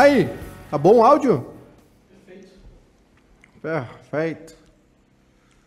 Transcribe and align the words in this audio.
Aí, 0.00 0.30
tá 0.70 0.78
bom 0.78 0.96
o 0.96 1.04
áudio? 1.04 1.46
Perfeito. 2.24 2.52
Perfeito. 3.60 4.56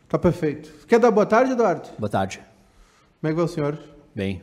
Tá 0.10 0.18
perfeito. 0.18 0.88
Quer 0.88 1.00
dar 1.00 1.12
boa 1.12 1.24
tarde, 1.28 1.52
Eduardo? 1.52 1.88
Boa 2.00 2.10
tarde. 2.10 2.40
Como 3.22 3.28
é 3.28 3.30
que 3.30 3.36
vai 3.36 3.46
o 3.46 3.48
senhor? 3.48 3.78
Bem. 4.16 4.42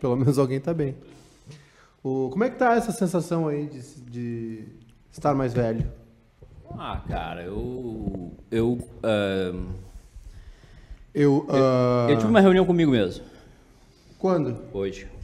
Pelo 0.00 0.16
menos 0.16 0.38
alguém 0.38 0.58
tá 0.58 0.72
bem. 0.72 0.96
O, 2.02 2.30
como 2.30 2.44
é 2.44 2.48
que 2.48 2.56
tá 2.56 2.74
essa 2.74 2.92
sensação 2.92 3.46
aí 3.46 3.66
de, 3.66 3.82
de 4.10 4.68
estar 5.12 5.34
mais 5.34 5.52
velho? 5.52 5.92
Ah, 6.78 7.02
cara, 7.06 7.42
eu. 7.42 8.32
Eu. 8.50 8.78
ahn, 9.04 9.66
Eu. 11.14 11.46
ah, 11.50 12.06
eu 12.08 12.16
tive 12.16 12.30
uma 12.30 12.40
reunião 12.40 12.64
comigo 12.64 12.90
mesmo, 12.90 13.22
Quando? 14.18 14.64
hoje. 14.72 15.14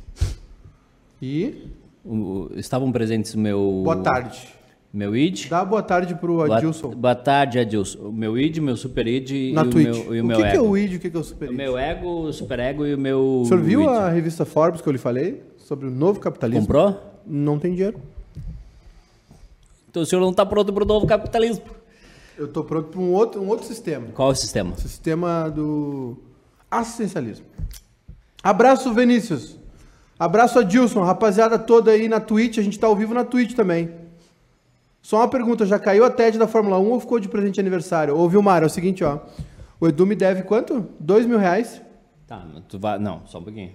E. 1.22 1.68
O- 2.04 2.14
o- 2.14 2.50
estavam 2.56 2.90
presentes 2.90 3.32
o 3.34 3.38
meu. 3.38 3.80
Boa 3.84 3.96
tarde. 3.96 4.48
Meu 4.92 5.16
ID. 5.16 5.48
Dá 5.48 5.64
boa 5.64 5.82
tarde 5.82 6.14
pro 6.16 6.34
Boa- 6.36 6.56
Adilson. 6.58 6.90
Boa 6.90 7.14
tarde, 7.14 7.58
Adilson. 7.58 7.98
O 8.08 8.12
meu 8.12 8.36
ID, 8.36 8.58
meu 8.58 8.76
super 8.76 9.06
ID 9.06 9.54
na 9.54 9.62
e, 9.64 9.66
o 9.66 9.70
Twitch. 9.70 9.86
meu, 10.04 10.14
e 10.16 10.20
o 10.20 10.24
o 10.24 10.26
meu 10.26 10.36
que, 10.36 10.42
que 10.42 10.48
é 10.48 10.54
ego. 10.56 10.66
o 10.68 10.76
ID 10.76 10.94
o 10.96 10.98
que, 10.98 11.16
é 11.16 11.18
o 11.18 11.24
Super 11.24 11.48
O 11.48 11.52
ID? 11.52 11.56
meu 11.56 11.78
ego, 11.78 12.08
o 12.24 12.32
super 12.32 12.58
ego 12.58 12.84
e 12.86 12.94
o 12.94 12.98
meu. 12.98 13.40
O 13.42 13.44
senhor 13.46 13.62
viu 13.62 13.80
ID. 13.82 13.88
a 13.88 14.08
revista 14.10 14.44
Forbes 14.44 14.80
que 14.82 14.88
eu 14.88 14.92
lhe 14.92 14.98
falei? 14.98 15.42
Sobre 15.56 15.86
o 15.86 15.90
novo 15.90 16.20
capitalismo? 16.20 16.66
Comprou? 16.66 17.00
Não 17.26 17.58
tem 17.58 17.72
dinheiro. 17.72 17.98
Então 19.88 20.02
o 20.02 20.06
senhor 20.06 20.20
não 20.20 20.30
está 20.30 20.44
pronto 20.44 20.72
para 20.72 20.82
o 20.82 20.86
novo 20.86 21.06
capitalismo. 21.06 21.64
Eu 22.36 22.48
tô 22.48 22.64
pronto 22.64 22.88
para 22.88 23.00
um 23.00 23.12
outro, 23.12 23.40
um 23.40 23.48
outro 23.48 23.66
sistema. 23.66 24.08
Qual 24.14 24.28
é 24.30 24.32
o 24.32 24.34
sistema? 24.34 24.76
Sistema 24.76 25.48
do 25.48 26.18
assistencialismo. 26.70 27.46
Abraço, 28.42 28.92
Vinícius. 28.92 29.56
Abraço, 30.22 30.60
Adilson. 30.60 31.02
Rapaziada 31.02 31.58
toda 31.58 31.90
aí 31.90 32.06
na 32.06 32.20
Twitch. 32.20 32.58
A 32.58 32.62
gente 32.62 32.78
tá 32.78 32.86
ao 32.86 32.94
vivo 32.94 33.12
na 33.12 33.24
Twitch 33.24 33.54
também. 33.54 33.90
Só 35.02 35.16
uma 35.16 35.26
pergunta. 35.26 35.66
Já 35.66 35.80
caiu 35.80 36.04
a 36.04 36.10
TED 36.10 36.38
da 36.38 36.46
Fórmula 36.46 36.78
1 36.78 36.90
ou 36.90 37.00
ficou 37.00 37.18
de 37.18 37.28
presente 37.28 37.54
de 37.54 37.60
aniversário? 37.60 38.16
Ô, 38.16 38.28
Vilmar, 38.28 38.62
é 38.62 38.66
o 38.66 38.70
seguinte, 38.70 39.02
ó. 39.02 39.18
O 39.80 39.88
Edu 39.88 40.06
me 40.06 40.14
deve 40.14 40.44
quanto? 40.44 40.86
Dois 41.00 41.26
mil 41.26 41.38
reais. 41.38 41.82
Tá, 42.24 42.46
tu 42.68 42.78
vai. 42.78 43.00
Não, 43.00 43.22
só 43.26 43.40
um 43.40 43.42
pouquinho. 43.42 43.72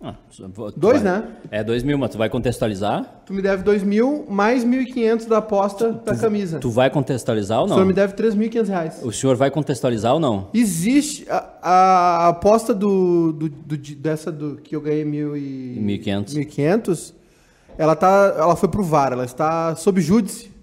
Ah, 0.00 0.14
tu 0.30 0.48
Dois, 0.76 1.02
vai- 1.02 1.12
né? 1.20 1.28
É, 1.50 1.64
dois 1.64 1.82
mil, 1.82 1.98
mas 1.98 2.10
tu 2.10 2.18
vai 2.18 2.30
contextualizar? 2.30 3.22
Tu 3.26 3.32
me 3.34 3.42
deve 3.42 3.64
dois 3.64 3.82
mil 3.82 4.24
mais 4.30 4.62
mil 4.62 4.80
e 4.80 4.86
quinhentos 4.86 5.26
da 5.26 5.38
aposta 5.38 5.90
da 5.92 6.14
camisa. 6.14 6.60
Tu 6.60 6.70
vai 6.70 6.88
contextualizar 6.88 7.58
ou 7.58 7.64
O 7.64 7.68
não? 7.68 7.74
senhor 7.76 7.86
me 7.86 7.92
deve 7.92 8.12
três 8.12 8.32
mil 8.34 8.46
e 8.46 8.48
quinhentos 8.48 8.70
reais. 8.70 9.00
O 9.02 9.10
senhor 9.10 9.34
vai 9.34 9.50
contextualizar 9.50 10.14
ou 10.14 10.20
não? 10.20 10.50
Existe 10.54 11.26
a, 11.28 11.48
a 11.62 12.28
aposta 12.28 12.72
do, 12.72 13.32
do, 13.32 13.48
do- 13.48 13.76
de- 13.76 13.96
dessa 13.96 14.30
do 14.30 14.56
que 14.62 14.76
eu 14.76 14.80
ganhei 14.80 15.04
mil 15.04 15.36
e 15.36 15.76
1.500. 15.80 16.34
1.500, 16.36 17.12
ela 17.76 17.96
tá 17.96 18.34
ela 18.38 18.54
foi 18.54 18.68
pro 18.68 18.84
VAR, 18.84 19.12
ela 19.12 19.24
está 19.24 19.74
sob 19.74 20.00
júdice. 20.00 20.56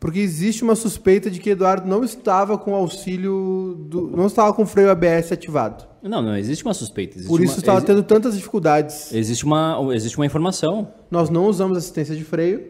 Porque 0.00 0.20
existe 0.20 0.62
uma 0.62 0.76
suspeita 0.76 1.28
de 1.28 1.40
que 1.40 1.50
Eduardo 1.50 1.88
não 1.88 2.04
estava 2.04 2.56
com 2.56 2.72
auxílio 2.74 3.74
do, 3.88 4.08
não 4.16 4.26
estava 4.26 4.52
com 4.54 4.62
o 4.62 4.66
freio 4.66 4.90
ABS 4.90 5.32
ativado. 5.32 5.84
Não, 6.02 6.22
não 6.22 6.36
existe 6.36 6.64
uma 6.64 6.72
suspeita. 6.72 7.14
Existe 7.16 7.28
Por 7.28 7.40
isso 7.42 7.54
uma, 7.54 7.58
estava 7.58 7.78
exi- 7.78 7.86
tendo 7.88 8.02
tantas 8.04 8.36
dificuldades. 8.36 9.12
existe 9.12 9.44
uma 9.44 9.76
existe 9.92 10.16
uma 10.16 10.24
informação. 10.26 10.92
Nós 11.10 11.28
não 11.28 11.46
usamos 11.46 11.76
assistência 11.76 12.14
de 12.14 12.22
freio, 12.22 12.64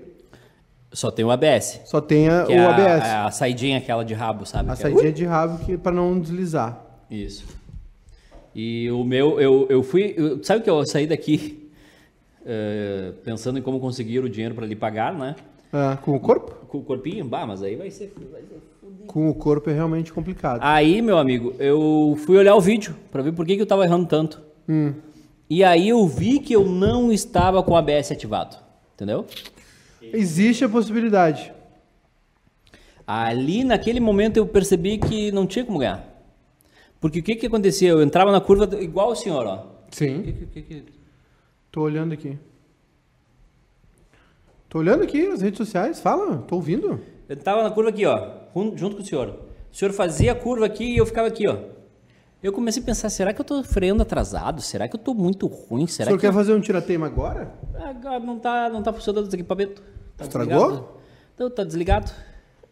Só 0.90 1.10
tem 1.10 1.22
o 1.22 1.30
ABS. 1.30 1.82
só 1.84 2.00
tem 2.00 2.30
a- 2.30 2.44
Que 2.44 2.52
o 2.52 2.56
é 2.56 2.64
ABS, 2.66 3.04
a, 3.04 3.26
a 3.26 3.30
saidinha 3.30 3.76
aquela 3.76 4.02
de 4.04 4.14
rabo, 4.14 4.46
sabe? 4.46 4.70
a 4.70 4.72
é- 4.72 4.76
saidinha 4.76 5.12
de 5.12 5.24
rabo 5.26 5.62
que 5.66 5.76
para 5.76 5.92
não 5.92 6.18
deslizar. 6.18 6.82
Isso. 7.10 7.44
E 8.54 8.90
o 8.90 9.04
meu, 9.04 9.38
eu, 9.38 9.66
eu 9.68 9.82
fui. 9.82 10.14
eu- 10.16 10.42
sabe 10.42 10.64
que 10.64 10.70
eu 10.70 10.84
saí 10.86 11.06
daqui 11.06 11.68
eh, 12.46 13.12
pensando 13.22 13.58
em 13.58 13.62
como 13.62 13.78
conseguir 13.78 14.20
o 14.20 14.30
dinheiro 14.30 14.54
para 14.54 14.64
lhe 14.64 14.74
pagar, 14.74 15.12
né? 15.12 15.36
Ah, 15.72 15.98
com 16.02 16.14
o 16.16 16.20
corpo? 16.20 16.66
Com 16.66 16.78
o 16.78 16.82
corpinho, 16.82 17.24
bah, 17.24 17.46
mas 17.46 17.62
aí 17.62 17.76
vai 17.76 17.90
ser. 17.90 18.12
vai 18.30 18.40
ser- 18.42 18.60
Com 19.06 19.28
o 19.30 19.34
corpo 19.34 19.70
é 19.70 19.72
realmente 19.72 20.12
complicado. 20.12 20.60
Aí, 20.62 21.00
meu 21.00 21.16
amigo, 21.18 21.54
eu 21.58 22.16
fui 22.26 22.36
olhar 22.36 22.54
o 22.54 22.60
vídeo 22.60 22.94
para 23.10 23.22
ver 23.22 23.32
por 23.32 23.46
que, 23.46 23.56
que 23.56 23.62
eu 23.62 23.66
tava 23.66 23.84
errando 23.84 24.06
tanto. 24.06 24.40
Hum. 24.68 24.92
E 25.48 25.64
aí 25.64 25.88
eu 25.88 26.06
vi 26.06 26.40
que 26.40 26.54
eu 26.54 26.64
não 26.66 27.10
estava 27.10 27.62
com 27.62 27.72
o 27.72 27.76
ABS 27.76 28.12
ativado. 28.12 28.56
Entendeu? 28.94 29.24
Existe 30.02 30.64
a 30.64 30.68
possibilidade. 30.68 31.52
Ali, 33.06 33.64
naquele 33.64 34.00
momento, 34.00 34.36
eu 34.36 34.46
percebi 34.46 34.98
que 34.98 35.32
não 35.32 35.46
tinha 35.46 35.64
como 35.64 35.78
ganhar. 35.78 36.04
Porque 37.00 37.20
o 37.20 37.22
que 37.22 37.36
que 37.36 37.46
acontecia? 37.46 37.88
Eu 37.90 38.02
entrava 38.02 38.30
na 38.32 38.40
curva 38.40 38.68
igual 38.82 39.10
o 39.10 39.14
senhor, 39.16 39.46
ó. 39.46 39.66
Sim. 39.90 40.22
Que- 40.22 40.32
que- 40.46 40.62
que- 40.62 40.84
Tô 41.70 41.82
olhando 41.82 42.12
aqui. 42.12 42.36
Tô 44.68 44.78
olhando 44.78 45.02
aqui 45.02 45.26
as 45.28 45.40
redes 45.40 45.58
sociais. 45.58 46.00
Fala, 46.00 46.38
tô 46.38 46.56
ouvindo. 46.56 47.00
Eu 47.28 47.36
tava 47.36 47.62
na 47.62 47.70
curva 47.70 47.90
aqui, 47.90 48.04
ó, 48.06 48.30
jun- 48.54 48.76
junto 48.76 48.96
com 48.96 49.02
o 49.02 49.04
senhor. 49.04 49.28
O 49.72 49.76
senhor 49.76 49.92
fazia 49.92 50.32
a 50.32 50.34
curva 50.34 50.66
aqui 50.66 50.84
e 50.84 50.96
eu 50.98 51.06
ficava 51.06 51.28
aqui, 51.28 51.46
ó. 51.46 51.56
Eu 52.42 52.52
comecei 52.52 52.82
a 52.82 52.86
pensar, 52.86 53.08
será 53.10 53.32
que 53.32 53.40
eu 53.40 53.44
tô 53.44 53.62
freando 53.64 54.02
atrasado? 54.02 54.60
Será 54.62 54.86
que 54.86 54.94
eu 54.94 55.00
tô 55.00 55.12
muito 55.12 55.46
ruim? 55.46 55.84
o 55.84 55.88
Será 55.88 56.06
senhor 56.06 56.16
que 56.18 56.20
quer 56.22 56.28
eu... 56.28 56.32
fazer 56.32 56.54
um 56.54 56.60
tirateima 56.60 57.06
agora? 57.06 57.52
Agora 57.74 58.20
não 58.20 58.38
tá, 58.38 58.68
não 58.68 58.82
tá 58.82 58.92
funcionando 58.92 59.26
os 59.26 59.34
equipamentos. 59.34 59.82
Tá 60.16 60.24
Estragou? 60.24 60.54
desligado. 60.68 60.88
Não, 61.38 61.50
tá 61.50 61.64
desligado. 61.64 62.12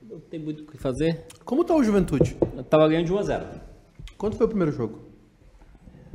Não 0.08 0.20
tem 0.20 0.38
muito 0.38 0.62
o 0.62 0.66
que 0.66 0.78
fazer. 0.78 1.24
Como 1.44 1.64
tá 1.64 1.74
o 1.74 1.82
Juventude? 1.82 2.36
Eu 2.56 2.62
tava 2.62 2.86
ganhando 2.88 3.06
de 3.06 3.12
1 3.12 3.18
a 3.18 3.22
0. 3.22 3.46
Quanto 4.16 4.36
foi 4.36 4.46
o 4.46 4.48
primeiro 4.48 4.70
jogo? 4.72 5.00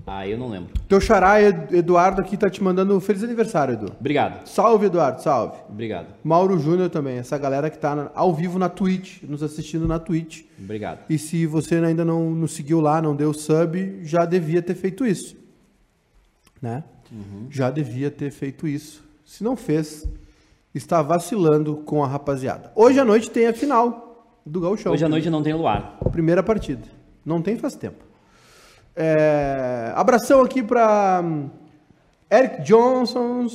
Ah, 0.06 0.28
eu 0.28 0.38
não 0.38 0.50
lembro. 0.50 0.70
Teu 0.90 1.00
xará 1.00 1.42
Ed- 1.42 1.74
Eduardo 1.76 2.22
aqui 2.22 2.36
tá 2.36 2.50
te 2.50 2.62
mandando 2.62 2.96
um 2.96 3.00
feliz 3.00 3.24
aniversário, 3.24 3.76
Edu. 3.76 3.94
Obrigado. 4.00 4.46
Salve, 4.48 4.88
Eduardo, 4.88 5.22
salve. 5.22 5.58
Obrigado. 5.70 6.08
Mauro 6.24 6.60
Júnior 6.60 6.90
também, 6.90 7.18
essa 7.18 7.38
galera 7.38 7.70
que 7.70 7.78
tá 7.78 8.12
ao 8.14 8.34
vivo 8.34 8.60
na 8.60 8.68
Twitch, 8.68 9.22
nos 9.24 9.42
assistindo 9.42 9.88
na 9.88 10.00
Twitch. 10.00 10.44
Obrigado. 10.60 11.00
E 11.10 11.18
se 11.18 11.46
você 11.46 11.76
ainda 11.76 12.04
não 12.04 12.32
nos 12.32 12.52
seguiu 12.54 12.82
lá, 12.82 13.02
não 13.02 13.16
deu 13.16 13.34
sub, 13.34 14.00
já 14.04 14.26
devia 14.26 14.62
ter 14.62 14.76
feito 14.76 15.06
isso. 15.06 15.36
Né? 16.62 16.84
Já 17.50 17.70
devia 17.70 18.10
ter 18.12 18.32
feito 18.32 18.68
isso. 18.68 19.04
Se 19.26 19.44
não 19.44 19.56
fez, 19.56 20.08
está 20.74 21.02
vacilando 21.02 21.78
com 21.78 22.04
a 22.04 22.08
rapaziada. 22.08 22.72
Hoje 22.76 23.00
à 23.00 23.06
noite 23.06 23.30
tem 23.30 23.48
a 23.48 23.54
final 23.54 24.40
do 24.46 24.60
Gauchão. 24.60 24.92
Hoje 24.94 25.06
à 25.06 25.10
noite 25.10 25.30
não 25.30 25.42
tem 25.44 25.54
luar. 25.54 25.98
Primeira 26.12 26.42
partida. 26.44 26.84
Não 27.26 27.42
tem 27.42 27.58
faz 27.58 27.76
tempo. 27.76 28.04
É, 28.96 29.92
Abração 29.96 30.42
aqui 30.42 30.62
para 30.62 31.24
Eric 32.30 32.62
Johnson, 32.64 33.48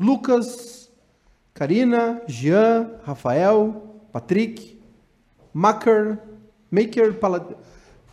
Lucas, 0.00 0.90
Karina, 1.52 2.22
Jean, 2.26 2.90
Rafael, 3.04 4.00
Patrick, 4.12 4.80
Maker, 5.52 6.18
Maker 6.70 7.14
Palad... 7.14 7.54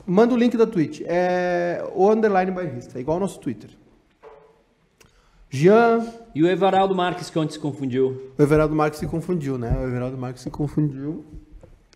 Manda 0.06 0.34
o 0.34 0.38
link 0.38 0.58
da 0.58 0.68
Twitch. 0.68 1.02
É 1.06 1.86
o 1.96 2.10
underline 2.10 2.52
bairrista, 2.52 2.98
é 2.98 3.02
igual 3.02 3.16
ao 3.16 3.22
nosso 3.22 3.40
Twitter. 3.40 3.70
Jean, 5.50 6.06
E 6.34 6.44
o 6.44 6.48
Everaldo 6.48 6.96
Marques, 6.96 7.30
que 7.30 7.38
ontem 7.38 7.54
se 7.54 7.60
confundiu. 7.60 8.34
o 8.38 8.42
Everaldo 8.42 8.76
Marques 8.76 9.00
se 9.00 9.08
confundiu, 9.08 9.58
né? 9.58 9.72
O 9.78 9.88
Everaldo 9.88 10.18
Marques 10.18 10.42
se 10.42 10.50
confundiu. 10.50 11.24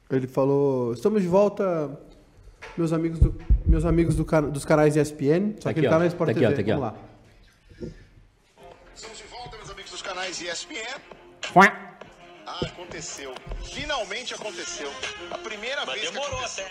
Ele 0.10 0.28
falou: 0.28 0.94
estamos 0.94 1.22
de 1.22 1.28
volta, 1.28 2.00
meus 2.78 2.92
amigos, 2.94 3.20
do, 3.20 3.36
meus 3.66 3.86
amigos 3.86 4.16
do 4.16 4.24
dos 4.52 4.66
canais 4.66 4.96
ESPN. 4.96 5.54
Só 5.60 5.70
Tá 5.70 5.74
que 5.74 5.80
aqui, 5.80 5.80
ele 5.82 5.90
tá 5.90 5.96
ó. 5.96 6.00
na 6.00 6.08
Sport 6.08 6.28
Tá 6.28 6.32
aqui, 6.32 6.46
ó, 6.46 6.50
TV. 6.50 6.56
tá 6.56 6.62
aqui, 6.62 6.72
ó. 6.72 6.76
Vamos 6.80 6.94
lá. 6.94 7.92
Estamos 8.96 9.18
de 9.18 9.24
volta, 9.26 9.58
meus 9.58 9.70
amigos 9.72 9.92
dos 9.92 10.02
canais 10.02 10.42
ESPN. 10.42 11.00
Ah, 12.46 12.66
aconteceu. 12.66 13.34
Finalmente 13.64 14.34
aconteceu. 14.34 14.90
A 15.32 15.38
primeira 15.38 15.86
vez 15.86 16.10
que 16.10 16.18
aconteceu. 16.18 16.66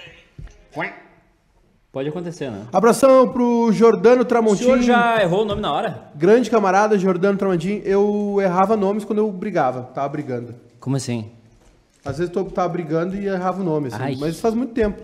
Pode 1.92 2.10
acontecer, 2.10 2.50
né? 2.50 2.66
Abração 2.72 3.32
pro 3.32 3.72
Jordano 3.72 4.20
O 4.20 4.24
Tramontim. 4.24 4.64
senhor 4.64 4.82
já 4.82 5.22
errou 5.22 5.42
o 5.42 5.44
nome 5.46 5.62
na 5.62 5.72
hora? 5.72 6.10
Grande 6.14 6.50
camarada, 6.50 6.98
Jordano 6.98 7.38
Tramontim. 7.38 7.80
Eu 7.86 8.36
errava 8.42 8.76
nomes 8.76 9.02
quando 9.04 9.20
eu 9.20 9.32
brigava, 9.32 9.84
tava 9.94 10.08
brigando. 10.10 10.54
Como 10.78 10.96
assim? 10.96 11.30
Às 12.04 12.18
vezes 12.18 12.34
eu 12.36 12.44
tava 12.44 12.68
brigando 12.68 13.16
e 13.16 13.26
errava 13.26 13.62
o 13.62 13.64
nome, 13.64 13.88
assim, 13.88 13.96
Ai. 13.98 14.16
mas 14.20 14.32
isso 14.32 14.42
faz 14.42 14.54
muito 14.54 14.74
tempo. 14.74 15.02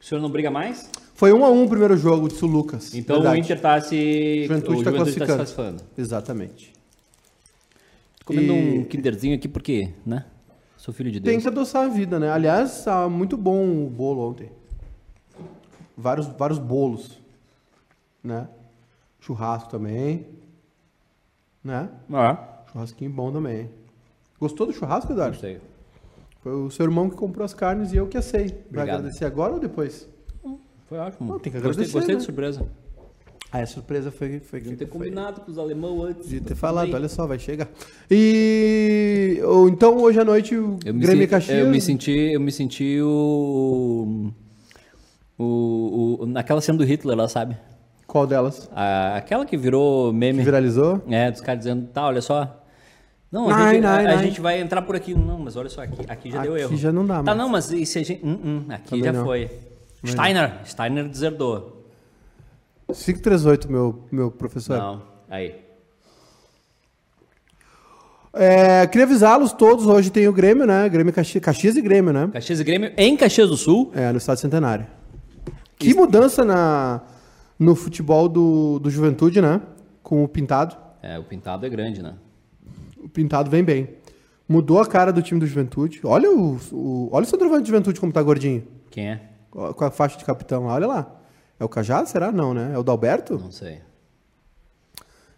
O 0.00 0.04
senhor 0.04 0.20
não 0.20 0.30
briga 0.30 0.50
mais? 0.50 0.90
Foi 1.14 1.32
um 1.32 1.44
a 1.44 1.50
um 1.50 1.64
o 1.64 1.68
primeiro 1.68 1.96
jogo, 1.96 2.28
disse 2.28 2.44
o 2.44 2.48
Lucas. 2.48 2.94
Então 2.94 3.16
Verdade. 3.16 3.40
o 3.40 3.44
Inter 3.44 3.60
tá 3.60 3.80
se. 3.80 4.44
Juventude 4.44 4.80
o 4.80 4.84
tá 4.84 4.90
Juventude 4.90 5.18
tá 5.18 5.26
se 5.26 5.32
classificando. 5.34 5.36
classificando. 5.36 5.82
Exatamente. 5.98 6.72
Tô 8.20 8.24
comendo 8.26 8.52
E- 8.54 8.78
um 8.78 8.84
kinderzinho 8.84 9.34
aqui 9.36 9.46
porque, 9.48 9.90
né? 10.06 10.24
Sou 10.78 10.94
filho 10.94 11.10
de 11.12 11.20
Deus. 11.20 11.32
Tem 11.34 11.40
que 11.42 11.46
adoçar 11.48 11.84
a 11.84 11.88
vida, 11.88 12.18
né? 12.18 12.30
Aliás, 12.30 12.84
tá 12.84 13.06
muito 13.08 13.36
bom 13.36 13.84
o 13.86 13.90
bolo 13.90 14.30
ontem. 14.30 14.50
Vários, 15.96 16.26
vários 16.28 16.58
bolos, 16.58 17.18
né? 18.24 18.48
Churrasco 19.20 19.68
também, 19.68 20.26
né? 21.62 21.90
Ah, 22.10 22.62
Churrasquinho 22.72 23.10
bom 23.10 23.30
também. 23.30 23.68
Gostou 24.40 24.66
do 24.66 24.72
churrasco, 24.72 25.12
Eduardo? 25.12 25.32
gostei. 25.34 25.60
Foi 26.42 26.52
o 26.52 26.70
seu 26.70 26.84
irmão 26.86 27.08
que 27.10 27.16
comprou 27.16 27.44
as 27.44 27.52
carnes 27.54 27.92
e 27.92 27.96
eu 27.96 28.06
que 28.06 28.16
assei. 28.16 28.46
Vai 28.48 28.56
Obrigado. 28.82 28.98
agradecer 29.00 29.24
agora 29.26 29.52
ou 29.52 29.58
depois? 29.60 30.08
Foi 30.88 30.98
ótimo. 30.98 31.28
Não, 31.32 31.38
tem 31.38 31.52
que 31.52 31.58
gostei, 31.60 31.70
agradecer, 31.84 31.92
gostei 31.92 32.14
né? 32.14 32.18
de 32.18 32.24
surpresa. 32.24 32.66
Ah, 33.52 33.58
a 33.60 33.66
surpresa 33.66 34.10
foi, 34.12 34.38
foi 34.40 34.60
Deviam 34.60 34.76
ter 34.78 34.86
foi- 34.86 34.92
combinado 34.98 35.40
com 35.40 35.50
os 35.50 35.58
alemão 35.58 36.02
antes. 36.02 36.28
De 36.28 36.40
ter 36.40 36.50
Tá 36.50 36.54
falado, 36.56 36.94
olha 36.94 37.08
só, 37.08 37.26
vai 37.26 37.38
chegar. 37.38 37.68
E 38.10 39.40
ou, 39.44 39.68
então 39.68 39.96
hoje 39.98 40.20
à 40.20 40.24
noite 40.24 40.56
o 40.56 40.78
Eu 40.84 40.94
me, 40.94 41.00
Grêmio 41.00 41.22
senti, 41.22 41.26
Caxias. 41.30 41.58
eu 41.58 41.68
me 41.68 41.80
senti, 41.80 42.10
eu 42.12 42.40
me 42.40 42.52
senti 42.52 43.00
o, 43.02 44.30
o, 45.38 46.18
o- 46.20 46.26
naquela 46.26 46.60
cena 46.60 46.78
do 46.78 46.84
Hitler 46.84 47.16
lá, 47.16 47.28
sabe? 47.28 47.56
Qual 48.06 48.26
delas? 48.26 48.68
A- 48.72 49.16
aquela 49.16 49.44
que 49.44 49.56
virou 49.56 50.12
meme. 50.12 50.38
Que 50.38 50.44
viralizou? 50.44 51.02
É, 51.08 51.30
dos 51.30 51.40
caras 51.40 51.60
dizendo, 51.64 51.86
tá, 51.88 52.06
olha 52.06 52.22
só. 52.22 52.59
Não, 53.30 53.48
a, 53.48 53.72
gente, 53.72 53.84
a- 53.84 53.88
nai, 53.90 54.06
a 54.06 54.14
nai. 54.16 54.24
gente 54.24 54.40
vai 54.40 54.60
entrar 54.60 54.82
por 54.82 54.96
aqui. 54.96 55.14
Não, 55.14 55.38
mas 55.38 55.54
olha 55.56 55.68
só, 55.68 55.82
aqui, 55.82 56.04
aqui 56.08 56.30
já 56.32 56.42
deu 56.42 56.54
Aqui 56.54 56.62
erro. 56.62 56.76
já 56.76 56.92
não 56.92 57.06
dá 57.06 57.16
Tá, 57.18 57.22
mais. 57.22 57.38
não, 57.38 57.48
mas 57.48 57.70
e 57.70 57.86
se 57.86 57.98
a 57.98 58.02
gente... 58.02 58.24
Hum, 58.26 58.38
hum, 58.44 58.64
aqui 58.68 58.88
Também 58.90 59.04
já 59.04 59.12
não. 59.12 59.24
foi. 59.24 59.50
Steiner, 60.04 60.52
Steiner 60.66 61.08
deserdou. 61.08 61.86
538, 62.88 63.70
meu, 63.70 64.04
meu 64.10 64.30
professor. 64.32 64.76
Não, 64.76 65.02
aí. 65.28 65.54
É, 68.32 68.86
queria 68.86 69.04
avisá-los 69.06 69.52
todos, 69.52 69.86
hoje 69.86 70.10
tem 70.10 70.28
o 70.28 70.32
Grêmio, 70.32 70.64
né? 70.66 70.88
Grêmio 70.88 71.12
Caxias, 71.12 71.42
Caxias 71.42 71.76
e 71.76 71.82
Grêmio, 71.82 72.12
né? 72.12 72.30
Caxias 72.32 72.60
e 72.60 72.64
Grêmio 72.64 72.92
em 72.96 73.16
Caxias 73.16 73.48
do 73.48 73.56
Sul. 73.56 73.90
É, 73.94 74.10
no 74.12 74.18
Estado 74.18 74.38
Centenário. 74.38 74.86
Que 75.76 75.94
mudança 75.94 76.44
na, 76.44 77.00
no 77.58 77.74
futebol 77.74 78.28
do, 78.28 78.78
do 78.78 78.88
Juventude, 78.90 79.40
né? 79.40 79.60
Com 80.02 80.22
o 80.22 80.28
Pintado. 80.28 80.76
É, 81.02 81.18
o 81.18 81.24
pintado 81.24 81.64
é 81.64 81.68
grande, 81.68 82.02
né? 82.02 82.14
O 83.04 83.08
Pintado 83.08 83.50
vem 83.50 83.62
bem. 83.64 83.88
Mudou 84.48 84.80
a 84.80 84.86
cara 84.86 85.12
do 85.12 85.22
time 85.22 85.38
do 85.38 85.46
Juventude. 85.46 86.00
Olha 86.04 86.30
o, 86.30 86.56
o, 86.72 87.08
olha 87.12 87.22
o 87.22 87.26
centroavante 87.26 87.62
do 87.62 87.68
Juventude 87.68 88.00
como 88.00 88.12
tá 88.12 88.22
gordinho. 88.22 88.64
Quem 88.90 89.10
é? 89.10 89.20
Com 89.50 89.84
a 89.84 89.90
faixa 89.90 90.18
de 90.18 90.24
capitão 90.24 90.66
lá, 90.66 90.74
olha 90.74 90.86
lá. 90.86 91.16
É 91.58 91.64
o 91.64 91.68
Cajado, 91.68 92.08
será? 92.08 92.32
Não, 92.32 92.54
né? 92.54 92.72
É 92.74 92.78
o 92.78 92.82
Dalberto? 92.82 93.38
Não 93.38 93.50
sei. 93.50 93.78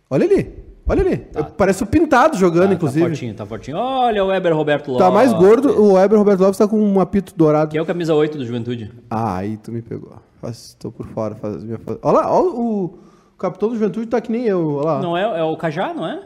Olha 0.08 0.24
ali. 0.24 0.62
Olha 0.86 1.02
ali. 1.02 1.16
Parece 1.56 1.82
o 1.82 1.86
Pintado 1.86 2.36
jogando, 2.36 2.68
Tá, 2.68 2.74
inclusive. 2.74 3.04
Tá 3.04 3.08
fortinho, 3.10 3.34
tá 3.34 3.46
fortinho. 3.46 3.76
Olha 3.76 4.24
o 4.24 4.28
Weber 4.28 4.54
Roberto 4.54 4.88
Lopes. 4.90 5.06
Tá 5.06 5.10
mais 5.12 5.32
gordo. 5.32 5.80
O 5.80 5.94
Weber 5.94 6.18
Roberto 6.18 6.40
Lopes 6.40 6.58
tá 6.58 6.66
com 6.66 6.78
um 6.78 7.00
apito 7.00 7.34
dourado. 7.36 7.70
Que 7.70 7.78
é 7.78 7.82
o 7.82 7.86
camisa 7.86 8.14
8 8.14 8.36
do 8.36 8.44
Juventude. 8.44 8.90
Ah, 9.08 9.36
aí 9.36 9.56
tu 9.56 9.70
me 9.72 9.80
pegou. 9.80 10.12
Faz, 10.40 10.74
tô 10.78 10.90
por 10.90 11.06
fora. 11.06 11.34
Faz 11.34 11.62
minha... 11.62 11.78
Olha 12.02 12.18
lá, 12.18 12.32
ó, 12.32 12.42
o, 12.42 12.84
o 12.84 12.98
capitão 13.38 13.68
do 13.68 13.74
Juventude 13.74 14.06
tá 14.06 14.20
que 14.20 14.30
nem 14.32 14.44
eu. 14.44 14.76
Olha 14.76 14.86
lá. 14.86 15.00
Não 15.00 15.16
é, 15.16 15.40
é 15.40 15.42
o 15.44 15.56
Cajá, 15.56 15.94
não 15.94 16.06
é? 16.06 16.20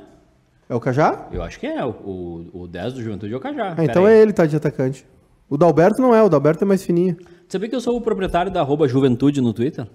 É 0.68 0.74
o 0.74 0.80
Cajá? 0.80 1.28
Eu 1.32 1.42
acho 1.42 1.60
que 1.60 1.66
é. 1.66 1.84
O, 1.84 1.90
o, 1.90 2.60
o 2.62 2.66
10 2.68 2.94
do 2.94 3.02
Juventude 3.02 3.32
é 3.32 3.36
o 3.36 3.40
Cajá. 3.40 3.74
Ah, 3.76 3.84
então 3.84 4.06
é 4.06 4.20
ele, 4.20 4.32
tá 4.32 4.46
de 4.46 4.56
atacante. 4.56 5.06
O 5.48 5.56
Dalberto 5.56 6.02
não 6.02 6.14
é, 6.14 6.22
o 6.22 6.28
Dalberto 6.28 6.64
é 6.64 6.66
mais 6.66 6.82
fininho. 6.84 7.16
Sabia 7.48 7.68
que 7.68 7.76
eu 7.76 7.80
sou 7.80 7.96
o 7.96 8.00
proprietário 8.00 8.50
da 8.50 8.60
arroba 8.60 8.88
Juventude 8.88 9.40
no 9.40 9.52
Twitter? 9.52 9.86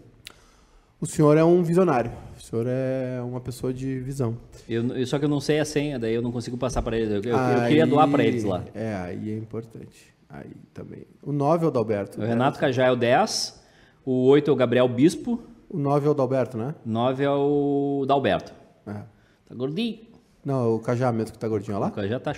O 0.99 1.05
senhor 1.05 1.35
é 1.37 1.43
um 1.43 1.61
visionário. 1.63 2.11
O 2.37 2.41
senhor 2.41 2.65
é 2.69 3.19
uma 3.21 3.41
pessoa 3.41 3.73
de 3.73 3.99
visão. 3.99 4.37
Eu, 4.69 5.05
só 5.05 5.19
que 5.19 5.25
eu 5.25 5.29
não 5.29 5.41
sei 5.41 5.59
a 5.59 5.65
senha, 5.65 5.97
daí 5.99 6.13
eu 6.13 6.21
não 6.21 6.31
consigo 6.31 6.57
passar 6.57 6.81
para 6.81 6.95
eles. 6.97 7.09
Eu, 7.09 7.21
eu- 7.31 7.37
eu 7.37 7.67
queria 7.67 7.85
doar 7.87 8.07
para 8.09 8.23
eles 8.23 8.43
lá. 8.43 8.63
É, 8.73 8.95
aí 8.95 9.31
é 9.31 9.37
importante. 9.37 10.13
Aí 10.29 10.51
também. 10.73 11.03
O 11.21 11.33
9 11.33 11.65
é 11.65 11.67
o 11.67 11.71
Dalberto. 11.71 12.21
O 12.21 12.23
Renato 12.23 12.57
Cajá 12.59 12.85
é 12.85 12.91
o 12.91 12.95
10, 12.95 13.61
o 14.05 14.25
8 14.27 14.49
é 14.49 14.53
o 14.53 14.55
Gabriel 14.55 14.87
Bispo, 14.87 15.41
O 15.69 15.77
9 15.77 16.07
é 16.07 16.09
o 16.09 16.13
Dalberto, 16.13 16.57
né? 16.57 16.75
9 16.85 17.23
é 17.23 17.29
o 17.29 18.05
Dalberto. 18.07 18.53
É. 18.87 18.93
Tá 18.93 19.55
gordinho. 19.55 19.99
Não, 20.43 20.63
é 20.63 20.67
o 20.75 20.79
Cajá 20.79 21.11
mesmo 21.11 21.33
que 21.33 21.39
tá 21.39 21.47
gordinho, 21.47 21.75
olha 21.77 21.85
O 21.85 21.89
lá. 21.89 21.91
Cajá 21.91 22.19
tá... 22.19 22.33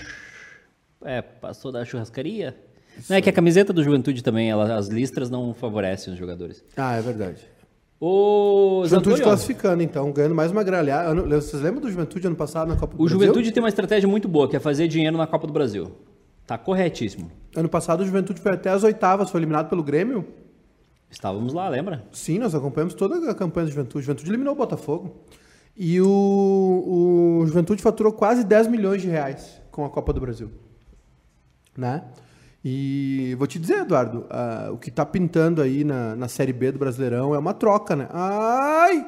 É, 1.05 1.21
passou 1.21 1.71
da 1.71 1.83
churrascaria. 1.83 2.55
Não, 3.09 3.17
é 3.17 3.21
que 3.21 3.29
a 3.29 3.33
camiseta 3.33 3.73
do 3.73 3.83
Juventude 3.83 4.23
também, 4.23 4.49
ela- 4.49 4.75
as 4.75 4.87
listras 4.87 5.29
não 5.29 5.53
favorecem 5.53 6.13
os 6.13 6.19
jogadores. 6.19 6.63
Ah, 6.77 6.95
é 6.95 7.01
verdade. 7.01 7.41
O 7.99 8.83
Juventude 8.85 8.89
Zantoni, 9.15 9.21
ó, 9.21 9.23
classificando, 9.23 9.81
então, 9.83 10.11
ganhando 10.11 10.35
mais 10.35 10.51
uma 10.51 10.63
gralha. 10.63 10.99
Ano- 11.01 11.23
Vocês 11.27 11.61
lembram 11.61 11.81
do 11.81 11.89
Juventude 11.89 12.27
ano 12.27 12.35
passado 12.35 12.67
na 12.67 12.75
Copa 12.75 12.95
do 12.95 13.01
O 13.01 13.05
Brasil? 13.05 13.19
Juventude 13.19 13.51
tem 13.51 13.63
uma 13.63 13.69
estratégia 13.69 14.07
muito 14.07 14.27
boa, 14.27 14.49
que 14.49 14.55
é 14.55 14.59
fazer 14.59 14.87
dinheiro 14.87 15.17
na 15.17 15.25
Copa 15.27 15.47
do 15.47 15.53
Brasil. 15.53 15.91
Tá 16.45 16.57
corretíssimo. 16.57 17.31
Ano 17.55 17.69
passado 17.69 18.01
o 18.01 18.05
Juventude 18.05 18.41
foi 18.41 18.51
até 18.53 18.69
as 18.69 18.83
oitavas, 18.83 19.29
foi 19.29 19.39
eliminado 19.39 19.69
pelo 19.69 19.81
Grêmio. 19.83 20.25
Estávamos 21.09 21.53
lá, 21.53 21.69
lembra? 21.69 22.03
Sim, 22.11 22.39
nós 22.39 22.53
acompanhamos 22.53 22.93
toda 22.93 23.29
a 23.29 23.35
campanha 23.35 23.65
do 23.67 23.71
Juventude. 23.71 23.99
O 23.99 24.01
Juventude 24.01 24.29
eliminou 24.29 24.53
o 24.53 24.57
Botafogo. 24.57 25.15
E 25.75 25.99
o, 26.01 27.39
o 27.41 27.45
Juventude 27.47 27.81
faturou 27.81 28.13
quase 28.13 28.43
10 28.43 28.67
milhões 28.67 29.01
de 29.01 29.07
reais 29.07 29.59
com 29.71 29.83
a 29.83 29.89
Copa 29.89 30.13
do 30.13 30.21
Brasil. 30.21 30.51
Né? 31.75 32.03
E 32.63 33.35
vou 33.37 33.47
te 33.47 33.59
dizer, 33.59 33.79
Eduardo, 33.79 34.25
ah, 34.29 34.69
o 34.71 34.77
que 34.77 34.89
tá 34.91 35.05
pintando 35.05 35.61
aí 35.61 35.83
na, 35.83 36.15
na 36.15 36.27
Série 36.27 36.53
B 36.53 36.71
do 36.71 36.79
Brasileirão 36.79 37.33
é 37.35 37.37
uma 37.39 37.53
troca, 37.53 37.95
né? 37.95 38.07
Ai! 38.11 39.05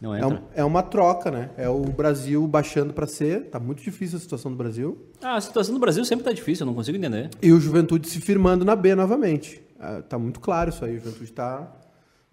Não 0.00 0.14
É, 0.14 0.18
entra. 0.18 0.28
um- 0.34 0.42
é 0.54 0.64
uma 0.64 0.82
troca, 0.82 1.30
né? 1.30 1.50
É 1.56 1.68
o 1.68 1.80
Brasil 1.84 2.46
baixando 2.46 2.92
para 2.92 3.06
ser. 3.06 3.44
Tá 3.48 3.58
muito 3.58 3.82
difícil 3.82 4.18
a 4.18 4.20
situação 4.20 4.50
do 4.50 4.56
Brasil. 4.58 4.98
Ah, 5.22 5.36
a 5.36 5.40
situação 5.40 5.72
do 5.74 5.80
Brasil 5.80 6.04
sempre 6.04 6.24
tá 6.24 6.32
difícil, 6.32 6.64
eu 6.64 6.66
não 6.66 6.74
consigo 6.74 6.96
entender. 6.98 7.30
E 7.42 7.50
o 7.52 7.58
Juventude 7.58 8.08
se 8.08 8.20
firmando 8.20 8.64
na 8.64 8.76
B 8.76 8.94
novamente. 8.94 9.62
Ah, 9.80 10.02
tá 10.06 10.18
muito 10.18 10.38
claro 10.38 10.68
isso 10.70 10.84
aí. 10.84 10.96
O 10.96 10.98
Juventude 11.00 11.32
tá. 11.32 11.72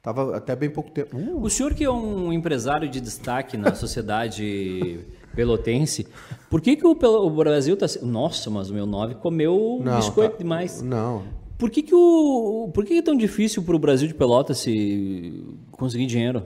Tava 0.02 0.36
até 0.36 0.56
bem 0.56 0.70
pouco 0.70 0.90
tempo. 0.90 1.16
Uh, 1.16 1.44
O 1.44 1.50
senhor 1.50 1.74
que 1.76 1.84
é 1.84 1.92
um 1.92 2.34
empresário 2.34 2.90
de 2.90 3.00
destaque 3.00 3.56
na 3.56 3.76
sociedade 3.76 5.00
pelotense, 5.36 6.08
por 6.50 6.60
que, 6.60 6.76
que 6.76 6.86
o, 6.86 6.92
o 6.92 7.30
Brasil 7.30 7.78
tá... 7.78 7.88
se- 7.88 8.04
Nossa, 8.04 8.50
mas 8.50 8.70
o 8.70 8.74
meu 8.74 8.86
9 8.86 9.16
comeu 9.16 9.80
não, 9.84 9.98
biscoito 9.98 10.32
tá- 10.34 10.38
demais. 10.40 10.82
Não. 10.82 11.24
Por 11.58 11.70
que, 11.70 11.84
que, 11.84 11.94
o, 11.94 12.72
por 12.74 12.84
que, 12.84 12.94
que 12.94 13.00
é 13.00 13.02
tão 13.04 13.16
difícil 13.16 13.62
pro 13.62 13.78
Brasil 13.78 14.08
de 14.08 14.16
Pelotas 14.16 14.58
se 14.58 15.44
conseguir 15.72 16.08
dinheiro? 16.08 16.44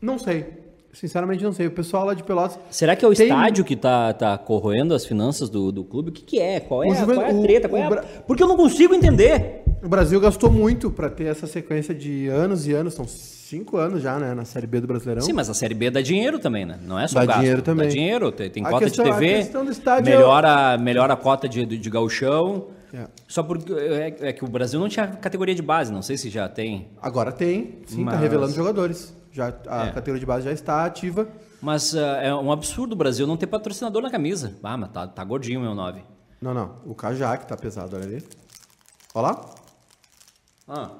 Não 0.00 0.16
sei. 0.18 0.62
Sinceramente, 0.92 1.42
não 1.42 1.52
sei. 1.52 1.66
O 1.66 1.72
pessoal 1.72 2.06
lá 2.06 2.14
de 2.14 2.22
Pelotas. 2.22 2.56
Será 2.70 2.94
que 2.94 3.04
é 3.04 3.08
o 3.08 3.12
Tem- 3.12 3.26
estádio 3.26 3.64
que 3.64 3.74
tá, 3.74 4.12
tá 4.12 4.38
corroendo 4.38 4.94
as 4.94 5.04
finanças 5.04 5.50
do, 5.50 5.72
do 5.72 5.82
clube? 5.82 6.10
O 6.10 6.12
que, 6.12 6.22
que 6.22 6.38
é? 6.38 6.60
Qual 6.60 6.84
é, 6.84 6.88
O 6.88 6.92
a- 6.92 6.94
Juven- 6.94 7.14
qual 7.16 7.26
é 7.26 7.30
a 7.32 7.34
o- 7.34 7.42
treta? 7.42 7.68
Qual 7.68 7.82
é 7.82 7.88
o 7.88 7.94
a- 7.94 8.02
Porque 8.24 8.42
eu 8.44 8.46
não 8.46 8.56
consigo 8.56 8.94
entender. 8.94 9.63
O 9.84 9.88
Brasil 9.88 10.18
gastou 10.18 10.50
muito 10.50 10.90
para 10.90 11.10
ter 11.10 11.24
essa 11.24 11.46
sequência 11.46 11.94
de 11.94 12.26
anos 12.28 12.66
e 12.66 12.72
anos. 12.72 12.94
São 12.94 13.06
cinco 13.06 13.76
anos 13.76 14.02
já, 14.02 14.18
né? 14.18 14.32
Na 14.34 14.44
Série 14.46 14.66
B 14.66 14.80
do 14.80 14.86
Brasileirão. 14.86 15.20
Sim, 15.22 15.34
mas 15.34 15.50
a 15.50 15.54
Série 15.54 15.74
B 15.74 15.90
dá 15.90 16.00
dinheiro 16.00 16.38
também, 16.38 16.64
né? 16.64 16.78
Não 16.82 16.98
é 16.98 17.06
só 17.06 17.20
Dá 17.20 17.26
gasto. 17.26 17.40
dinheiro 17.40 17.60
também. 17.60 17.88
Dá 17.88 17.92
dinheiro, 17.92 18.32
tem, 18.32 18.48
tem 18.50 18.62
cota 18.62 18.78
questão- 18.86 19.04
de 19.04 19.10
TV, 19.12 19.40
estádio 19.70 20.10
é- 20.10 20.16
melhora, 20.16 20.78
melhora 20.78 21.12
a 21.12 21.16
cota 21.16 21.46
de, 21.46 21.66
de, 21.66 21.76
de 21.76 21.90
gauchão. 21.90 22.68
É. 22.94 23.06
Só 23.28 23.42
porque 23.42 23.72
é, 23.74 24.16
é 24.28 24.32
que 24.32 24.42
o 24.42 24.48
Brasil 24.48 24.80
não 24.80 24.88
tinha 24.88 25.06
categoria 25.06 25.54
de 25.54 25.60
base, 25.62 25.92
não 25.92 26.00
sei 26.00 26.16
se 26.16 26.30
já 26.30 26.48
tem. 26.48 26.88
Agora 27.02 27.30
tem. 27.30 27.80
Sim, 27.86 28.04
tá 28.06 28.12
Mas- 28.12 28.20
revelando 28.20 28.52
jogadores. 28.54 29.14
Já, 29.30 29.52
a 29.68 29.86
É. 29.88 29.90
categoria 29.90 30.20
de 30.20 30.26
base 30.26 30.44
já 30.46 30.52
está 30.52 30.84
ativa. 30.86 31.28
Mas 31.60 31.94
ah, 31.94 32.20
é 32.22 32.32
um 32.34 32.50
absurdo 32.50 32.92
o 32.92 32.96
Brasil 32.96 33.26
não 33.26 33.36
ter 33.36 33.48
patrocinador 33.48 34.00
na 34.00 34.10
camisa. 34.10 34.54
Ah, 34.62 34.76
mas 34.78 34.90
tá, 34.92 35.06
tá 35.08 35.22
gordinho 35.24 35.60
o 35.60 35.62
meu 35.62 35.74
9. 35.74 36.00
Não, 36.40 36.54
não. 36.54 36.76
O 36.86 36.94
que 36.94 37.46
tá 37.46 37.56
pesado, 37.56 37.96
olha 37.96 38.04
ali. 38.06 38.24
Olha 39.14 39.26
lá. 39.28 39.63
Ah. 40.66 40.90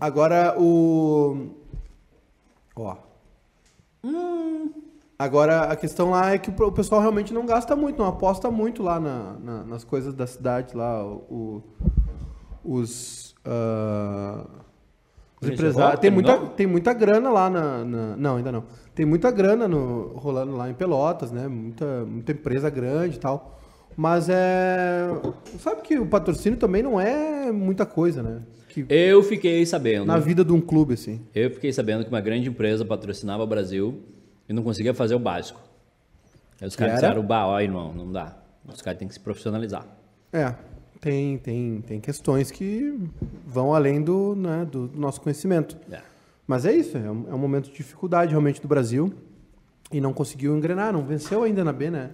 Agora 0.00 0.54
o. 0.60 1.48
Ó. 2.76 2.96
Agora 5.18 5.62
a 5.64 5.76
questão 5.76 6.10
lá 6.10 6.32
é 6.32 6.38
que 6.38 6.50
o 6.50 6.72
pessoal 6.72 7.00
realmente 7.00 7.32
não 7.32 7.46
gasta 7.46 7.76
muito, 7.76 7.98
não 7.98 8.06
aposta 8.08 8.50
muito 8.50 8.82
lá 8.82 8.98
na- 8.98 9.34
na- 9.38 9.64
nas 9.64 9.84
coisas 9.84 10.12
da 10.14 10.26
cidade 10.26 10.76
lá. 10.76 11.04
O, 11.04 11.62
o- 12.64 12.72
os. 12.78 13.34
ah, 13.44 14.44
os 15.40 15.48
empresários. 15.48 16.00
Tem 16.00 16.10
muita, 16.10 16.38
tem 16.38 16.66
muita 16.66 16.92
grana 16.92 17.30
lá 17.30 17.48
na, 17.50 17.84
na- 17.84 18.16
Não, 18.16 18.36
ainda 18.36 18.50
não. 18.52 18.64
Tem 18.94 19.06
muita 19.06 19.30
grana 19.30 19.66
no, 19.68 20.08
rolando 20.16 20.56
lá 20.56 20.68
em 20.68 20.74
Pelotas, 20.74 21.30
né? 21.32 21.46
Muita, 21.48 22.04
muita 22.04 22.32
empresa 22.32 22.68
grande 22.68 23.16
e 23.16 23.20
tal. 23.20 23.60
Mas 23.96 24.28
é. 24.28 25.08
Sabe 25.58 25.82
que 25.82 25.98
o 25.98 26.06
patrocínio 26.06 26.58
também 26.58 26.82
não 26.82 27.00
é 27.00 27.52
muita 27.52 27.84
coisa, 27.84 28.22
né? 28.22 28.42
Que, 28.68 28.86
Eu 28.88 29.22
fiquei 29.22 29.64
sabendo. 29.66 30.06
na 30.06 30.18
vida 30.18 30.42
de 30.44 30.52
um 30.52 30.60
clube, 30.60 30.94
assim. 30.94 31.20
Eu 31.34 31.50
fiquei 31.50 31.72
sabendo 31.72 32.04
que 32.04 32.10
uma 32.10 32.20
grande 32.20 32.48
empresa 32.48 32.84
patrocinava 32.84 33.42
o 33.42 33.46
Brasil 33.46 34.00
e 34.48 34.52
não 34.52 34.62
conseguia 34.62 34.94
fazer 34.94 35.14
o 35.14 35.18
básico. 35.18 35.60
Aí 36.60 36.66
os 36.66 36.74
caras 36.74 36.94
era? 36.94 37.08
disseram, 37.08 37.26
bah, 37.26 37.46
ó, 37.46 37.60
irmão, 37.60 37.92
não 37.92 38.10
dá. 38.10 38.36
Os 38.66 38.80
caras 38.80 38.98
têm 38.98 39.08
que 39.08 39.14
se 39.14 39.20
profissionalizar. 39.20 39.86
É, 40.32 40.54
tem, 41.00 41.36
tem, 41.38 41.82
tem 41.82 42.00
questões 42.00 42.50
que 42.50 42.98
vão 43.46 43.74
além 43.74 44.00
do, 44.00 44.34
né, 44.36 44.64
do 44.64 44.90
nosso 44.94 45.20
conhecimento. 45.20 45.76
É. 45.90 46.00
Mas 46.46 46.64
é 46.64 46.72
isso, 46.72 46.96
é 46.96 47.10
um, 47.10 47.26
é 47.28 47.34
um 47.34 47.38
momento 47.38 47.68
de 47.68 47.74
dificuldade 47.74 48.30
realmente 48.30 48.62
do 48.62 48.68
Brasil. 48.68 49.12
E 49.90 50.00
não 50.00 50.12
conseguiu 50.12 50.56
engrenar, 50.56 50.92
não 50.92 51.04
venceu 51.04 51.42
ainda 51.42 51.62
na 51.62 51.72
B, 51.72 51.90
né? 51.90 52.10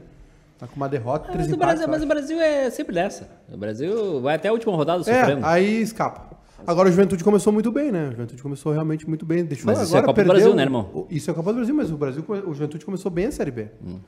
Tá 0.59 0.67
com 0.67 0.75
uma 0.77 0.89
derrota, 0.89 1.31
três 1.31 1.47
Mas 1.47 1.53
o, 1.53 1.55
empates. 1.55 1.75
Brasil, 1.87 1.89
mas 1.89 2.03
o. 2.03 2.07
Brasil 2.07 2.41
é 2.41 2.69
sempre 2.71 2.93
dessa. 2.95 3.29
O 3.53 3.57
Brasil 3.57 4.21
vai 4.21 4.35
até 4.35 4.49
a 4.49 4.53
última 4.53 4.75
rodada 4.75 5.01
É, 5.03 5.05
sofrendo. 5.21 5.47
aí 5.47 5.81
escapa. 5.81 6.37
Agora 6.67 6.89
o 6.89 6.91
Juventude 6.91 7.23
começou 7.23 7.53
muito 7.53 7.71
bem, 7.71 7.93
né? 7.93 8.09
O 8.09 8.11
Juventude 8.11 8.43
começou 8.43 8.73
realmente 8.73 9.09
muito 9.09 9.25
bem. 9.25 9.45
Deixou 9.45 9.67
Mas 9.67 9.81
isso 9.81 9.95
é 9.95 9.99
agora 9.99 10.07
Copa 10.09 10.13
do 10.13 10.27
perdeu- 10.27 10.35
Brasil, 10.35 10.57
né, 10.57 10.63
irmão? 10.65 11.07
Isso 11.09 11.31
é 11.31 11.33
a 11.33 11.35
Copa 11.37 11.53
do 11.53 11.57
Brasil, 11.57 11.75
mas 11.75 11.93
o 11.93 11.97
Brasil, 11.97 12.25
o 12.29 12.53
Juventude 12.53 12.85
começou 12.85 13.09
bem 13.11 13.27
a 13.27 13.31
Série 13.33 13.53
B. 13.53 13.69
Hum. 13.87 14.01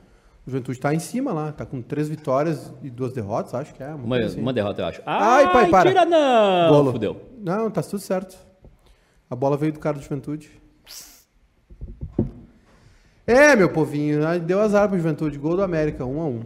O 0.45 0.51
Juventude 0.51 0.77
tá 0.79 0.93
em 0.93 0.99
cima 0.99 1.31
lá, 1.31 1.51
tá 1.53 1.65
com 1.65 1.81
três 1.81 2.09
vitórias 2.09 2.73
e 2.83 2.89
duas 2.89 3.13
derrotas, 3.13 3.53
acho 3.53 3.73
que 3.73 3.81
é. 3.81 3.87
Uma, 3.95 4.07
coisa 4.17 4.25
assim. 4.25 4.41
uma 4.41 4.51
derrota, 4.51 4.81
eu 4.81 4.85
acho. 4.87 5.01
Ai, 5.05 5.49
pai, 5.53 5.69
para. 5.69 5.89
tira 5.89 6.03
não! 6.05 6.69
Golo. 6.69 6.91
Fudeu. 6.91 7.21
Não, 7.39 7.71
tá 7.71 7.81
tudo 7.81 7.99
certo. 7.99 8.35
A 9.29 9.35
bola 9.35 9.55
veio 9.55 9.71
do 9.71 9.79
cara 9.79 9.97
do 9.97 10.03
Juventude. 10.03 10.51
É, 13.31 13.55
meu 13.55 13.69
povinho, 13.69 14.19
deu 14.41 14.59
azar 14.59 14.89
pro 14.89 14.97
Juventude, 14.97 15.37
gol 15.39 15.55
do 15.55 15.63
América, 15.63 16.05
1 16.05 16.19
a 16.21 16.25
1 16.25 16.41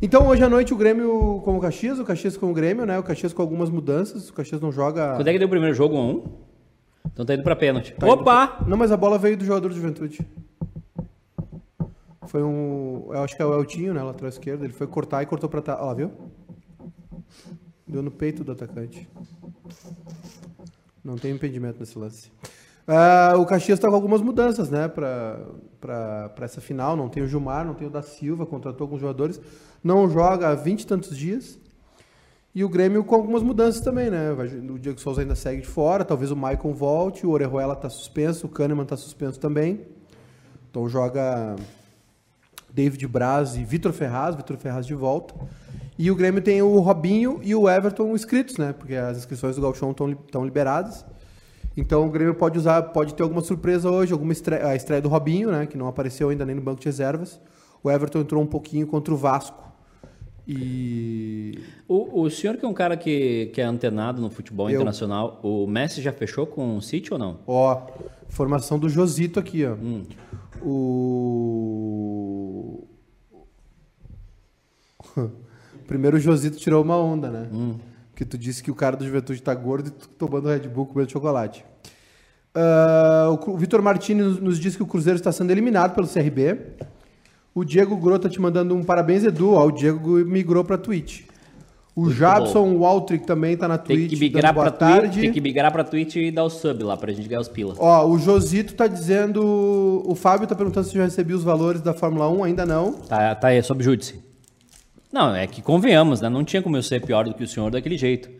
Então 0.00 0.26
hoje 0.28 0.42
à 0.42 0.48
noite 0.48 0.72
o 0.72 0.76
Grêmio 0.76 1.42
com 1.44 1.58
o 1.58 1.60
Caxias, 1.60 1.98
o 1.98 2.04
Caxias 2.04 2.38
com 2.38 2.50
o 2.50 2.54
Grêmio, 2.54 2.86
né? 2.86 2.98
O 2.98 3.02
Caxias 3.02 3.34
com 3.34 3.42
algumas 3.42 3.68
mudanças, 3.68 4.30
o 4.30 4.32
Caxias 4.32 4.62
não 4.62 4.72
joga... 4.72 5.16
Quando 5.16 5.28
é 5.28 5.32
que 5.32 5.38
deu 5.38 5.46
o 5.46 5.50
primeiro 5.50 5.74
jogo? 5.74 5.96
1 5.96 5.98
a 5.98 6.02
1 6.04 6.22
Então 7.12 7.26
tá 7.26 7.34
indo 7.34 7.42
pra 7.42 7.54
pênalti. 7.54 7.92
Tá 7.92 8.06
Opa! 8.06 8.46
pra- 8.48 8.66
Não, 8.66 8.78
mas 8.78 8.90
a 8.90 8.96
bola 8.96 9.18
veio 9.18 9.36
do 9.36 9.44
jogador 9.44 9.68
do 9.68 9.74
Juventude. 9.74 10.26
Foi 12.28 12.42
um. 12.42 13.08
Eu 13.10 13.22
acho 13.22 13.36
que 13.36 13.42
é 13.42 13.44
o 13.44 13.52
Eltinho, 13.52 13.92
né? 13.92 14.02
Lateral 14.02 14.28
esquerdo. 14.28 14.62
Ele 14.64 14.72
foi 14.72 14.86
cortar 14.86 15.20
e 15.22 15.26
cortou 15.26 15.50
pra. 15.50 15.62
Ó, 15.80 15.92
viu? 15.94 16.12
Deu 17.86 18.02
no 18.02 18.10
peito 18.10 18.44
do 18.44 18.52
atacante. 18.52 19.08
Não 21.04 21.16
tem 21.16 21.32
impedimento 21.34 21.80
nesse 21.80 21.98
lance. 21.98 22.30
Ah, 22.92 23.34
o 23.36 23.46
Caxias 23.46 23.78
está 23.78 23.88
com 23.88 23.94
algumas 23.94 24.20
mudanças, 24.20 24.68
né? 24.68 24.88
Pra 24.88 26.34
essa 26.40 26.60
final. 26.60 26.96
Não 26.96 27.08
tem 27.08 27.22
o 27.22 27.26
Gilmar, 27.28 27.64
não 27.64 27.74
tem 27.74 27.86
o 27.86 27.90
da 27.90 28.02
Silva, 28.02 28.44
contratou 28.44 28.84
alguns 28.84 29.00
jogadores. 29.00 29.40
Não 29.82 30.10
joga 30.10 30.48
há 30.48 30.54
20 30.56 30.80
e 30.80 30.86
tantos 30.86 31.16
dias. 31.16 31.56
E 32.52 32.64
o 32.64 32.68
Grêmio 32.68 33.04
com 33.04 33.14
algumas 33.14 33.44
mudanças 33.44 33.80
também, 33.80 34.10
né? 34.10 34.32
O 34.32 34.76
Diego 34.76 35.00
Souza 35.00 35.20
ainda 35.20 35.36
segue 35.36 35.62
de 35.62 35.68
fora, 35.68 36.04
talvez 36.04 36.32
o 36.32 36.36
Maicon 36.36 36.74
volte, 36.74 37.24
o 37.24 37.30
Orejuela 37.30 37.76
tá 37.76 37.88
suspenso, 37.88 38.46
o 38.46 38.50
Kahneman 38.50 38.84
tá 38.84 38.96
suspenso 38.96 39.38
também. 39.38 39.86
Então 40.68 40.88
joga 40.88 41.54
David 42.74 43.06
Braz 43.06 43.54
e 43.54 43.62
Vitor 43.62 43.92
Ferraz, 43.92 44.34
Vitor 44.34 44.56
Ferraz 44.56 44.84
de 44.84 44.96
volta. 44.96 45.32
E 45.96 46.10
o 46.10 46.16
Grêmio 46.16 46.42
tem 46.42 46.60
o 46.60 46.80
Robinho 46.80 47.38
e 47.40 47.54
o 47.54 47.70
Everton 47.70 48.16
inscritos, 48.16 48.56
né? 48.56 48.72
Porque 48.72 48.96
as 48.96 49.18
inscrições 49.18 49.54
do 49.54 49.62
Galchão 49.62 49.92
estão 49.92 50.44
liberadas. 50.44 51.06
Então 51.76 52.06
o 52.06 52.10
Grêmio 52.10 52.34
pode 52.34 52.58
usar, 52.58 52.82
pode 52.82 53.14
ter 53.14 53.22
alguma 53.22 53.42
surpresa 53.42 53.90
hoje, 53.90 54.12
alguma 54.12 54.32
estreia, 54.32 54.66
a 54.66 54.76
estreia 54.76 55.00
do 55.00 55.08
Robinho, 55.08 55.50
né? 55.50 55.66
Que 55.66 55.78
não 55.78 55.86
apareceu 55.86 56.28
ainda 56.28 56.44
nem 56.44 56.54
no 56.54 56.62
banco 56.62 56.80
de 56.80 56.86
reservas. 56.86 57.40
O 57.82 57.90
Everton 57.90 58.20
entrou 58.20 58.42
um 58.42 58.46
pouquinho 58.46 58.86
contra 58.86 59.14
o 59.14 59.16
Vasco. 59.16 59.70
E 60.46 61.60
O, 61.86 62.22
o 62.22 62.30
senhor 62.30 62.56
que 62.56 62.64
é 62.64 62.68
um 62.68 62.74
cara 62.74 62.96
que, 62.96 63.46
que 63.54 63.60
é 63.60 63.64
antenado 63.64 64.20
no 64.20 64.30
futebol 64.30 64.68
Eu. 64.68 64.76
internacional, 64.76 65.38
o 65.44 65.66
Messi 65.66 66.02
já 66.02 66.12
fechou 66.12 66.46
com 66.46 66.76
o 66.76 66.82
City 66.82 67.12
ou 67.12 67.18
não? 67.18 67.38
Ó, 67.46 67.86
formação 68.28 68.78
do 68.78 68.88
Josito 68.88 69.38
aqui, 69.38 69.64
ó. 69.64 69.74
Hum. 69.74 70.02
O. 70.62 72.84
Primeiro 75.86 76.16
o 76.16 76.20
Josito 76.20 76.56
tirou 76.58 76.82
uma 76.82 76.96
onda, 76.96 77.30
né? 77.30 77.48
Hum. 77.52 77.76
Que 78.20 78.24
tu 78.26 78.36
disse 78.36 78.62
que 78.62 78.70
o 78.70 78.74
cara 78.74 78.98
do 78.98 79.04
Juventude 79.06 79.40
tá 79.40 79.54
gordo 79.54 79.88
e 79.88 79.90
tu 79.92 80.06
tomando 80.06 80.46
Red 80.50 80.68
Bull 80.68 80.84
comendo 80.84 81.10
chocolate. 81.10 81.64
Ah, 82.54 83.28
o 83.30 83.56
Vitor 83.56 83.80
Martini 83.80 84.20
nos, 84.20 84.60
diz 84.60 84.76
que 84.76 84.82
o 84.82 84.86
Cruzeiro 84.86 85.16
está 85.16 85.32
sendo 85.32 85.50
eliminado 85.50 85.94
pelo 85.94 86.06
CRB. 86.06 86.58
O 87.54 87.64
Diego 87.64 87.96
Grota 87.96 88.28
te 88.28 88.38
mandando 88.38 88.76
um 88.76 88.84
parabéns, 88.84 89.24
Edu. 89.24 89.54
Ó, 89.54 89.66
o 89.66 89.70
Diego 89.72 90.18
migrou 90.26 90.62
pra 90.62 90.76
Twitch. 90.76 91.22
O 91.96 92.10
Jabson 92.10 92.76
Waltrick 92.76 93.26
também 93.26 93.56
tá 93.56 93.66
na 93.66 93.78
Tem 93.78 93.96
Twitch. 93.96 94.10
que 94.10 94.16
dando 94.16 94.34
migrar 94.34 94.52
boa 94.52 94.70
pra 94.70 94.72
Twitch, 94.72 95.00
tarde. 95.00 95.20
tem 95.22 95.32
que 95.32 95.40
migrar 95.40 95.72
pra 95.72 95.82
Twitch 95.82 96.16
e 96.16 96.30
dar 96.30 96.44
o 96.44 96.50
sub 96.50 96.84
lá 96.84 96.98
pra 96.98 97.10
gente 97.14 97.26
ganhar 97.26 97.40
os 97.40 97.48
pila. 97.48 97.74
Ó, 97.78 98.06
o 98.06 98.18
Josito 98.18 98.74
tá 98.74 98.86
dizendo. 98.86 100.02
O 100.04 100.14
Fábio 100.14 100.46
tá 100.46 100.54
perguntando 100.54 100.86
se 100.86 100.94
já 100.94 101.04
recebeu 101.04 101.38
os 101.38 101.42
valores 101.42 101.80
da 101.80 101.94
Fórmula 101.94 102.28
1, 102.28 102.44
ainda 102.44 102.66
não. 102.66 102.92
Tá, 102.92 103.34
tá 103.34 103.48
aí, 103.48 103.62
sob 103.62 103.82
júdice. 103.82 104.28
Não, 105.12 105.34
é 105.34 105.46
que 105.46 105.60
convenhamos, 105.62 106.20
né? 106.20 106.28
Não 106.28 106.44
tinha 106.44 106.62
como 106.62 106.76
eu 106.76 106.82
ser 106.82 107.04
pior 107.04 107.24
do 107.24 107.34
que 107.34 107.42
o 107.44 107.48
senhor 107.48 107.70
daquele 107.70 107.96
jeito. 107.98 108.30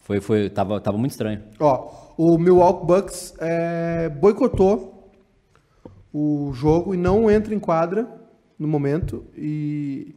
Foi, 0.00 0.20
foi, 0.20 0.48
tava, 0.50 0.80
tava 0.80 0.96
muito 0.98 1.12
estranho. 1.12 1.42
Ó, 1.60 1.90
o 2.16 2.38
Milwaukee 2.38 2.86
Bucks 2.86 3.34
é, 3.40 4.08
boicotou 4.08 5.10
o 6.12 6.50
jogo 6.54 6.94
e 6.94 6.96
não 6.96 7.30
entra 7.30 7.54
em 7.54 7.58
quadra 7.58 8.08
no 8.58 8.66
momento. 8.66 9.24
E 9.36 10.14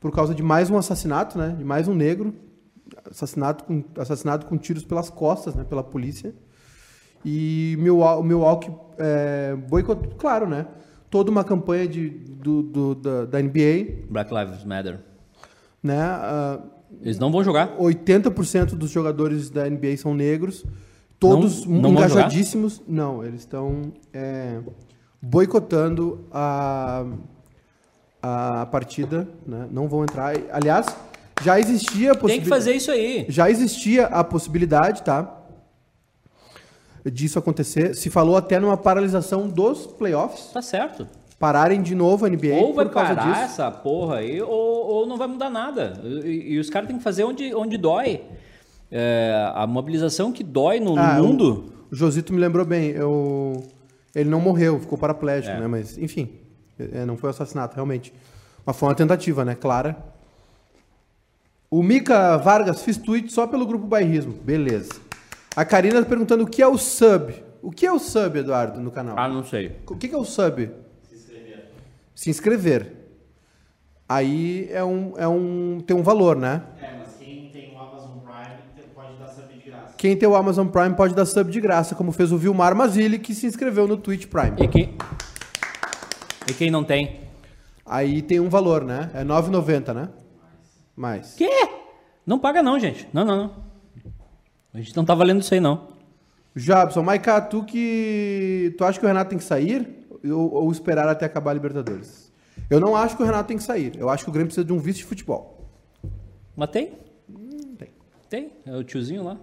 por 0.00 0.10
causa 0.12 0.34
de 0.34 0.42
mais 0.42 0.70
um 0.70 0.76
assassinato, 0.76 1.38
né? 1.38 1.54
De 1.56 1.64
mais 1.64 1.88
um 1.88 1.94
negro. 1.94 2.34
Assassinato 3.10 3.64
com, 3.64 3.82
assassinado 3.96 4.46
com 4.46 4.56
tiros 4.58 4.84
pelas 4.84 5.08
costas, 5.08 5.54
né? 5.54 5.64
Pela 5.64 5.82
polícia. 5.82 6.34
E 7.24 7.76
o 7.78 8.22
Milwaukee 8.22 8.70
é, 8.98 9.54
boicotou, 9.54 10.12
claro, 10.18 10.48
né? 10.48 10.66
Toda 11.08 11.30
uma 11.30 11.44
campanha 11.44 11.86
de, 11.86 12.08
do, 12.10 12.62
do- 12.62 12.94
da, 12.96 13.24
da 13.26 13.40
NBA, 13.42 14.06
Black 14.10 14.32
Lives 14.34 14.64
Matter. 14.64 14.98
Né? 15.82 16.00
Ah, 16.00 16.60
Eles 17.00 17.18
não 17.18 17.32
vão 17.32 17.42
jogar. 17.42 17.76
80% 17.78 18.74
dos 18.76 18.90
jogadores 18.90 19.50
da 19.50 19.68
NBA 19.68 19.96
são 19.96 20.14
negros, 20.14 20.64
todos 21.18 21.64
Não- 21.66 21.80
não 21.82 21.90
engajadíssimos. 21.92 22.82
Não, 22.86 23.24
eles 23.24 23.40
estão 23.40 23.92
é, 24.12 24.60
boicotando 25.20 26.26
a, 26.30 27.04
a 28.22 28.66
partida, 28.66 29.26
né? 29.46 29.66
não 29.70 29.88
vão 29.88 30.04
entrar. 30.04 30.34
Aliás, 30.52 30.86
já 31.42 31.58
existia 31.58 32.12
a 32.12 32.14
Tem 32.14 32.40
que 32.40 32.48
possibilidade. 32.48 32.48
fazer 32.48 32.72
isso 32.74 32.90
aí. 32.90 33.26
Já 33.28 33.50
existia 33.50 34.06
a 34.06 34.22
possibilidade, 34.22 35.02
tá? 35.02 35.38
Disso 37.04 37.36
acontecer. 37.38 37.94
Se 37.96 38.08
falou 38.10 38.36
até 38.36 38.60
numa 38.60 38.76
paralisação 38.76 39.48
dos 39.48 39.86
playoffs. 39.88 40.50
Tá 40.52 40.62
certo. 40.62 41.08
Pararem 41.42 41.82
de 41.82 41.92
novo 41.92 42.24
a 42.24 42.28
NBA 42.28 42.54
Ou 42.54 42.72
vai 42.72 42.84
por 42.86 42.92
causa 42.94 43.16
parar 43.16 43.32
disso. 43.32 43.42
essa 43.42 43.68
porra 43.68 44.18
aí, 44.18 44.40
ou, 44.40 44.48
ou 44.86 45.06
não 45.08 45.16
vai 45.16 45.26
mudar 45.26 45.50
nada. 45.50 46.00
E, 46.04 46.52
e 46.54 46.58
os 46.60 46.70
caras 46.70 46.86
têm 46.86 46.98
que 46.98 47.02
fazer 47.02 47.24
onde, 47.24 47.52
onde 47.52 47.76
dói. 47.76 48.20
É, 48.88 49.50
a 49.52 49.66
mobilização 49.66 50.30
que 50.30 50.44
dói 50.44 50.78
no, 50.78 50.94
no 50.94 51.00
Ah, 51.02 51.20
o- 51.20 51.24
mundo. 51.26 51.72
O 51.90 51.96
Josito 51.96 52.32
me 52.32 52.38
lembrou 52.38 52.64
bem. 52.64 52.90
Eu, 52.90 53.60
ele 54.14 54.30
não 54.30 54.40
morreu, 54.40 54.78
ficou 54.78 54.96
paraplégico, 54.96 55.56
É. 55.56 55.58
né? 55.58 55.66
Mas, 55.66 55.98
enfim, 55.98 56.30
é, 56.78 57.04
não 57.04 57.16
foi 57.16 57.30
assassinato, 57.30 57.74
realmente. 57.74 58.14
Mas 58.64 58.76
foi 58.76 58.88
uma 58.90 58.94
tentativa, 58.94 59.44
né? 59.44 59.56
Clara. 59.56 59.96
O 61.68 61.82
Mica 61.82 62.36
Vargas 62.36 62.82
fiz 62.82 62.96
tweet 62.96 63.32
só 63.32 63.48
pelo 63.48 63.66
grupo 63.66 63.84
Bairrismo. 63.84 64.32
Beleza. 64.44 64.92
A 65.56 65.64
Karina 65.64 66.00
tá 66.00 66.08
perguntando 66.08 66.44
o 66.44 66.46
que 66.46 66.62
é 66.62 66.68
o 66.68 66.78
sub. 66.78 67.34
O 67.60 67.72
que 67.72 67.84
é 67.84 67.92
o 67.92 67.98
sub, 67.98 68.38
Eduardo, 68.38 68.80
no 68.80 68.92
canal? 68.92 69.16
Ah, 69.18 69.28
não 69.28 69.42
sei. 69.42 69.72
O 69.90 69.96
que 69.96 70.06
é 70.14 70.16
o 70.16 70.24
sub? 70.24 70.70
Se 72.22 72.30
inscrever. 72.30 72.92
Aí 74.08 74.68
é 74.70 74.84
um, 74.84 75.14
é 75.16 75.26
um, 75.26 75.82
tem 75.84 75.96
um 75.96 76.04
valor, 76.04 76.36
né? 76.36 76.62
É, 76.80 76.96
mas 76.96 77.16
quem 77.18 77.50
tem 77.50 77.74
o 77.74 77.80
Amazon 77.80 78.18
Prime 78.20 78.56
pode 78.94 79.18
dar 79.18 79.26
sub 79.26 79.52
de 79.52 79.68
graça. 79.68 79.94
Quem 79.98 80.16
tem 80.16 80.28
o 80.28 80.36
Amazon 80.36 80.68
Prime 80.68 80.94
pode 80.94 81.14
dar 81.16 81.26
sub 81.26 81.50
de 81.50 81.60
graça, 81.60 81.96
como 81.96 82.12
fez 82.12 82.30
o 82.30 82.38
Vilmar 82.38 82.76
Mazili, 82.76 83.18
que 83.18 83.34
se 83.34 83.44
inscreveu 83.44 83.88
no 83.88 83.96
Twitch 83.96 84.26
Prime. 84.26 84.54
E 84.60 84.68
quem, 84.68 84.96
e 86.48 86.54
quem 86.54 86.70
não 86.70 86.84
tem? 86.84 87.22
Aí 87.84 88.22
tem 88.22 88.38
um 88.38 88.48
valor, 88.48 88.84
né? 88.84 89.10
É 89.14 89.24
9,90, 89.24 89.92
né? 89.92 90.08
Mais. 90.94 91.34
Quê? 91.34 91.50
Não 92.24 92.38
paga 92.38 92.62
não, 92.62 92.78
gente. 92.78 93.08
Não, 93.12 93.24
não, 93.24 93.36
não. 93.36 93.50
A 94.72 94.78
gente 94.78 94.96
não 94.96 95.04
tá 95.04 95.16
valendo 95.16 95.40
isso 95.40 95.52
aí, 95.52 95.58
não. 95.58 95.88
Jabson, 96.54 97.02
Maiká, 97.02 97.40
tu 97.40 97.64
que. 97.64 98.76
Tu 98.78 98.84
acha 98.84 99.00
que 99.00 99.04
o 99.04 99.08
Renato 99.08 99.30
tem 99.30 99.38
que 99.38 99.44
sair 99.44 100.01
ou, 100.24 100.52
ou 100.52 100.72
esperar 100.72 101.08
até 101.08 101.24
acabar 101.26 101.50
a 101.50 101.54
Libertadores? 101.54 102.30
Eu 102.68 102.78
não 102.80 102.94
acho 102.94 103.16
que 103.16 103.22
o 103.22 103.26
Renato 103.26 103.48
tem 103.48 103.56
que 103.56 103.62
sair. 103.62 103.92
Eu 103.98 104.08
acho 104.08 104.24
que 104.24 104.30
o 104.30 104.32
Grêmio 104.32 104.48
precisa 104.48 104.64
de 104.64 104.72
um 104.72 104.78
vice 104.78 104.98
de 104.98 105.04
futebol. 105.04 105.68
Mas 106.56 106.70
tem? 106.70 106.92
tem. 107.78 107.88
Tem. 108.28 108.52
É 108.66 108.76
o 108.76 108.84
tiozinho 108.84 109.22
lá. 109.24 109.38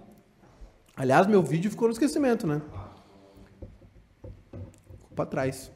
Aliás, 0.96 1.26
meu 1.26 1.42
vídeo 1.42 1.70
ficou 1.70 1.88
no 1.88 1.92
esquecimento, 1.92 2.46
né? 2.46 2.60
Ficou 4.20 5.14
pra 5.14 5.26
trás. 5.26 5.70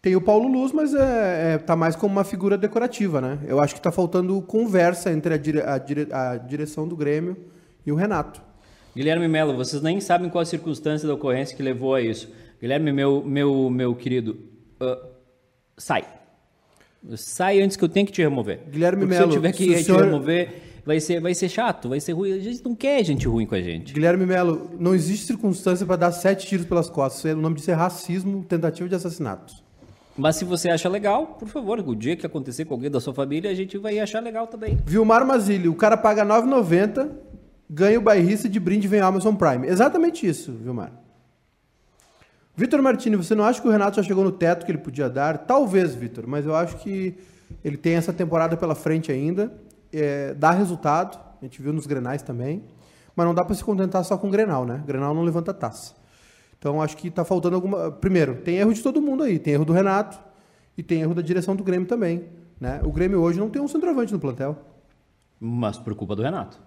Tem 0.00 0.14
o 0.14 0.20
Paulo 0.20 0.48
Luz, 0.48 0.72
mas 0.72 0.94
é, 0.94 1.54
é- 1.54 1.58
tá 1.58 1.74
mais 1.74 1.96
como 1.96 2.12
uma 2.12 2.24
figura 2.24 2.56
decorativa, 2.56 3.20
né? 3.20 3.38
Eu 3.46 3.60
acho 3.60 3.74
que 3.74 3.80
tá 3.80 3.90
faltando 3.90 4.40
conversa 4.42 5.10
entre 5.12 5.34
a, 5.34 5.36
dire- 5.36 5.60
a 5.62 5.76
dire- 5.78 6.08
a 6.12 6.36
direção 6.36 6.86
do 6.86 6.96
Grêmio 6.96 7.36
e 7.84 7.90
o 7.90 7.96
Renato. 7.96 8.40
Guilherme 8.94 9.28
Melo, 9.28 9.56
vocês 9.56 9.82
nem 9.82 10.00
sabem 10.00 10.30
qual 10.30 10.42
a 10.42 10.44
circunstância 10.46 11.06
da 11.06 11.14
ocorrência 11.14 11.56
que 11.56 11.62
levou 11.62 11.94
a 11.94 12.00
isso. 12.00 12.32
Guilherme, 12.60 12.92
meu, 12.92 13.22
meu, 13.24 13.70
meu 13.70 13.94
querido, 13.94 14.36
ah, 14.80 14.98
sai. 15.76 16.04
Sai 17.14 17.60
antes 17.60 17.76
que 17.76 17.84
eu 17.84 17.88
tenha 17.88 18.04
que 18.04 18.12
te 18.12 18.20
remover. 18.22 18.60
Guilherme 18.70 19.02
Porque 19.06 19.14
Melo, 19.14 19.30
se 19.32 19.36
eu 19.36 19.40
tiver 19.42 19.52
que 19.52 19.64
te 19.76 19.84
senhor- 19.84 20.04
remover, 20.04 20.62
vai 20.84 20.98
ser, 21.00 21.20
vai 21.20 21.32
ser 21.34 21.48
chato, 21.48 21.88
vai 21.88 22.00
ser 22.00 22.12
ruim. 22.12 22.32
A 22.32 22.38
gente 22.40 22.64
não 22.64 22.74
quer 22.74 23.04
gente 23.04 23.28
ruim 23.28 23.46
com 23.46 23.54
a 23.54 23.62
gente. 23.62 23.92
Guilherme 23.94 24.26
Melo, 24.26 24.70
não 24.78 24.94
existe 24.94 25.26
circunstância 25.26 25.86
para 25.86 25.96
dar 25.96 26.12
sete 26.12 26.46
tiros 26.46 26.66
pelas 26.66 26.90
costas. 26.90 27.32
O 27.32 27.36
nome 27.36 27.54
disso 27.56 27.70
é 27.70 27.74
racismo, 27.74 28.44
tentativa 28.44 28.88
de 28.88 28.94
assassinato. 28.96 29.54
Mas 30.16 30.34
se 30.34 30.44
você 30.44 30.68
acha 30.68 30.88
legal, 30.88 31.36
por 31.38 31.46
favor, 31.46 31.78
o 31.78 31.94
dia 31.94 32.16
que 32.16 32.26
acontecer 32.26 32.64
com 32.64 32.74
alguém 32.74 32.90
da 32.90 33.00
sua 33.00 33.14
família, 33.14 33.48
a 33.48 33.54
gente 33.54 33.78
vai 33.78 34.00
achar 34.00 34.20
legal 34.20 34.48
também. 34.48 34.76
Vilmar 34.84 35.24
Mazili, 35.24 35.68
o 35.68 35.74
cara 35.76 35.96
paga 35.96 36.24
9,90, 36.24 37.08
ganha 37.70 37.96
o 38.00 38.02
bairrista 38.02 38.48
de 38.48 38.58
brinde 38.58 38.88
e 38.88 38.90
vem 38.90 38.98
Amazon 39.00 39.36
Prime. 39.36 39.68
Exatamente 39.68 40.26
isso, 40.26 40.50
Vilmar. 40.50 40.92
Vitor 42.58 42.82
Martini, 42.82 43.14
você 43.14 43.36
não 43.36 43.44
acha 43.44 43.62
que 43.62 43.68
o 43.68 43.70
Renato 43.70 43.98
já 43.98 44.02
chegou 44.02 44.24
no 44.24 44.32
teto 44.32 44.66
que 44.66 44.72
ele 44.72 44.78
podia 44.78 45.08
dar? 45.08 45.38
Talvez, 45.38 45.94
Vitor, 45.94 46.26
mas 46.26 46.44
eu 46.44 46.56
acho 46.56 46.76
que 46.78 47.16
ele 47.64 47.76
tem 47.76 47.94
essa 47.94 48.12
temporada 48.12 48.56
pela 48.56 48.74
frente 48.74 49.12
ainda. 49.12 49.52
É, 49.92 50.34
dá 50.34 50.50
resultado, 50.50 51.20
a 51.40 51.44
gente 51.44 51.62
viu 51.62 51.72
nos 51.72 51.86
Grenais 51.86 52.20
também. 52.20 52.64
Mas 53.14 53.24
não 53.24 53.32
dá 53.32 53.44
para 53.44 53.54
se 53.54 53.62
contentar 53.62 54.04
só 54.04 54.18
com 54.18 54.26
o 54.26 54.30
Grenal, 54.32 54.66
né? 54.66 54.82
Grenal 54.84 55.14
não 55.14 55.22
levanta 55.22 55.54
taça. 55.54 55.94
Então 56.58 56.82
acho 56.82 56.96
que 56.96 57.12
tá 57.12 57.24
faltando 57.24 57.54
alguma. 57.54 57.92
Primeiro, 57.92 58.38
tem 58.38 58.56
erro 58.56 58.74
de 58.74 58.82
todo 58.82 59.00
mundo 59.00 59.22
aí. 59.22 59.38
Tem 59.38 59.54
erro 59.54 59.64
do 59.64 59.72
Renato 59.72 60.18
e 60.76 60.82
tem 60.82 61.00
erro 61.02 61.14
da 61.14 61.22
direção 61.22 61.54
do 61.54 61.62
Grêmio 61.62 61.86
também. 61.86 62.24
Né? 62.60 62.80
O 62.82 62.90
Grêmio 62.90 63.20
hoje 63.20 63.38
não 63.38 63.48
tem 63.48 63.62
um 63.62 63.68
centroavante 63.68 64.12
no 64.12 64.18
plantel. 64.18 64.58
Mas 65.38 65.78
por 65.78 65.94
culpa 65.94 66.16
do 66.16 66.22
Renato. 66.22 66.58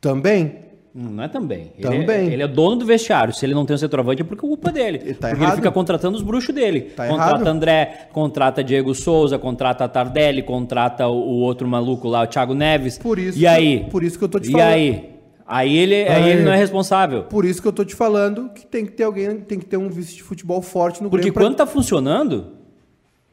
Também. 0.00 0.72
Não 0.94 1.24
é 1.24 1.26
também. 1.28 1.72
Ele 1.76 1.82
Também. 1.82 2.28
É, 2.30 2.32
ele 2.34 2.42
é 2.44 2.46
dono 2.46 2.76
do 2.76 2.86
vestiário. 2.86 3.34
Se 3.34 3.44
ele 3.44 3.52
não 3.52 3.66
tem 3.66 3.74
um 3.74 3.78
centroavante 3.78 4.22
é 4.22 4.24
por 4.24 4.36
culpa 4.36 4.70
dele. 4.70 5.00
Ele 5.02 5.14
tá 5.14 5.28
porque 5.28 5.40
errado. 5.42 5.48
ele 5.54 5.56
fica 5.56 5.72
contratando 5.72 6.16
os 6.16 6.22
bruxos 6.22 6.54
dele. 6.54 6.82
Tá 6.82 7.08
contrata 7.08 7.34
errado. 7.34 7.46
André, 7.48 8.08
contrata 8.12 8.62
Diego 8.62 8.94
Souza, 8.94 9.36
contrata 9.36 9.88
Tardelli, 9.88 10.40
contrata 10.42 11.08
o, 11.08 11.14
o 11.16 11.40
outro 11.40 11.66
maluco 11.66 12.06
lá, 12.06 12.22
o 12.22 12.26
Thiago 12.28 12.54
Neves. 12.54 12.96
Por 12.98 13.18
isso 13.18 13.36
E 13.36 13.44
aí? 13.44 13.86
por 13.90 14.04
isso 14.04 14.16
que 14.16 14.24
eu 14.24 14.28
tô 14.28 14.38
te 14.38 14.50
e 14.50 14.52
falando. 14.52 14.68
aí? 14.68 15.10
Aí 15.46 15.76
ele, 15.76 15.94
aí 15.96 16.08
Aí. 16.22 16.30
ele 16.30 16.42
não 16.42 16.52
é 16.52 16.56
responsável. 16.56 17.24
Por 17.24 17.44
isso 17.44 17.60
que 17.60 17.66
eu 17.66 17.72
tô 17.72 17.84
te 17.84 17.94
falando 17.96 18.48
que 18.50 18.64
tem 18.64 18.86
que 18.86 18.92
ter 18.92 19.02
alguém, 19.02 19.40
tem 19.40 19.58
que 19.58 19.66
ter 19.66 19.76
um 19.76 19.88
vice 19.88 20.14
de 20.14 20.22
futebol 20.22 20.62
forte 20.62 21.02
no 21.02 21.10
Porque 21.10 21.24
Grêmio. 21.24 21.34
pra- 21.34 21.42
quando 21.42 21.56
tá 21.56 21.66
funcionando, 21.66 22.52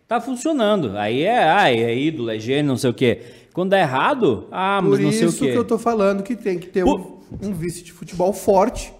tá 0.08 0.20
funcionando. 0.20 0.98
Aí 0.98 1.22
é, 1.24 1.44
ah, 1.50 1.72
é 1.72 1.96
ídolo, 1.96 2.32
é 2.32 2.39
gênio, 2.39 2.65
não 2.70 2.77
sei 2.77 2.89
o 2.89 2.94
quê. 2.94 3.22
Quando 3.53 3.70
dá 3.70 3.80
errado, 3.80 4.48
ah, 4.51 4.80
mas 4.82 4.98
Por 4.98 5.01
não 5.01 5.12
sei 5.12 5.25
o 5.25 5.30
isso 5.30 5.46
quê. 5.46 5.51
que 5.51 5.58
eu 5.58 5.63
tô 5.63 5.77
falando 5.77 6.24
que 6.24 6.36
tem 6.36 6.58
que 6.60 6.68
ter 6.68 6.84
um, 6.84 7.21
um 7.42 7.54
vice 7.54 7.84
de 7.84 7.92
futebol 7.92 8.34
forte 8.34 8.94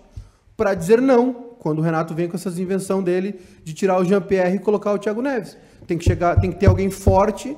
para 0.56 0.74
dizer 0.74 1.02
não. 1.02 1.34
Quando 1.60 1.80
o 1.80 1.82
Renato 1.82 2.14
vem 2.16 2.28
com 2.28 2.36
essas 2.36 2.58
invenção 2.58 3.04
dele 3.04 3.40
de 3.64 3.74
tirar 3.74 4.00
o 4.00 4.04
Jean-Pierre 4.06 4.56
e 4.56 4.60
colocar 4.60 4.92
o 4.94 4.98
Thiago 4.98 5.22
Neves. 5.22 5.58
Tem 5.86 5.98
que 5.98 6.04
chegar, 6.04 6.40
tem 6.40 6.52
que 6.52 6.58
ter 6.58 6.66
alguém 6.66 6.90
forte 6.90 7.56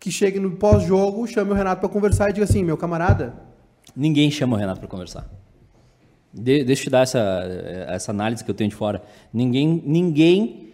que 0.00 0.10
chegue 0.10 0.40
no 0.40 0.52
pós-jogo, 0.52 1.26
chame 1.26 1.50
o 1.52 1.54
Renato 1.54 1.80
para 1.80 1.88
conversar 1.88 2.30
e 2.30 2.32
diga 2.32 2.44
assim, 2.44 2.62
meu 2.64 2.76
camarada, 2.76 3.34
Ninguém 3.96 4.28
chama 4.30 4.56
o 4.56 4.58
Renato 4.58 4.80
para 4.80 4.88
conversar. 4.88 5.30
De- 6.32 6.64
deixa 6.64 6.82
eu 6.82 6.84
te 6.84 6.90
dar 6.90 7.02
essa, 7.02 7.20
essa 7.88 8.10
análise 8.10 8.42
que 8.42 8.50
eu 8.50 8.54
tenho 8.54 8.70
de 8.70 8.74
fora. 8.74 9.00
Ninguém, 9.32 9.80
ninguém 9.86 10.72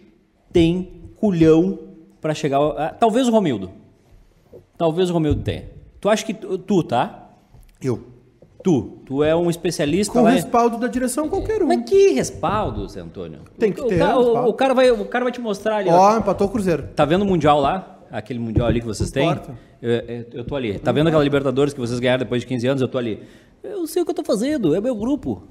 tem 0.51 1.11
culhão 1.17 1.77
para 2.19 2.33
chegar. 2.33 2.57
ao- 2.57 2.77
ah, 2.79 2.89
talvez 2.89 3.27
o 3.27 3.31
Romildo. 3.31 3.69
Talvez 4.75 5.09
o 5.11 5.13
Romildo 5.13 5.43
tenha. 5.43 5.69
Tu 5.99 6.09
acha 6.09 6.25
que 6.25 6.33
tu, 6.33 6.57
tu, 6.57 6.81
tá? 6.83 7.29
eu. 7.79 8.10
Tu. 8.63 8.81
Tu 9.05 9.23
é 9.23 9.35
um 9.35 9.49
especialista 9.49 10.13
Com 10.13 10.21
lá. 10.23 10.29
respaldo 10.31 10.77
da 10.77 10.87
direção 10.87 11.27
qualquer 11.27 11.63
um. 11.63 11.67
Mas 11.67 11.89
que 11.89 12.09
respaldo, 12.11 12.87
Zé 12.87 13.01
Antônio? 13.01 13.39
Tem 13.57 13.71
que 13.71 13.81
o, 13.81 13.87
ter 13.87 14.01
o- 14.03 14.17
respaldo. 14.23 14.49
o 14.49 14.53
cara 14.53 14.73
vai, 14.73 14.91
o 14.91 15.05
cara 15.05 15.25
vai 15.25 15.31
te 15.31 15.41
mostrar 15.41 15.77
ali. 15.77 15.89
ó. 15.89 15.95
Ó, 15.95 16.17
empatou 16.17 16.47
o 16.47 16.49
Cruzeiro. 16.49 16.83
Tá 16.95 17.03
vendo 17.05 17.23
o 17.23 17.25
Mundial 17.25 17.59
lá? 17.59 17.99
Aquele 18.11 18.39
Mundial 18.39 18.67
ali 18.67 18.79
que 18.81 18.85
vocês 18.85 19.09
têm? 19.09 19.29
Eu, 19.81 19.91
eu- 19.91 20.25
eu 20.33 20.43
tô 20.45 20.55
ali. 20.55 20.77
Tá 20.77 20.91
vendo 20.91 21.07
aquela 21.07 21.23
Libertadores 21.23 21.73
que 21.73 21.79
vocês 21.79 21.99
ganharam 21.99 22.19
depois 22.19 22.41
de 22.41 22.47
15 22.47 22.67
anos? 22.67 22.81
Eu 22.81 22.87
tô 22.87 22.97
ali. 22.97 23.23
Eu 23.63 23.87
sei 23.87 24.01
o 24.01 24.05
que 24.05 24.11
eu 24.11 24.15
tô 24.15 24.23
fazendo, 24.23 24.75
é 24.75 24.81
meu 24.81 24.95
grupo. 24.95 25.43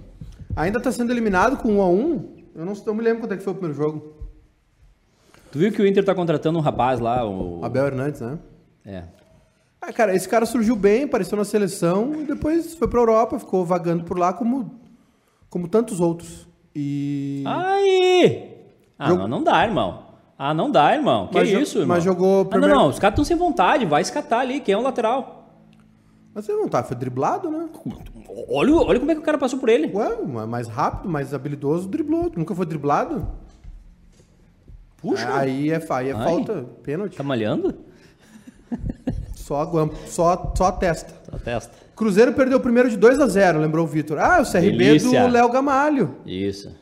Ainda 0.54 0.80
tá 0.80 0.90
sendo 0.92 1.12
eliminado 1.12 1.56
com 1.56 1.74
um 1.76 1.80
a 1.82 1.88
um. 1.88 2.28
Eu 2.54 2.64
não, 2.66 2.72
não 2.86 2.94
me 2.94 3.02
lembro 3.02 3.20
quanto 3.22 3.32
é 3.34 3.36
que 3.36 3.42
foi 3.42 3.52
o 3.52 3.56
primeiro 3.56 3.76
jogo. 3.80 4.14
Tu 5.52 5.58
viu 5.58 5.72
que 5.72 5.80
o 5.82 5.86
Inter 5.86 6.04
tá 6.04 6.14
contratando 6.14 6.58
um 6.58 6.62
rapaz 6.62 7.00
lá, 7.00 7.28
o... 7.28 7.60
Abel 7.64 7.86
Hernandes, 7.86 8.20
né? 8.20 8.38
É. 8.84 9.02
Ah, 9.82 9.92
cara, 9.92 10.14
esse 10.14 10.28
cara 10.28 10.44
surgiu 10.44 10.76
bem, 10.76 11.04
apareceu 11.04 11.38
na 11.38 11.44
seleção 11.44 12.14
e 12.20 12.24
depois 12.24 12.74
foi 12.74 12.86
pra 12.86 13.00
Europa, 13.00 13.38
ficou 13.38 13.64
vagando 13.64 14.04
por 14.04 14.18
lá 14.18 14.32
como, 14.32 14.78
como 15.48 15.66
tantos 15.68 16.00
outros. 16.00 16.46
E. 16.74 17.42
Aí! 17.46 18.56
Ah, 18.98 19.08
Jogo- 19.08 19.22
não, 19.22 19.28
não 19.28 19.42
dá, 19.42 19.64
irmão. 19.64 20.06
Ah, 20.38 20.52
não 20.54 20.70
dá, 20.70 20.94
irmão. 20.94 21.28
Que 21.28 21.34
Mas 21.38 21.48
isso, 21.50 21.78
irmão? 21.78 21.96
mas 21.96 22.04
jogou 22.04 22.40
Ah, 22.40 22.44
não, 22.44 22.50
primeiro- 22.50 22.74
não, 22.74 22.88
os 22.88 22.98
caras 22.98 23.14
estão 23.14 23.24
sem 23.24 23.36
vontade, 23.36 23.86
vai 23.86 24.02
escatar 24.02 24.40
ali, 24.40 24.60
quem 24.60 24.74
é 24.74 24.76
o 24.78 24.82
lateral? 24.82 25.48
Mas 26.34 26.44
você 26.44 26.52
não 26.52 26.68
tá, 26.68 26.82
foi 26.84 26.96
driblado, 26.96 27.50
né? 27.50 27.68
Olha, 28.48 28.74
olha 28.74 28.98
como 29.00 29.10
é 29.10 29.14
que 29.14 29.20
o 29.20 29.24
cara 29.24 29.36
passou 29.38 29.58
por 29.58 29.68
ele. 29.68 29.90
Ué, 29.94 30.22
ma- 30.26 30.46
mais 30.46 30.68
rápido, 30.68 31.10
mais 31.10 31.34
habilidoso, 31.34 31.88
driblou. 31.88 32.30
Nunca 32.36 32.54
foi 32.54 32.66
driblado? 32.66 33.26
Puxa, 34.98 35.26
Aí 35.34 35.70
é, 35.70 35.82
aí 35.90 36.08
é 36.10 36.12
Ai. 36.12 36.24
falta, 36.24 36.66
pênalti. 36.82 37.16
tá 37.16 37.22
malhando? 37.24 37.74
Só 39.50 39.62
a, 39.62 39.64
guam- 39.64 39.90
só, 40.06 40.52
só 40.56 40.66
a 40.66 40.72
testa. 40.72 41.12
A 41.32 41.36
testa. 41.36 41.72
Cruzeiro 41.96 42.32
perdeu 42.34 42.58
o 42.58 42.60
primeiro 42.60 42.88
de 42.88 42.96
2 42.96 43.18
a 43.18 43.26
0 43.26 43.58
lembrou 43.58 43.84
o 43.84 43.88
Vitor. 43.88 44.16
Ah, 44.16 44.40
o 44.40 44.44
CRB 44.48 44.70
Delícia. 44.78 45.26
do 45.26 45.32
Léo 45.32 45.48
Gamalho. 45.50 46.14
Isso, 46.24 46.72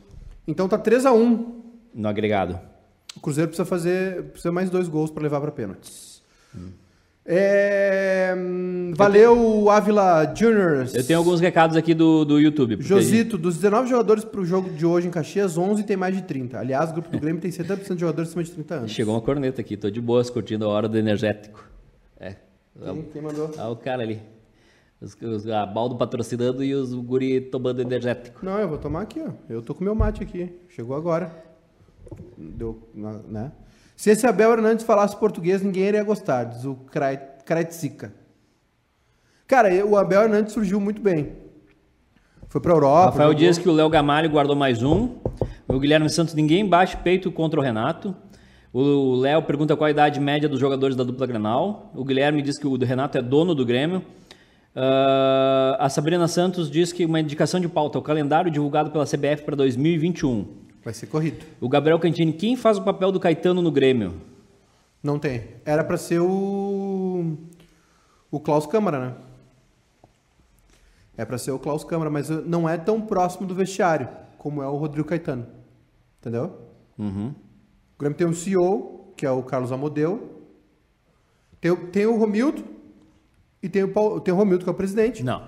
Então 0.46 0.68
tá 0.68 0.76
3 0.76 1.06
a 1.06 1.12
1 1.14 1.62
no 1.94 2.06
agregado. 2.06 2.60
O 3.16 3.20
Cruzeiro 3.20 3.48
precisa 3.48 3.64
fazer 3.64 4.24
precisa 4.24 4.52
mais 4.52 4.68
dois 4.68 4.86
gols 4.86 5.10
para 5.10 5.22
levar 5.22 5.40
para 5.40 5.50
pênaltis. 5.50 6.20
É, 7.30 8.34
hum, 8.36 8.92
valeu, 8.96 9.68
Ávila 9.70 10.30
Juniors. 10.34 10.94
Eu 10.94 11.06
tenho 11.06 11.18
alguns 11.18 11.40
recados 11.40 11.74
aqui 11.76 11.92
do, 11.94 12.24
do 12.26 12.38
YouTube. 12.38 12.74
a 12.74 12.76
gente- 12.76 12.86
Josito, 12.86 13.36
dos 13.38 13.56
19 13.56 13.88
jogadores 13.88 14.24
pro 14.24 14.44
jogo 14.44 14.68
de 14.70 14.84
hoje 14.86 15.08
em 15.08 15.10
Caxias, 15.10 15.56
11 15.58 15.82
tem 15.84 15.96
mais 15.96 16.14
de 16.16 16.22
30. 16.22 16.58
Aliás, 16.58 16.90
o 16.90 16.92
grupo 16.94 17.08
do 17.10 17.18
Grêmio 17.18 17.40
tem 17.40 17.50
70% 17.50 17.94
de 17.94 18.00
jogadores 18.00 18.28
acima 18.30 18.42
de 18.44 18.50
30 18.52 18.74
anos. 18.76 18.90
Chegou 18.92 19.14
uma 19.14 19.20
corneta 19.22 19.60
aqui, 19.60 19.76
tô 19.76 19.90
de 19.90 20.00
boas 20.00 20.30
curtindo 20.30 20.64
a 20.66 20.68
hora 20.68 20.86
do 20.88 20.96
energético. 20.98 21.62
Quem, 22.82 23.02
quem 23.04 23.22
mandou? 23.22 23.50
Olha 23.56 23.68
o 23.70 23.76
cara 23.76 24.02
ali. 24.02 24.20
Os, 25.00 25.16
os, 25.20 25.46
a 25.48 25.64
baldo 25.64 25.96
patrocinando 25.96 26.62
e 26.64 26.74
os 26.74 26.92
guri 26.94 27.40
tomando 27.40 27.80
energético. 27.80 28.44
Não, 28.44 28.58
eu 28.58 28.68
vou 28.68 28.78
tomar 28.78 29.02
aqui, 29.02 29.20
ó. 29.20 29.30
Eu 29.48 29.62
tô 29.62 29.74
com 29.74 29.84
meu 29.84 29.94
mate 29.94 30.22
aqui. 30.22 30.52
Chegou 30.68 30.96
agora. 30.96 31.44
Deu, 32.36 32.88
né? 32.94 33.52
Se 33.96 34.10
esse 34.10 34.26
Abel 34.26 34.52
Hernandes 34.52 34.84
falasse 34.84 35.16
português, 35.16 35.60
ninguém 35.62 35.84
iria 35.84 36.02
gostar, 36.04 36.44
diz 36.44 36.64
o 36.64 36.74
Krai- 36.74 37.20
Kraitzika. 37.44 38.12
Cara, 39.46 39.68
o 39.84 39.96
Abel 39.96 40.22
Hernandes 40.22 40.52
surgiu 40.52 40.80
muito 40.80 41.00
bem. 41.02 41.32
Foi 42.48 42.60
pra 42.60 42.72
Europa. 42.72 43.06
Rafael 43.10 43.30
jogou- 43.32 43.38
diz 43.46 43.58
que 43.58 43.68
o 43.68 43.72
Léo 43.72 43.88
Gamalho 43.90 44.30
guardou 44.30 44.56
mais 44.56 44.82
um. 44.82 45.16
O 45.66 45.78
Guilherme 45.78 46.08
Santos, 46.08 46.32
ninguém 46.34 46.66
bate 46.66 46.96
peito 46.98 47.30
contra 47.30 47.58
o 47.60 47.62
Renato. 47.62 48.16
O 48.72 49.14
Léo 49.16 49.42
pergunta 49.42 49.76
qual 49.76 49.86
a 49.86 49.90
idade 49.90 50.20
média 50.20 50.48
dos 50.48 50.60
jogadores 50.60 50.94
da 50.94 51.02
dupla 51.02 51.26
Grenal. 51.26 51.90
O 51.94 52.04
Guilherme 52.04 52.42
diz 52.42 52.58
que 52.58 52.66
o 52.66 52.76
Renato 52.76 53.16
é 53.16 53.22
dono 53.22 53.54
do 53.54 53.64
Grêmio. 53.64 54.02
Ah, 54.74 55.76
a 55.80 55.88
Sabrina 55.88 56.28
Santos 56.28 56.70
diz 56.70 56.92
que 56.92 57.04
uma 57.04 57.20
indicação 57.20 57.58
de 57.58 57.68
pauta, 57.68 57.98
o 57.98 58.02
calendário 58.02 58.50
divulgado 58.50 58.90
pela 58.90 59.04
CBF 59.04 59.42
para 59.42 59.56
2021. 59.56 60.46
Vai 60.84 60.94
ser 60.94 61.06
corrido. 61.06 61.44
O 61.60 61.68
Gabriel 61.68 61.98
Cantini, 61.98 62.32
quem 62.32 62.56
faz 62.56 62.78
o 62.78 62.82
papel 62.82 63.10
do 63.10 63.18
Caetano 63.18 63.60
no 63.60 63.70
Grêmio? 63.70 64.14
Não 65.02 65.18
tem. 65.18 65.44
Era 65.64 65.82
pra 65.82 65.96
ser 65.96 66.20
o. 66.20 67.36
O 68.30 68.38
Klaus 68.38 68.66
Câmara, 68.66 69.00
né? 69.00 69.14
É 71.16 71.24
pra 71.24 71.38
ser 71.38 71.50
o 71.50 71.58
Klaus 71.58 71.82
Câmara, 71.82 72.10
mas 72.10 72.28
não 72.28 72.68
é 72.68 72.76
tão 72.76 73.00
próximo 73.00 73.46
do 73.46 73.54
vestiário 73.54 74.08
como 74.38 74.62
é 74.62 74.68
o 74.68 74.76
Rodrigo 74.76 75.08
Caetano. 75.08 75.46
Entendeu? 76.20 76.56
Uhum. 76.96 77.34
O 77.98 78.00
Grêmio 78.00 78.16
tem 78.16 78.26
um 78.28 78.32
CEO, 78.32 79.12
que 79.16 79.26
é 79.26 79.30
o 79.30 79.42
Carlos 79.42 79.72
Amodeu. 79.72 80.40
Tem, 81.60 81.72
o- 81.72 81.86
tem 81.88 82.06
o 82.06 82.16
Romildo. 82.16 82.62
E 83.60 83.68
tem 83.68 83.82
o, 83.82 83.88
Paulo, 83.88 84.20
tem 84.20 84.32
o 84.32 84.36
Romildo, 84.36 84.62
que 84.62 84.70
é 84.70 84.72
o 84.72 84.76
presidente. 84.76 85.24
Não. 85.24 85.42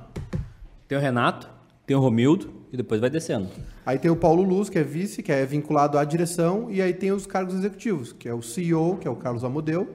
Tem 0.88 0.98
o 0.98 1.00
Renato, 1.00 1.48
tem 1.86 1.96
o 1.96 2.00
Romildo 2.00 2.50
e 2.72 2.76
depois 2.76 3.00
vai 3.00 3.08
descendo. 3.08 3.48
Aí 3.86 3.96
tem 4.00 4.10
o 4.10 4.16
Paulo 4.16 4.42
Luz, 4.42 4.68
que 4.68 4.76
é 4.78 4.82
vice, 4.82 5.22
que 5.22 5.30
é 5.30 5.46
vinculado 5.46 5.96
à 5.96 6.04
direção. 6.04 6.68
E 6.68 6.82
aí 6.82 6.92
tem 6.92 7.12
os 7.12 7.24
cargos 7.24 7.54
executivos, 7.54 8.12
que 8.12 8.28
é 8.28 8.34
o 8.34 8.42
CEO, 8.42 8.96
que 8.96 9.06
é 9.06 9.10
o 9.10 9.14
Carlos 9.14 9.44
Amodeu. 9.44 9.88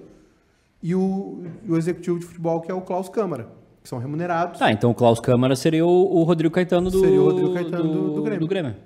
E 0.82 0.96
o, 0.96 1.44
o 1.68 1.76
executivo 1.76 2.18
de 2.20 2.26
futebol, 2.26 2.62
que 2.62 2.72
é 2.72 2.74
o 2.74 2.80
Klaus 2.80 3.10
Câmara, 3.10 3.50
que 3.84 3.89
são 3.89 4.00
remunerados. 4.00 4.60
Tá, 4.60 4.72
então 4.72 4.91
o 4.91 4.96
Klaus 4.96 5.20
Câmara 5.20 5.58
seria 5.58 5.86
o, 5.86 5.89
o 5.89 6.24
Rodrigo 6.24 6.54
Caetano 6.54 6.89
do, 6.89 7.00
Seria 7.02 7.22
o 7.22 7.26
Rodrigo 7.26 7.54
Caetano 7.54 7.91
do- 7.91 8.13
do 8.13 8.24
Grêmio. 8.48 8.78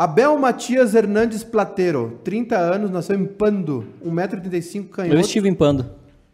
Abel 0.00 0.38
Matias 0.38 0.94
Hernandes 0.94 1.44
Platero, 1.44 2.18
30 2.24 2.56
anos, 2.56 2.90
nasceu 2.90 3.14
em 3.20 3.26
Pando, 3.26 3.84
1,85m, 4.02 4.88
canhoto. 4.88 5.14
Eu 5.14 5.20
estive 5.20 5.46
em 5.46 5.52
Pando. 5.52 5.90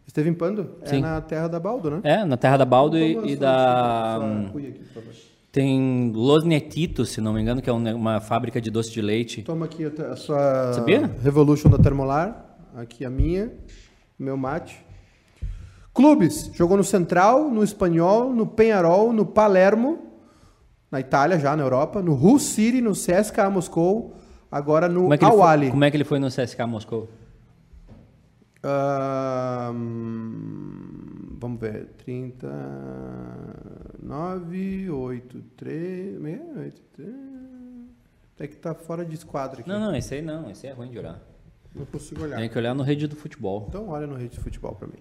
Esteve 0.06 0.30
em 0.30 0.34
Pando? 0.34 0.70
Sim. 0.84 0.98
É 0.98 1.00
na 1.00 1.20
terra 1.20 1.48
da 1.48 1.58
Baldo, 1.58 1.90
né? 1.90 2.00
É, 2.04 2.24
na 2.24 2.36
Terra 2.36 2.58
da 2.58 2.64
Baldo 2.64 2.96
e, 2.96 3.32
e 3.32 3.34
da. 3.34 4.18
só- 4.20 4.24
hum, 4.24 4.46
aqui. 4.54 4.80
Tem 5.50 6.12
Losnetito, 6.14 7.04
se 7.04 7.20
não 7.20 7.32
me 7.32 7.42
engano, 7.42 7.60
que 7.60 7.68
é 7.68 7.72
um 7.72 7.96
uma 7.96 8.20
fábrica 8.20 8.60
de 8.60 8.70
doce 8.70 8.92
de 8.92 9.02
leite. 9.02 9.42
Toma 9.42 9.64
aqui 9.64 9.84
a 9.84 10.14
sua 10.14 10.72
Sabia? 10.72 11.10
Revolution 11.20 11.68
da 11.68 11.76
Termolar. 11.76 12.46
Aqui 12.76 13.04
a 13.04 13.10
minha, 13.10 13.50
meu 14.16 14.36
mate. 14.36 14.78
Clubes, 15.92 16.52
jogou 16.54 16.76
no 16.76 16.84
Central, 16.84 17.50
no 17.50 17.64
Espanhol, 17.64 18.32
no 18.32 18.46
Penharol, 18.46 19.12
no 19.12 19.26
Palermo, 19.26 20.05
na 20.90 21.00
Itália 21.00 21.38
já, 21.38 21.54
na 21.56 21.62
Europa, 21.62 22.02
no 22.02 22.14
Hull 22.14 22.38
City, 22.38 22.80
no 22.80 22.92
CSKA 22.92 23.50
Moscou, 23.50 24.16
agora 24.50 24.88
no 24.88 25.02
Como 25.02 25.12
é, 25.14 25.18
foi, 25.18 25.70
como 25.70 25.84
é 25.84 25.90
que 25.90 25.96
ele 25.96 26.04
foi 26.04 26.18
no 26.18 26.28
CSK 26.28 26.60
Moscou? 26.66 27.08
Ahn, 28.62 29.74
vamos 31.38 31.60
ver. 31.60 31.88
39, 32.04 34.90
8, 34.90 35.42
3, 35.56 36.18
8, 36.56 36.82
3. 36.94 37.10
Até 38.34 38.48
que 38.48 38.56
tá 38.56 38.74
fora 38.74 39.04
de 39.04 39.14
esquadro 39.14 39.60
aqui. 39.60 39.68
Não, 39.68 39.78
não, 39.78 39.94
esse 39.94 40.14
aí 40.14 40.22
não, 40.22 40.50
esse 40.50 40.66
aí 40.66 40.72
é 40.72 40.76
ruim 40.76 40.90
de 40.90 40.98
olhar. 40.98 41.20
Não 41.74 41.84
consigo 41.86 42.24
olhar. 42.24 42.38
Tem 42.38 42.48
que 42.48 42.58
olhar 42.58 42.74
no 42.74 42.82
rede 42.82 43.06
do 43.06 43.14
futebol. 43.14 43.66
Então 43.68 43.88
olha 43.88 44.06
no 44.06 44.16
rede 44.16 44.30
de 44.30 44.40
futebol 44.40 44.74
pra 44.74 44.88
mim. 44.88 44.98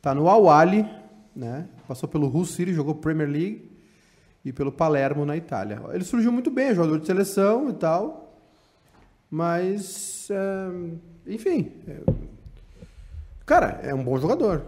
Tá 0.00 0.14
no 0.14 0.28
Awali, 0.28 0.84
né? 1.34 1.66
Passou 1.88 2.08
pelo 2.08 2.28
Hull 2.28 2.44
City, 2.44 2.74
jogou 2.74 2.94
Premier 2.94 3.28
League 3.28 3.71
e 4.44 4.52
pelo 4.52 4.72
Palermo 4.72 5.24
na 5.24 5.36
Itália. 5.36 5.80
Ele 5.92 6.04
surgiu 6.04 6.32
muito 6.32 6.50
bem, 6.50 6.68
é 6.68 6.74
jogador 6.74 6.98
de 6.98 7.06
seleção 7.06 7.70
e 7.70 7.72
tal. 7.74 8.40
Mas, 9.30 10.28
é, 10.30 11.32
enfim. 11.32 11.72
é, 11.88 12.00
cara, 13.46 13.80
é 13.82 13.94
um 13.94 14.04
bom 14.04 14.18
jogador. 14.18 14.64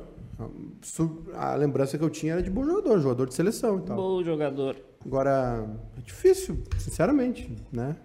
A 1.34 1.54
lembrança 1.54 1.98
que 1.98 2.04
eu 2.04 2.10
tinha 2.10 2.34
era 2.34 2.42
de 2.42 2.50
bom 2.50 2.64
jogador, 2.64 3.00
jogador 3.00 3.26
de 3.26 3.34
seleção 3.34 3.78
e 3.78 3.82
tal. 3.82 3.96
Bom 3.96 4.22
jogador. 4.22 4.76
Agora, 5.04 5.66
é 5.98 6.00
difícil, 6.00 6.62
sinceramente, 6.78 7.50
né? 7.70 7.96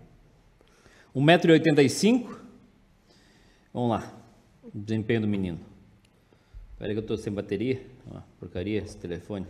1,85m. 1.15 2.27
Vamos 3.73 3.89
lá. 3.89 4.13
Desempenho 4.73 5.21
do 5.21 5.27
menino. 5.27 5.59
Espera 6.73 6.93
que 6.93 6.99
eu 6.99 7.05
tô 7.05 7.17
sem 7.17 7.31
bateria. 7.31 7.81
Porcaria 8.39 8.79
esse 8.79 8.97
telefone. 8.97 9.45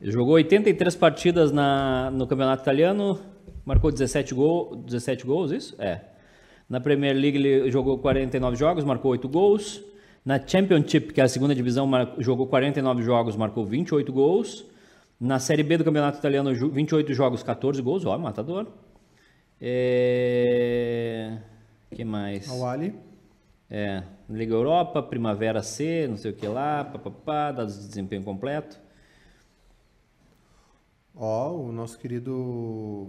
Ele 0.00 0.10
jogou 0.10 0.34
83 0.34 0.96
partidas 0.96 1.52
na, 1.52 2.10
no 2.10 2.26
Campeonato 2.26 2.62
Italiano, 2.62 3.20
marcou 3.64 3.90
17, 3.92 4.34
gol, 4.34 4.76
17 4.76 5.26
gols, 5.26 5.50
isso? 5.50 5.76
É. 5.78 6.00
Na 6.68 6.80
Premier 6.80 7.14
League 7.14 7.36
ele 7.36 7.70
jogou 7.70 7.98
49 7.98 8.56
jogos, 8.56 8.84
marcou 8.84 9.10
8 9.10 9.28
gols. 9.28 9.82
Na 10.24 10.38
Championship, 10.44 11.12
que 11.12 11.20
é 11.20 11.24
a 11.24 11.28
segunda 11.28 11.54
divisão, 11.54 11.90
jogou 12.18 12.46
49 12.46 13.02
jogos, 13.02 13.36
marcou 13.36 13.64
28 13.64 14.12
gols. 14.12 14.64
Na 15.18 15.38
Série 15.38 15.62
B 15.62 15.76
do 15.76 15.84
Campeonato 15.84 16.18
Italiano, 16.18 16.54
ju- 16.54 16.70
28 16.70 17.12
jogos, 17.12 17.42
14 17.42 17.82
gols, 17.82 18.06
ó, 18.06 18.16
matador. 18.16 18.66
É... 19.60 21.36
que 21.90 22.04
mais? 22.04 22.48
Ao 22.48 22.66
Ali. 22.66 22.94
É, 23.68 24.02
Liga 24.28 24.54
Europa, 24.54 25.02
Primavera 25.02 25.62
C, 25.62 26.06
não 26.08 26.16
sei 26.16 26.30
o 26.32 26.34
que 26.34 26.46
lá, 26.46 26.84
papapá, 26.84 27.52
dados 27.52 27.78
de 27.80 27.86
desempenho 27.88 28.22
completo. 28.22 28.80
Ó, 31.22 31.52
o 31.54 31.70
nosso 31.70 31.98
querido 31.98 33.08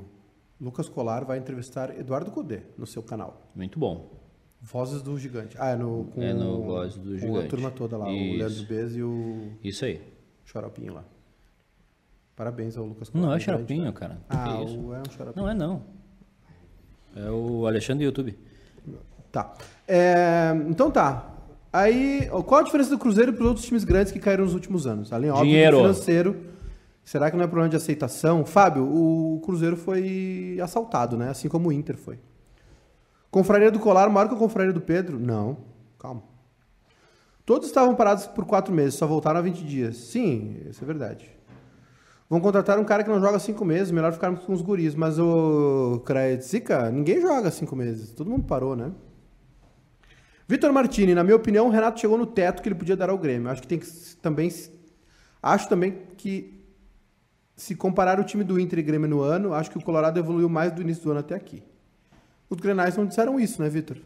Lucas 0.60 0.90
Colar 0.90 1.24
vai 1.24 1.38
entrevistar 1.38 1.98
Eduardo 1.98 2.30
Cudê 2.30 2.60
no 2.78 2.86
seu 2.86 3.02
canal. 3.02 3.42
Muito 3.56 3.80
bom. 3.80 4.20
Vozes 4.62 5.02
do 5.02 5.18
Gigante. 5.18 5.56
Ah, 5.58 5.70
é 5.70 5.76
no, 5.78 6.04
com, 6.14 6.22
É 6.22 6.34
no 6.34 6.62
Vozes 6.64 6.98
do 6.98 7.12
com 7.12 7.18
Gigante. 7.18 7.46
a 7.46 7.50
turma 7.50 7.72
toda 7.72 7.98
lá, 7.98 8.08
o 8.08 8.12
Isso. 8.12 8.38
Leandro 8.38 8.64
Bez 8.66 8.96
e 8.98 9.02
o 9.02 9.52
Isso 9.64 9.86
aí. 9.86 10.02
Xaropinho 10.46 10.94
lá. 10.94 11.04
Parabéns 12.36 12.76
ao 12.78 12.86
Lucas 12.86 13.10
Colar. 13.10 13.26
Não 13.28 13.34
é 13.34 13.40
xaropinho, 13.40 13.94
cara. 13.94 14.20
Ah, 14.30 14.50
é 14.50 14.62
o- 14.66 14.94
é 14.94 15.00
um 15.00 15.12
xaropinho. 15.12 15.46
Não 15.46 15.50
é 15.52 15.54
não. 15.54 15.82
É 17.16 17.30
o 17.30 17.66
Alexandre 17.66 18.04
do 18.04 18.08
YouTube. 18.10 18.38
Tá. 19.32 19.54
É, 19.88 20.52
então 20.68 20.92
tá. 20.92 21.28
Aí, 21.72 22.28
qual 22.46 22.60
a 22.62 22.64
diferença 22.64 22.90
do 22.90 23.00
Cruzeiro 23.00 23.32
para 23.34 23.44
os 23.44 23.48
outros 23.48 23.66
times 23.66 23.84
grandes 23.86 24.12
que 24.12 24.20
caíram 24.20 24.44
nos 24.44 24.54
últimos 24.54 24.86
anos? 24.86 25.14
Além, 25.14 25.30
óbvio, 25.30 25.46
Dinheiro. 25.46 25.78
financeiro. 25.78 26.51
Será 27.12 27.30
que 27.30 27.36
não 27.36 27.44
é 27.44 27.48
problema 27.48 27.68
de 27.68 27.76
aceitação? 27.76 28.46
Fábio, 28.46 28.86
o 28.86 29.42
Cruzeiro 29.44 29.76
foi 29.76 30.58
assaltado, 30.64 31.18
né? 31.18 31.28
Assim 31.28 31.50
como 31.50 31.68
o 31.68 31.72
Inter 31.74 31.98
foi. 31.98 32.18
Confraria 33.30 33.70
do 33.70 33.80
Colar 33.80 34.10
maior 34.10 34.30
que 34.30 34.36
a 34.36 34.38
Confraria 34.38 34.72
do 34.72 34.80
Pedro? 34.80 35.20
Não. 35.20 35.58
Calma. 36.00 36.24
Todos 37.46 37.68
estavam 37.68 37.96
parados 37.96 38.28
por 38.28 38.46
quatro 38.46 38.74
meses, 38.74 38.94
só 38.94 39.06
voltaram 39.06 39.42
há 39.42 39.44
20 39.44 39.62
dias. 39.62 39.98
Sim, 39.98 40.62
isso 40.70 40.82
é 40.82 40.88
verdade. 40.88 41.30
Vão 42.30 42.40
contratar 42.40 42.80
um 42.80 42.86
cara 42.86 43.04
que 43.04 43.10
não 43.10 43.20
joga 43.20 43.40
cinco 43.40 43.66
meses, 43.66 43.92
melhor 43.92 44.14
ficarmos 44.14 44.46
com 44.46 44.54
os 44.54 44.62
guris. 44.62 44.96
Mas 44.96 45.20
o 45.20 46.02
Kraetzica, 46.06 46.90
ninguém 46.92 47.20
joga 47.20 47.52
cinco 47.52 47.76
meses. 47.76 48.14
Todo 48.14 48.30
mundo 48.30 48.46
parou, 48.46 48.74
né? 48.74 48.90
Vitor 50.48 50.72
Martini, 50.72 51.14
na 51.14 51.26
minha 51.26 51.36
opinião, 51.36 51.68
o 51.68 51.72
Renato 51.72 52.00
chegou 52.00 52.18
no 52.18 52.26
teto 52.26 52.62
que 52.62 52.70
ele 52.70 52.76
podia 52.76 52.96
dar 52.96 53.10
ao 53.10 53.18
Grêmio. 53.18 53.50
Acho 53.50 53.62
que 53.62 53.68
tem 53.68 53.80
que 53.80 53.88
também. 54.22 54.50
Acho 55.44 55.68
também 55.68 56.04
que 56.16 56.61
se 57.56 57.76
comparar 57.76 58.20
o 58.20 58.24
time 58.24 58.44
do 58.44 58.60
Inter 58.60 58.80
e 58.80 58.82
Grêmio 58.84 59.08
no 59.10 59.22
ano, 59.22 59.54
acho 59.54 59.70
que 59.70 59.78
o 59.78 59.82
Colorado 59.84 60.18
evoluiu 60.20 60.50
mais 60.50 60.72
do 60.72 60.82
início 60.82 61.04
do 61.04 61.12
ano 61.12 61.20
até 61.20 61.36
aqui. 61.36 61.62
Os 62.50 62.58
Grenais 62.60 62.98
não 62.98 63.06
disseram 63.06 63.40
isso, 63.40 63.62
né, 63.62 63.70
Vitor? 63.70 63.98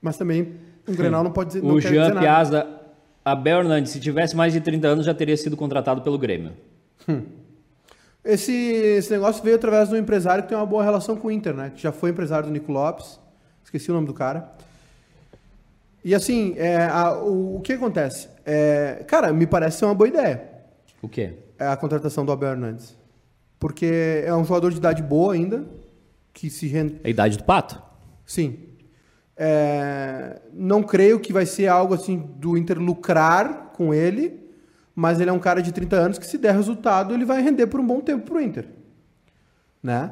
Mas 0.00 0.16
também 0.16 0.54
um 0.86 0.94
Grenal 0.94 1.22
não 1.24 1.30
pode 1.30 1.48
dizer, 1.48 1.62
não 1.62 1.74
o 1.76 1.80
Jean 1.80 1.90
dizer 1.90 2.08
nada. 2.14 2.20
Piazza, 2.20 2.80
Abel 3.24 3.60
Hernandes, 3.60 3.92
se 3.92 4.00
tivesse 4.00 4.36
mais 4.36 4.52
de 4.52 4.60
30 4.60 4.86
anos, 4.88 5.06
já 5.06 5.14
teria 5.14 5.36
sido 5.36 5.56
contratado 5.56 6.02
pelo 6.02 6.18
Grêmio. 6.18 6.52
Esse, 8.24 8.52
esse 8.52 9.10
negócio 9.12 9.42
veio 9.42 9.56
através 9.56 9.88
de 9.88 9.94
um 9.94 9.98
empresário 9.98 10.42
que 10.42 10.48
tem 10.48 10.56
uma 10.58 10.66
boa 10.66 10.82
relação 10.82 11.16
com 11.16 11.28
o 11.28 11.30
Inter, 11.30 11.54
né? 11.54 11.70
Que 11.74 11.82
já 11.82 11.92
foi 11.92 12.10
empresário 12.10 12.46
do 12.46 12.52
Nico 12.52 12.72
Lopes. 12.72 13.18
Esqueci 13.62 13.90
o 13.90 13.94
nome 13.94 14.06
do 14.06 14.14
cara. 14.14 14.50
E 16.02 16.14
assim, 16.14 16.54
é, 16.56 16.84
a- 16.86 17.18
o, 17.18 17.56
o 17.56 17.60
que 17.60 17.72
acontece? 17.74 18.28
É, 18.44 19.04
cara, 19.06 19.32
me 19.32 19.46
parece 19.46 19.78
ser 19.78 19.84
uma 19.86 19.94
boa 19.94 20.08
ideia 20.08 20.53
O 21.04 21.08
quê? 21.08 21.34
é 21.58 21.66
a 21.66 21.76
contratação 21.76 22.24
do 22.24 22.32
Abel 22.32 22.52
Hernandes. 22.52 22.96
Porque 23.58 24.22
é 24.24 24.34
um 24.34 24.44
jogador 24.44 24.70
de 24.70 24.78
idade 24.78 25.02
boa 25.02 25.34
ainda, 25.34 25.64
que 26.32 26.50
se 26.50 26.66
rende... 26.66 27.00
A 27.04 27.08
idade 27.08 27.38
do 27.38 27.44
pato? 27.44 27.80
Sim. 28.26 28.58
É, 29.36 30.40
não 30.52 30.82
creio 30.82 31.18
que 31.18 31.32
vai 31.32 31.46
ser 31.46 31.68
algo 31.68 31.94
assim 31.94 32.18
do 32.36 32.56
Inter 32.56 32.78
lucrar 32.78 33.72
com 33.74 33.92
ele, 33.92 34.40
mas 34.94 35.20
ele 35.20 35.30
é 35.30 35.32
um 35.32 35.38
cara 35.38 35.62
de 35.62 35.72
30 35.72 35.96
anos 35.96 36.18
que 36.18 36.26
se 36.26 36.38
der 36.38 36.54
resultado, 36.54 37.14
ele 37.14 37.24
vai 37.24 37.42
render 37.42 37.66
por 37.66 37.80
um 37.80 37.86
bom 37.86 38.00
tempo 38.00 38.24
pro 38.24 38.40
Inter. 38.40 38.68
Né? 39.82 40.10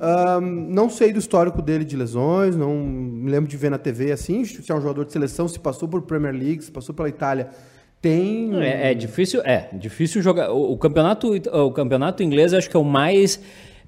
Ahn, 0.00 0.40
não 0.40 0.90
sei 0.90 1.12
do 1.12 1.18
histórico 1.18 1.62
dele 1.62 1.84
de 1.84 1.96
lesões, 1.96 2.56
não 2.56 2.76
me 2.76 3.30
lembro 3.30 3.48
de 3.48 3.56
ver 3.56 3.70
na 3.70 3.78
TV 3.78 4.12
assim, 4.12 4.44
se 4.44 4.70
é 4.70 4.74
um 4.74 4.80
jogador 4.80 5.04
de 5.04 5.12
seleção, 5.12 5.48
se 5.48 5.58
passou 5.58 5.88
por 5.88 6.02
Premier 6.02 6.34
League, 6.34 6.62
se 6.62 6.70
passou 6.70 6.94
pela 6.94 7.08
Itália. 7.08 7.50
Tem. 8.00 8.54
É, 8.62 8.92
é 8.92 8.94
difícil, 8.94 9.40
é 9.44 9.68
difícil 9.72 10.22
jogar. 10.22 10.50
O, 10.50 10.72
o 10.72 10.78
campeonato, 10.78 11.32
o 11.34 11.72
campeonato 11.72 12.22
inglês, 12.22 12.52
acho 12.54 12.68
que 12.70 12.76
é 12.76 12.80
o 12.80 12.84
mais, 12.84 13.40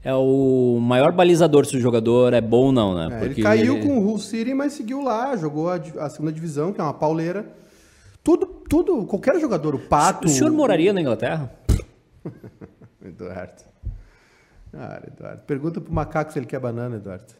é 0.02 0.14
o 0.14 0.78
maior 0.80 1.12
balizador 1.12 1.66
se 1.66 1.76
o 1.76 1.80
jogador 1.80 2.32
é 2.32 2.40
bom 2.40 2.66
ou 2.66 2.72
não, 2.72 2.94
né? 2.94 3.20
É, 3.20 3.24
ele 3.24 3.42
caiu 3.42 3.80
com 3.80 3.98
o 3.98 4.06
Hull 4.06 4.18
City, 4.18 4.54
mas 4.54 4.72
seguiu 4.72 5.02
lá, 5.02 5.36
jogou 5.36 5.70
a, 5.70 5.76
a 5.98 6.08
segunda 6.10 6.32
divisão, 6.32 6.72
que 6.72 6.80
é 6.80 6.84
uma 6.84 6.94
pauleira. 6.94 7.46
Tudo, 8.22 8.46
tudo, 8.46 9.04
qualquer 9.06 9.40
jogador, 9.40 9.74
o 9.74 9.78
Pato... 9.78 10.26
O 10.26 10.30
senhor 10.30 10.50
moraria 10.50 10.92
na 10.92 11.00
Inglaterra? 11.00 11.50
Eduardo. 13.02 13.62
Ah, 14.72 15.00
Eduardo. 15.06 15.42
Pergunta 15.46 15.80
pro 15.80 15.92
macaco 15.92 16.32
se 16.32 16.38
ele 16.38 16.46
quer 16.46 16.60
banana, 16.60 16.96
Eduardo. 16.96 17.32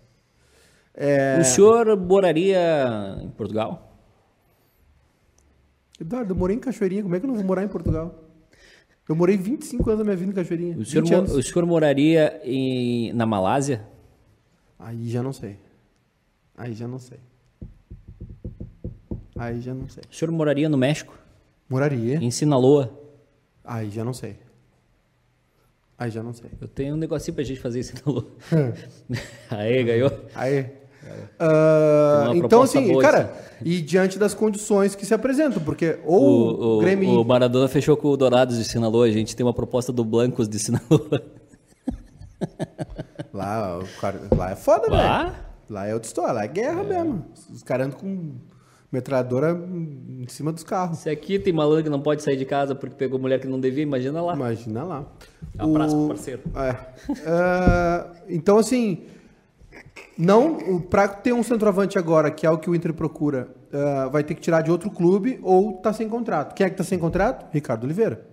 É, 0.95 1.39
O 1.41 1.45
senhor 1.45 1.97
moraria 1.97 3.19
em 3.23 3.29
Portugal? 3.29 3.88
Eduardo, 6.01 6.33
eu 6.33 6.37
morei 6.37 6.57
em 6.57 6.61
Cachoeirinha, 6.61 7.03
como 7.03 7.15
é 7.15 7.21
que 7.21 7.27
eu 7.27 7.29
não 7.29 7.35
vou 7.37 7.45
morar 7.45 7.65
em 7.65 7.69
Portugal? 7.69 8.25
Eu 9.09 9.17
morei 9.17 9.37
25 9.37 9.89
anos 9.89 9.99
da 9.99 10.05
minha 10.05 10.17
vida 10.17 10.31
em 10.31 10.35
Cachoeirinha. 10.35 10.77
O 10.77 10.85
senhor, 10.85 11.03
20 11.03 11.11
mo- 11.13 11.19
anos. 11.19 11.33
o 11.33 11.43
senhor 11.43 11.67
moraria 11.67 12.41
em, 12.45 13.13
na 13.15 13.25
Malásia? 13.27 13.85
Aí 14.79 15.09
já 15.09 15.23
não 15.23 15.33
sei. 15.33 15.57
Aí 16.57 16.75
já 16.75 16.87
não 16.87 16.99
sei. 16.99 17.19
Aí 19.37 19.61
já 19.61 19.73
não 19.75 19.89
sei. 19.89 20.03
O 20.11 20.15
senhor 20.15 20.31
moraria 20.33 20.69
no 20.69 20.77
México? 20.77 21.17
Moraria. 21.69 22.17
Em 22.17 22.31
Sinaloa? 22.31 22.93
Aí 23.65 23.91
já 23.91 24.05
não 24.05 24.13
sei. 24.13 24.37
Aí 25.99 26.11
já 26.11 26.23
não 26.23 26.33
sei. 26.33 26.51
Eu 26.61 26.69
tenho 26.69 26.95
um 26.95 26.99
negocinho 26.99 27.35
pra 27.35 27.43
gente 27.45 27.61
fazer 27.61 27.81
em 27.81 27.83
Sinaloa. 27.83 28.27
Aí, 29.51 29.83
ganhou. 29.85 30.11
Aí. 30.35 30.67
Ah, 31.39 32.08
Uma 32.33 32.45
então, 32.47 32.63
assim, 32.63 32.89
boa, 32.93 33.03
cara, 33.03 33.33
e 33.65 33.81
diante 33.81 34.19
das 34.19 34.35
condições 34.35 34.95
que 34.95 35.07
se 35.07 35.15
apresentam, 35.15 35.63
porque 35.63 35.99
ou 36.05 36.23
O, 36.23 36.75
o, 36.75 36.77
o, 36.77 36.81
Grêmio. 36.81 37.21
o 37.21 37.25
Maradona 37.25 37.69
fechou 37.69 37.97
com 37.97 38.09
o 38.09 38.17
Dourados 38.17 38.57
de 38.59 38.65
Sinaloa. 38.65 39.07
A 39.07 39.11
gente 39.11 39.35
tem 39.37 39.45
uma 39.45 39.55
proposta 39.55 39.93
do 39.93 40.05
Blancos 40.05 40.49
de 40.49 40.59
Sinaloa. 40.59 41.23
Lá, 43.33 43.79
o 43.79 44.01
cara- 44.01 44.21
lá 44.37 44.51
é 44.53 44.57
foda, 44.57 44.89
Lá? 44.91 45.25
velho. 45.25 45.37
Lá 45.71 45.87
é 45.87 45.95
outra 45.95 46.07
história, 46.09 46.33
lá 46.33 46.45
é 46.45 46.49
guerra 46.49 46.83
mesmo. 46.83 47.25
Os 47.53 47.63
caras 47.63 47.87
andam 47.89 47.99
com 47.99 48.33
metralhadora 48.91 49.51
em 49.53 50.25
cima 50.29 50.51
dos 50.53 50.63
carros. 50.65 51.01
Se 51.01 51.11
aqui 51.11 51.39
tem 51.39 51.53
malandro 51.53 51.85
que 51.85 51.91
não 51.91 52.01
pode 52.01 52.23
sair 52.23 52.37
de 52.37 52.45
casa 52.47 52.75
porque 52.75 52.95
pegou 52.95 53.19
mulher 53.19 53.39
que 53.41 53.47
não 53.47 53.61
devia, 53.61 53.83
imagina 53.83 54.23
lá. 54.23 54.35
Imagina 54.35 54.83
lá. 54.85 55.05
Abraço 55.59 55.95
O- 55.97 56.07
pro 56.07 56.15
parceiro. 56.17 56.41
É. 56.57 56.77
Ah, 57.27 58.07
então, 58.29 58.59
assim, 58.59 59.03
não, 60.17 60.81
pra 60.81 61.07
ter 61.09 61.33
um 61.33 61.43
centroavante 61.43 61.99
agora, 61.99 62.31
que 62.31 62.47
é 62.47 62.51
o 62.51 62.59
que 62.59 62.69
o 62.69 62.75
Inter 62.75 62.93
procura, 62.93 63.49
ah, 63.73 64.09
vai 64.11 64.23
ter 64.25 64.35
que 64.35 64.41
tirar 64.41 64.63
de 64.63 64.71
outro 64.71 64.91
clube 64.91 65.39
ou 65.43 65.75
tá 65.75 65.93
sem 65.93 66.09
contrato. 66.09 66.55
Quem 66.55 66.67
é 66.67 66.71
que 66.71 66.77
tá 66.77 66.85
sem 66.85 66.99
contrato? 66.99 67.47
Ricardo 67.53 67.85
Oliveira. 67.85 68.27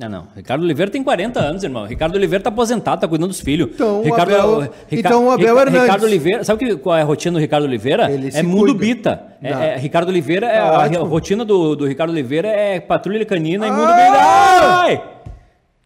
Ah, 0.00 0.08
não. 0.08 0.28
Ricardo 0.36 0.62
Oliveira 0.62 0.92
tem 0.92 1.02
40 1.02 1.40
anos, 1.40 1.64
irmão. 1.64 1.84
Ricardo 1.84 2.14
Oliveira 2.14 2.42
tá 2.44 2.50
aposentado, 2.50 3.00
tá 3.00 3.08
cuidando 3.08 3.30
dos 3.30 3.40
filhos. 3.40 3.70
Então, 3.74 3.98
o 4.00 4.04
Ricardo, 4.04 4.32
Abel- 4.32 4.72
então, 4.92 5.26
o 5.26 5.30
Abel 5.32 5.58
Hernandes. 5.58 5.82
Ricardo 5.82 6.02
Oliveira, 6.04 6.44
sabe 6.44 6.64
que, 6.64 6.76
qual 6.76 6.96
é 6.96 7.02
a 7.02 7.04
rotina 7.04 7.32
do 7.32 7.40
Ricardo 7.40 7.64
Oliveira? 7.64 8.08
Ele 8.08 8.30
é 8.32 8.40
mundo 8.44 8.66
cuida. 8.76 8.78
bita. 8.78 9.26
É, 9.42 9.50
Não. 9.52 9.60
é- 9.60 9.76
Ricardo 9.76 10.08
Oliveira, 10.10 10.46
é, 10.46 10.60
Tá 10.60 10.84
a, 10.84 10.98
rotina 11.02 11.44
do, 11.44 11.74
do 11.74 11.84
Ricardo 11.84 12.10
Oliveira 12.10 12.46
é 12.46 12.78
patrulha 12.78 13.26
canina 13.26 13.66
e 13.66 13.70
mundo 13.72 13.88
Ah! 13.88 13.96
bita. 13.96 14.72
Ai! 15.02 15.02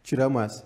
Tiramos 0.02 0.42
essa. 0.42 0.64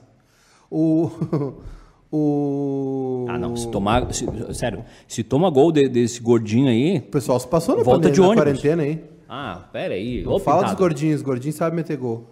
O. 0.68 1.08
o. 2.16 3.26
Ah, 3.28 3.38
não. 3.38 3.56
Se 3.56 3.68
tomar. 3.70 4.12
se- 4.12 4.26
sério, 4.54 4.84
se 5.06 5.22
toma 5.22 5.50
gol 5.50 5.70
de- 5.72 5.88
desse 5.88 6.20
gordinho 6.20 6.68
aí. 6.68 6.98
O 6.98 7.02
pessoal 7.10 7.38
se 7.38 7.46
passou 7.46 7.76
na, 7.76 7.82
Volta 7.82 8.10
de 8.10 8.20
ônibus. 8.20 8.42
quarentena 8.42 8.82
aí. 8.82 9.02
Ah, 9.28 9.68
pera 9.72 9.94
aí. 9.94 10.22
Não 10.22 10.32
Ô, 10.34 10.38
fala 10.38 10.62
dos 10.64 10.74
gordinhos, 10.74 11.16
os 11.16 11.22
gordinhos 11.22 11.56
sabem 11.56 11.76
meter 11.76 11.96
gol. 11.96 12.24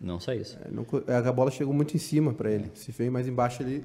Não 0.00 0.20
só 0.20 0.32
isso. 0.34 0.58
É, 0.64 0.70
não 0.70 0.84
é, 1.08 1.16
a 1.28 1.32
bola 1.32 1.50
chegou 1.50 1.72
muito 1.72 1.94
em 1.94 1.98
cima 1.98 2.32
pra 2.34 2.50
ele. 2.50 2.70
Se 2.74 2.92
veio 2.92 3.10
mais 3.10 3.26
embaixo 3.26 3.62
ali, 3.62 3.82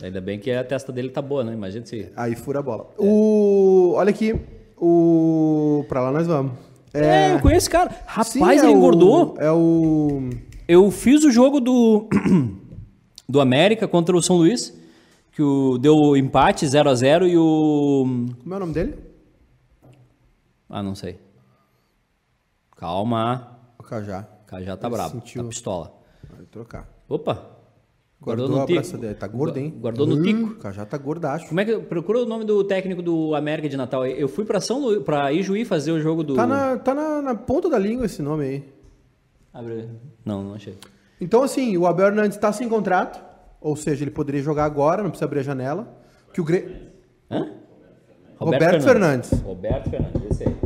É. 0.00 0.06
Ainda 0.06 0.20
bem 0.20 0.38
que 0.38 0.50
a 0.50 0.64
testa 0.64 0.92
dele 0.92 1.10
tá 1.10 1.22
boa, 1.22 1.44
né? 1.44 1.52
Imagina 1.52 1.86
se. 1.86 2.08
aí 2.16 2.34
fura 2.34 2.58
a 2.58 2.62
bola. 2.62 2.90
O. 2.98 3.92
Olha 3.94 4.10
aqui. 4.10 4.34
O. 4.76 5.84
Pra 5.88 6.00
lá 6.00 6.10
nós 6.12 6.26
vamos. 6.26 6.52
É, 6.92 7.34
eu 7.34 7.38
conheço 7.40 7.58
esse 7.66 7.70
cara. 7.70 7.90
Rapaz, 8.06 8.28
Sim, 8.28 8.42
ele 8.50 8.60
é 8.60 8.64
o- 8.64 8.70
engordou. 8.70 9.34
É 9.38 9.50
o. 9.52 10.28
Eu 10.66 10.90
fiz 10.90 11.22
o 11.24 11.30
jogo 11.30 11.60
do, 11.60 12.08
do 13.28 13.40
América 13.40 13.86
contra 13.86 14.16
o 14.16 14.22
São 14.22 14.36
Luís, 14.36 14.76
que 15.32 15.42
o, 15.42 15.76
deu 15.78 16.16
empate 16.16 16.66
0 16.66 16.88
a 16.88 16.94
0 16.94 17.26
e 17.28 17.36
o. 17.36 18.04
Como 18.42 18.54
é 18.54 18.56
o 18.56 18.60
nome 18.60 18.72
dele? 18.72 18.98
Ah, 20.68 20.82
não 20.82 20.94
sei. 20.94 21.18
Calma. 22.76 23.58
O 23.78 23.82
Cajá. 23.82 24.26
O 24.42 24.46
cara 24.46 24.62
já 24.64 24.76
tá 24.76 24.86
Ele 24.88 24.96
bravo. 24.96 25.12
sentiu. 25.14 25.42
Tá 25.42 25.48
pistola. 25.48 25.92
Vai 26.36 26.46
trocar. 26.46 26.88
Opa! 27.08 27.56
Guardou, 28.20 28.48
Guardou 28.48 28.48
no 28.48 28.66
tico. 28.66 28.80
braçadeira. 28.80 29.14
Tá 29.14 29.28
gordo, 29.28 29.56
hein? 29.58 29.70
Guardou 29.78 30.06
no 30.06 30.16
Hum, 30.16 30.22
tico. 30.22 30.50
O 30.52 30.56
Cajá 30.56 30.84
tá 30.84 30.98
gordacho. 30.98 31.48
Como 31.48 31.60
é 31.60 31.64
que. 31.64 31.78
Procura 31.78 32.20
o 32.20 32.26
nome 32.26 32.44
do 32.44 32.64
técnico 32.64 33.00
do 33.02 33.34
América 33.34 33.68
de 33.68 33.76
Natal. 33.76 34.04
Eu 34.06 34.28
fui 34.28 34.44
pra 34.44 34.60
São 34.60 34.80
Luís, 34.80 35.02
pra 35.04 35.32
Ijuí 35.32 35.64
fazer 35.64 35.92
o 35.92 36.00
jogo 36.00 36.24
do. 36.24 36.34
Tá, 36.34 36.46
na, 36.46 36.76
tá 36.78 36.94
na, 36.94 37.22
na 37.22 37.34
ponta 37.34 37.68
da 37.70 37.78
língua 37.78 38.06
esse 38.06 38.20
nome 38.20 38.44
aí. 38.44 38.68
Abre. 39.52 39.88
Não, 40.24 40.42
não 40.42 40.54
achei. 40.54 40.76
Então, 41.20 41.42
assim, 41.42 41.76
o 41.76 41.86
Abel 41.86 42.08
Hernandes 42.08 42.36
está 42.36 42.52
sem 42.52 42.68
contrato, 42.68 43.22
ou 43.60 43.74
seja, 43.74 44.04
ele 44.04 44.10
poderia 44.10 44.42
jogar 44.42 44.64
agora, 44.64 45.02
não 45.02 45.10
precisa 45.10 45.26
abrir 45.26 45.40
a 45.40 45.42
janela. 45.42 46.00
Que 46.32 46.40
o 46.40 46.44
Gre... 46.44 46.88
Hã? 47.30 47.54
Roberto 48.38 48.82
Fernandes. 48.82 49.32
Roberto 49.40 49.90
Fernandes, 49.90 50.22
esse 50.30 50.44
aí. 50.44 50.56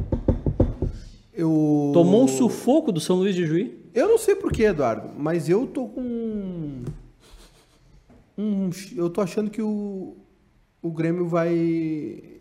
Eu... 1.32 1.90
Tomou 1.94 2.24
um 2.24 2.28
sufoco 2.28 2.92
do 2.92 3.00
São 3.00 3.16
Luís 3.16 3.34
de 3.34 3.46
Juí. 3.46 3.82
Eu 3.94 4.08
não 4.08 4.18
sei 4.18 4.34
porquê, 4.34 4.64
Eduardo, 4.64 5.10
mas 5.16 5.48
eu 5.48 5.66
tô 5.66 5.86
com. 5.86 6.82
Um... 8.36 8.70
Eu 8.94 9.10
tô 9.10 9.20
achando 9.20 9.50
que 9.50 9.62
o, 9.62 10.16
o 10.80 10.90
Grêmio 10.90 11.26
vai. 11.26 12.40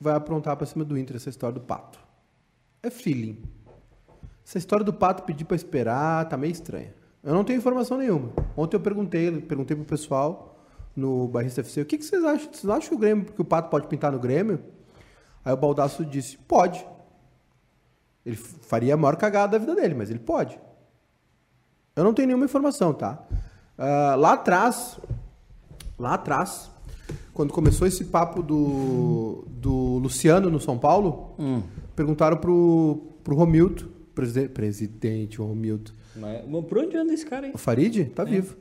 Vai 0.00 0.14
aprontar 0.14 0.56
pra 0.56 0.66
cima 0.66 0.84
do 0.84 0.96
Inter 0.98 1.16
essa 1.16 1.30
história 1.30 1.54
do 1.54 1.60
Pato. 1.60 1.98
É 2.82 2.90
feeling. 2.90 3.38
Essa 4.50 4.58
história 4.58 4.84
do 4.84 4.92
Pato 4.92 5.22
pedir 5.22 5.44
pra 5.44 5.54
esperar 5.54 6.28
tá 6.28 6.36
meio 6.36 6.50
estranha. 6.50 6.92
Eu 7.22 7.32
não 7.32 7.44
tenho 7.44 7.58
informação 7.58 7.96
nenhuma. 7.96 8.32
Ontem 8.56 8.74
eu 8.74 8.80
perguntei, 8.80 9.40
perguntei 9.42 9.76
pro 9.76 9.86
pessoal 9.86 10.58
no 10.96 11.28
Barrista 11.28 11.60
FC, 11.60 11.82
o 11.82 11.86
que, 11.86 11.96
que 11.96 12.04
vocês 12.04 12.24
acham? 12.24 12.52
Vocês 12.52 12.68
acham 12.68 12.88
que 12.88 12.94
o 12.96 12.98
Grêmio, 12.98 13.26
que 13.26 13.40
o 13.40 13.44
Pato 13.44 13.70
pode 13.70 13.86
pintar 13.86 14.10
no 14.10 14.18
Grêmio? 14.18 14.60
Aí 15.44 15.52
o 15.52 15.56
Baldaço 15.56 16.04
disse, 16.04 16.36
pode. 16.36 16.84
Ele 18.26 18.34
faria 18.34 18.94
a 18.94 18.96
maior 18.96 19.14
cagada 19.14 19.52
da 19.52 19.58
vida 19.58 19.80
dele, 19.80 19.94
mas 19.94 20.10
ele 20.10 20.18
pode. 20.18 20.58
Eu 21.94 22.02
não 22.02 22.12
tenho 22.12 22.26
nenhuma 22.26 22.44
informação, 22.44 22.92
tá? 22.92 23.22
Ah, 23.78 24.16
lá 24.18 24.32
atrás, 24.32 24.98
lá 25.96 26.14
atrás, 26.14 26.72
quando 27.32 27.52
começou 27.52 27.86
esse 27.86 28.06
papo 28.06 28.42
do, 28.42 29.44
do 29.46 29.98
Luciano 29.98 30.50
no 30.50 30.58
São 30.58 30.76
Paulo, 30.76 31.36
perguntaram 31.94 32.36
pro, 32.36 33.14
pro 33.22 33.36
Romildo, 33.36 33.99
preside- 34.14 34.48
presidente 34.48 35.38
Romildo, 35.38 35.92
Mas, 36.16 36.42
mas 36.48 36.64
por 36.64 36.78
onde 36.78 36.96
anda 36.96 37.12
esse 37.12 37.24
cara 37.26 37.46
aí? 37.46 37.52
o 37.54 37.58
Farid 37.58 38.04
tá 38.14 38.24
vivo. 38.24 38.56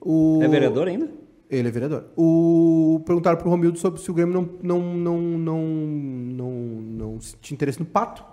O- 0.00 0.40
É 0.42 0.48
vereador 0.48 0.88
ainda? 0.88 1.08
Ele 1.48 1.68
é 1.68 1.70
vereador. 1.70 2.06
O... 2.16 3.00
Perguntaram 3.06 3.38
pro 3.38 3.48
Romildo 3.48 3.78
sobre 3.78 4.00
se 4.00 4.10
o 4.10 4.14
Grêmio 4.14 4.58
não, 4.62 4.78
não, 4.80 4.94
não, 4.96 5.20
não, 5.20 5.62
não, 5.62 6.50
não 6.50 7.18
tinha 7.40 7.54
interesse 7.54 7.78
no 7.78 7.86
Pato. 7.86 8.24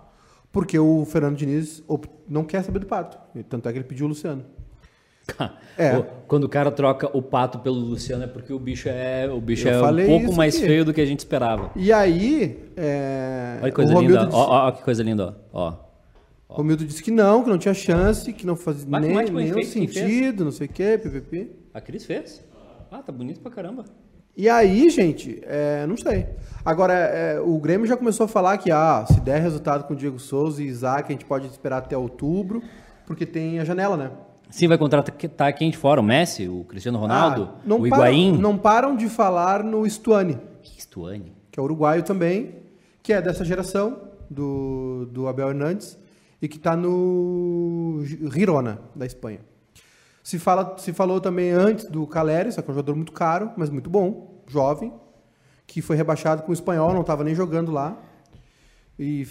Porque 0.51 0.77
o 0.77 1.03
Fernando 1.05 1.35
Diniz 1.35 1.83
não 2.29 2.43
quer 2.43 2.63
saber 2.63 2.79
do 2.79 2.85
Pato. 2.85 3.17
Tanto 3.49 3.67
é 3.67 3.71
que 3.71 3.77
ele 3.79 3.85
pediu 3.85 4.05
o 4.05 4.09
Luciano. 4.09 4.43
É. 5.77 6.03
Quando 6.27 6.43
o 6.43 6.49
cara 6.49 6.69
troca 6.69 7.09
o 7.17 7.21
pato 7.21 7.57
pelo 7.59 7.77
Luciano 7.77 8.25
é 8.25 8.27
porque 8.27 8.51
o 8.53 8.59
bicho 8.59 8.87
é, 8.89 9.27
o 9.27 9.39
bicho 9.41 9.67
Eu 9.67 9.83
é 9.87 9.91
um 10.03 10.05
pouco 10.05 10.35
mais 10.35 10.55
aqui. 10.55 10.65
feio 10.67 10.83
do 10.85 10.93
que 10.93 11.01
a 11.01 11.05
gente 11.05 11.19
esperava. 11.19 11.71
E 11.75 11.91
aí. 11.93 12.59
É... 12.77 13.57
Olha 13.61 13.71
que 13.71 13.75
coisa 13.75 13.95
o 13.97 14.01
linda. 14.01 14.25
Disse, 14.25 14.35
ó, 14.37 14.67
ó 14.67 14.71
que 14.71 14.83
coisa 14.83 15.01
linda, 15.01 15.37
ó. 15.51 15.69
ó. 15.69 15.75
O 16.53 16.57
Romildo 16.57 16.85
disse 16.85 17.01
que 17.01 17.09
não, 17.11 17.43
que 17.43 17.49
não 17.49 17.57
tinha 17.57 17.73
chance, 17.73 18.31
que 18.31 18.45
não 18.45 18.55
fazia 18.55 18.99
nem, 18.99 19.17
é 19.17 19.27
foi 19.27 19.43
nenhum 19.43 19.63
sentido, 19.63 20.45
não 20.45 20.51
sei 20.51 20.67
o 20.67 20.69
quê, 20.69 20.97
ppp. 21.01 21.49
A 21.73 21.81
Cris 21.81 22.05
fez? 22.05 22.43
Ah, 22.91 23.01
tá 23.01 23.11
bonito 23.11 23.39
pra 23.41 23.51
caramba. 23.51 23.85
E 24.37 24.47
aí, 24.49 24.89
gente, 24.89 25.41
é, 25.43 25.85
não 25.87 25.97
sei. 25.97 26.27
Agora, 26.63 26.93
é, 26.93 27.39
o 27.39 27.57
Grêmio 27.59 27.85
já 27.87 27.97
começou 27.97 28.25
a 28.25 28.27
falar 28.27 28.57
que, 28.57 28.71
ah, 28.71 29.05
se 29.07 29.19
der 29.19 29.41
resultado 29.41 29.83
com 29.85 29.93
o 29.93 29.97
Diego 29.97 30.19
Souza 30.19 30.61
e 30.61 30.67
Isaac, 30.67 31.07
a 31.09 31.11
gente 31.11 31.25
pode 31.25 31.47
esperar 31.47 31.77
até 31.79 31.97
outubro, 31.97 32.61
porque 33.05 33.25
tem 33.25 33.59
a 33.59 33.65
janela, 33.65 33.97
né? 33.97 34.11
Sim, 34.49 34.67
vai 34.67 34.77
contratar 34.77 35.53
quem 35.55 35.71
de 35.71 35.77
fora? 35.77 35.99
O 35.99 36.03
Messi, 36.03 36.47
o 36.47 36.63
Cristiano 36.65 36.99
Ronaldo, 36.99 37.49
Ah, 37.51 37.61
não 37.65 37.77
o 37.77 37.89
param- 37.89 38.05
Higuaín? 38.05 38.37
não 38.37 38.57
param 38.57 38.95
de 38.95 39.09
falar 39.09 39.63
no 39.63 39.87
Stuani, 39.89 40.37
Que 40.61 40.79
Stuani. 40.81 41.31
que 41.51 41.59
é 41.59 41.63
uruguaio 41.63 42.03
também, 42.03 42.55
que 43.01 43.11
é 43.11 43.19
dessa 43.21 43.43
geração 43.43 44.01
do, 44.29 45.07
do 45.11 45.27
Abel 45.27 45.49
Hernandes 45.49 45.97
e 46.43 46.47
que 46.49 46.57
está 46.57 46.75
no 46.75 48.01
Girona, 48.03 48.81
da 48.93 49.05
Espanha. 49.05 49.39
Se, 50.21 50.37
fala, 50.37 50.77
se 50.77 50.91
falou 50.91 51.21
também 51.21 51.51
antes 51.51 51.85
do 51.85 52.05
Caleri, 52.05 52.51
só 52.51 52.61
que 52.61 52.69
é 52.69 52.71
um 52.71 52.75
jogador 52.75 52.95
muito 52.97 53.13
caro, 53.13 53.53
mas 53.55 53.69
muito 53.69 53.89
bom, 53.89 54.43
jovem, 54.45 54.93
que 55.65 55.81
foi 55.81 55.95
rebaixado 55.95 56.43
com 56.43 56.51
o 56.51 56.53
espanhol, 56.53 56.93
não 56.93 56.99
estava 56.99 57.23
nem 57.23 57.33
jogando 57.33 57.71
lá. 57.71 57.97
E 58.97 59.25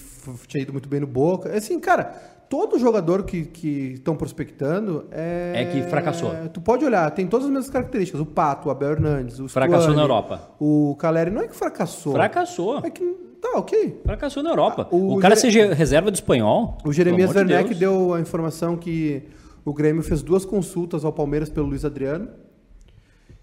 tinha 0.48 0.62
ido 0.62 0.72
muito 0.72 0.88
bem 0.88 1.00
no 1.00 1.06
Boca. 1.06 1.56
Assim, 1.56 1.78
cara, 1.78 2.04
todo 2.50 2.78
jogador 2.78 3.22
que 3.22 3.48
estão 3.94 4.16
prospectando 4.16 5.06
é. 5.10 5.52
É 5.56 5.64
que 5.66 5.82
fracassou. 5.88 6.32
Tu 6.52 6.60
pode 6.60 6.84
olhar, 6.84 7.10
tem 7.12 7.26
todas 7.26 7.46
as 7.46 7.52
mesmas 7.52 7.70
características. 7.70 8.20
O 8.20 8.26
Pato, 8.26 8.68
o 8.68 8.70
Abel 8.70 8.92
Hernandes, 8.92 9.38
o 9.38 9.48
Fracassou 9.48 9.94
na 9.94 10.02
Europa. 10.02 10.50
O 10.60 10.96
Caleri 10.98 11.30
não 11.30 11.42
é 11.42 11.48
que 11.48 11.56
fracassou. 11.56 12.12
Fracassou. 12.12 12.78
É 12.84 12.90
que. 12.90 13.04
Tá, 13.40 13.58
ok. 13.58 14.00
Fracassou 14.04 14.42
na 14.42 14.50
Europa. 14.50 14.88
Ah, 14.90 14.94
o 14.94 15.14
o, 15.16 15.18
cara 15.18 15.34
Jere- 15.34 15.52
seja 15.52 15.74
reserva 15.74 16.10
do 16.10 16.14
espanhol. 16.14 16.78
O 16.84 16.92
Jeremias 16.92 17.30
de 17.30 17.38
Werneck 17.38 17.68
Deus. 17.70 17.78
deu 17.78 18.14
a 18.14 18.20
informação 18.20 18.76
que 18.76 19.22
o 19.64 19.72
Grêmio 19.72 20.02
fez 20.02 20.22
duas 20.22 20.44
consultas 20.44 21.04
ao 21.04 21.12
Palmeiras 21.12 21.48
pelo 21.48 21.66
Luiz 21.66 21.84
Adriano. 21.84 22.28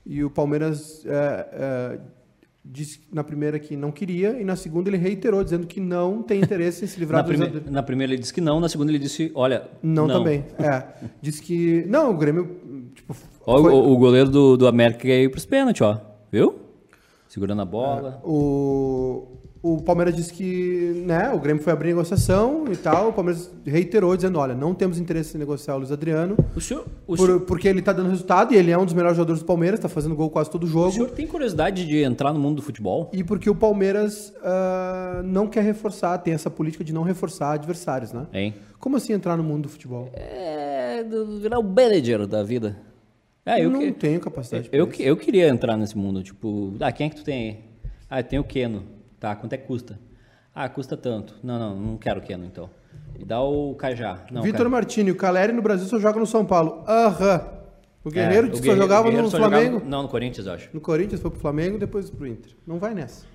E 0.06 0.24
o 0.24 0.30
Palmeiras 0.30 1.06
é, 1.06 1.48
é, 1.52 2.00
disse 2.64 3.00
na 3.12 3.24
primeira 3.24 3.58
que 3.60 3.76
não 3.76 3.92
queria, 3.92 4.40
e 4.40 4.44
na 4.44 4.56
segunda 4.56 4.90
ele 4.90 4.98
reiterou, 4.98 5.44
dizendo 5.44 5.66
que 5.66 5.80
não 5.80 6.22
tem 6.22 6.42
interesse 6.42 6.84
em 6.84 6.88
se 6.88 7.00
livrar 7.00 7.22
Na, 7.22 7.28
do 7.28 7.50
prime... 7.50 7.72
Na 7.72 7.84
primeira 7.84 8.14
ele 8.14 8.20
disse 8.22 8.34
que 8.34 8.42
não, 8.42 8.60
na 8.60 8.70
segunda 8.70 8.92
ele 8.92 9.00
disse, 9.00 9.32
olha, 9.34 9.68
Não, 9.82 10.08
também. 10.08 10.46
É. 10.58 10.84
Disse 11.22 11.42
que. 11.42 11.86
Não, 11.88 12.12
o 12.12 12.18
Grêmio. 12.18 12.92
Tipo, 12.94 13.16
Ó, 13.46 13.62
foi- 13.62 13.72
o, 13.72 13.92
o 13.92 13.98
goleiro 13.98 14.30
do, 14.30 14.58
do 14.58 14.68
América 14.68 15.02
quer 15.02 15.24
ir 15.24 15.30
pros 15.30 15.46
pênaltis, 15.46 15.82
ó. 15.82 16.00
Viu? 16.32 16.60
Segurando 17.28 17.62
a 17.62 17.66
bola. 17.66 18.22
O, 18.24 19.28
o 19.62 19.82
Palmeiras 19.82 20.16
disse 20.16 20.32
que 20.32 21.04
né, 21.06 21.32
o 21.34 21.40
Grêmio 21.40 21.62
foi 21.62 21.74
abrir 21.74 21.90
negociação 21.90 22.64
e 22.72 22.78
tal. 22.78 23.10
O 23.10 23.14
Palmeiras 23.14 23.52
reiterou, 23.66 24.16
dizendo: 24.16 24.40
olha, 24.40 24.56
não 24.56 24.74
temos 24.74 24.98
interesse 24.98 25.36
em 25.36 25.40
negociar 25.40 25.76
o 25.76 25.80
Luiz 25.80 25.92
Adriano. 25.92 26.38
O 26.56 26.62
senhor, 26.62 26.86
o, 27.06 27.16
por- 27.16 27.26
senhor, 27.26 27.40
porque 27.42 27.68
ele 27.68 27.82
tá 27.82 27.92
dando 27.92 28.10
resultado 28.10 28.54
e 28.54 28.58
ele 28.58 28.72
é 28.72 28.78
um 28.78 28.86
dos 28.86 28.94
melhores 28.94 29.18
jogadores 29.18 29.42
do 29.42 29.46
Palmeiras, 29.46 29.80
tá 29.80 29.90
fazendo 29.90 30.16
gol 30.16 30.30
quase 30.30 30.50
todo 30.50 30.64
o 30.64 30.68
jogo. 30.68 30.92
senhor 30.94 31.12
tem 31.12 31.28
curiosidade 31.28 31.86
de 31.86 32.02
entrar 32.02 32.32
no 32.32 32.40
mundo 32.40 32.56
do 32.58 32.62
futebol? 32.62 33.10
E 33.14 33.24
porque 33.24 33.50
o 33.50 33.56
Palmeiras 33.56 34.34
ah, 34.44 35.22
não 35.26 35.46
quer 35.48 35.64
reforçar, 35.64 36.18
tem 36.20 36.34
essa 36.34 36.50
política 36.50 36.84
de 36.84 36.94
não 36.94 37.04
reforçar 37.04 37.52
adversários, 37.54 38.14
né? 38.14 38.28
Hein? 38.34 38.54
Como 38.80 38.96
assim 38.96 39.12
entrar 39.12 39.36
no 39.36 39.44
mundo 39.44 39.64
do 39.64 39.70
futebol? 39.70 40.10
É, 40.14 41.04
do- 41.04 41.40
virar 41.42 41.60
o 41.60 41.64
manager 41.64 42.26
da 42.26 42.44
vida. 42.44 42.78
É, 43.46 43.64
eu, 43.66 43.70
não 43.70 43.80
que- 43.80 43.92
tenho 43.92 44.20
capacidade 44.22 44.70
eu, 44.72 44.88
que- 44.88 45.04
eu 45.04 45.18
queria 45.18 45.50
entrar 45.50 45.76
nesse 45.76 45.98
mundo, 45.98 46.22
tipo, 46.24 46.74
ah, 46.80 46.92
quem 46.92 47.08
é 47.08 47.10
que 47.10 47.16
tu 47.18 47.24
tem 47.26 47.50
aí? 47.50 47.58
Ah, 48.10 48.24
tem 48.24 48.40
o 48.40 48.44
Keno. 48.44 48.84
Tá, 49.20 49.36
quanto 49.36 49.54
é 49.54 49.58
que 49.58 49.68
custa? 49.68 50.00
Ah, 50.54 50.68
custa 50.70 50.96
tanto. 50.98 51.36
Não, 51.44 51.60
não, 51.60 51.76
não 51.76 51.98
quero 51.98 52.20
o 52.20 52.24
Keno, 52.24 52.46
então. 52.46 52.70
E 53.18 53.26
dá 53.26 53.42
o 53.42 53.76
Cajá. 53.76 54.14
Vitor 54.42 54.52
Cajá. 54.54 54.70
Martini, 54.70 55.12
o 55.12 55.16
Caleri 55.16 55.52
no 55.54 55.62
Brasil 55.62 55.86
só 55.88 56.00
joga 56.00 56.20
no 56.20 56.26
São 56.26 56.46
Paulo. 56.46 56.84
Aham. 56.88 57.42
O 58.04 58.10
Guerreiro 58.10 58.48
É, 58.48 58.50
que 58.52 58.60
o 58.60 58.64
só 58.64 58.76
jogava 58.76 59.12
no 59.12 59.30
só 59.30 59.38
Flamengo. 59.38 59.74
jogava- 59.74 59.90
não, 59.90 60.04
no 60.04 60.10
Corinthians, 60.10 60.48
eu 60.48 60.54
acho. 60.54 60.70
No 60.74 60.80
Corinthians, 60.80 61.20
foi 61.22 61.30
pro 61.32 61.40
Flamengo, 61.40 61.78
depois 61.78 62.10
pro 62.10 62.26
Inter. 62.26 62.54
Não 62.66 62.80
vai 62.80 62.94
nessa. 62.94 63.26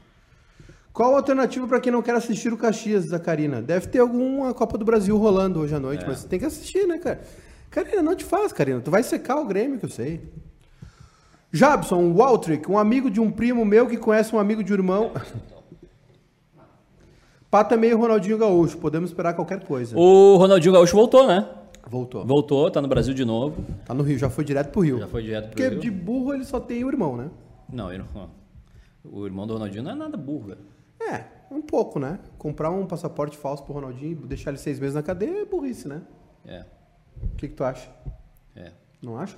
Qual 0.93 1.13
a 1.13 1.17
alternativa 1.19 1.67
para 1.67 1.81
quem 1.81 1.93
não 1.93 2.01
quer 2.01 2.15
assistir 2.15 2.53
o 2.53 2.57
Caxias 2.57 3.09
da 3.09 3.19
Karina? 3.19 3.61
Deve 3.61 3.89
ter 3.89 3.99
alguma 3.99 4.55
Copa 4.55 4.79
do 4.79 4.85
Brasil 4.85 5.17
rolando 5.19 5.61
hoje 5.61 5.75
à 5.75 5.81
noite, 5.81 6.05
É. 6.05 6.07
mas 6.07 6.21
você 6.21 6.29
tem 6.29 6.39
que 6.39 6.47
assistir, 6.47 6.87
né, 6.87 6.99
cara? 6.99 7.21
Karina, 7.71 8.01
não 8.03 8.15
te 8.15 8.25
faz, 8.25 8.53
Karina. 8.53 8.81
Tu 8.81 8.91
vai 8.91 9.03
secar 9.03 9.37
o 9.37 9.45
Grêmio, 9.45 9.79
que 9.79 9.85
eu 9.85 9.91
sei. 9.91 10.33
Jabson 11.53 12.13
Waltrick, 12.13 12.71
um 12.71 12.79
amigo 12.79 13.11
de 13.11 13.21
um 13.21 13.31
primo 13.31 13.65
meu 13.65 13.87
que 13.87 13.97
conhece 13.97 14.35
um 14.35 14.39
amigo 14.39 14.63
de 14.65 14.73
um 14.73 14.77
irmão. 14.77 15.13
Pata 17.55 17.77
meio 17.77 17.97
Ronaldinho 17.97 18.37
Gaúcho. 18.37 18.77
Podemos 18.79 19.11
esperar 19.11 19.33
qualquer 19.33 19.63
coisa. 19.65 19.97
O 19.97 20.37
Ronaldinho 20.39 20.75
Gaúcho 20.75 20.97
voltou, 20.97 21.25
né? 21.25 21.49
Voltou. 21.89 22.27
Voltou, 22.27 22.69
tá 22.69 22.83
no 22.83 22.89
Brasil 22.89 23.15
de 23.15 23.25
novo. 23.25 23.65
Tá 23.87 23.95
no 23.95 24.03
Rio, 24.03 24.19
já 24.19 24.29
foi 24.29 24.45
direto 24.45 24.73
pro 24.73 24.81
Rio. 24.81 24.99
Já 24.99 25.07
foi 25.07 25.23
direto 25.23 25.45
pro 25.45 25.51
Porque 25.51 25.69
Rio. 25.69 25.79
de 25.79 25.89
burro 25.89 26.35
ele 26.35 26.45
só 26.45 26.59
tem 26.59 26.83
o 26.83 26.89
irmão, 26.89 27.17
né? 27.17 27.31
Não. 27.73 27.91
O 29.05 29.25
irmão 29.25 29.47
do 29.47 29.53
Ronaldinho 29.53 29.85
não 29.85 29.93
é 29.93 29.95
nada 29.95 30.17
burro, 30.17 30.49
velho. 30.49 30.59
É, 31.01 31.27
um 31.49 31.63
pouco, 31.63 32.01
né? 32.01 32.19
Comprar 32.39 32.73
um 32.73 32.87
passaporte 32.87 33.37
falso 33.37 33.63
pro 33.63 33.73
Ronaldinho 33.73 34.11
e 34.11 34.27
deixar 34.27 34.51
ele 34.51 34.59
seis 34.59 34.81
meses 34.81 34.97
na 34.97 35.03
cadeia 35.05 35.43
é 35.43 35.45
burrice, 35.45 35.87
né? 35.87 36.03
É. 36.45 36.65
O 37.23 37.37
que, 37.37 37.47
que 37.47 37.55
tu 37.55 37.63
acha? 37.63 37.89
É, 38.57 38.73
Não 39.01 39.17
acha? 39.17 39.37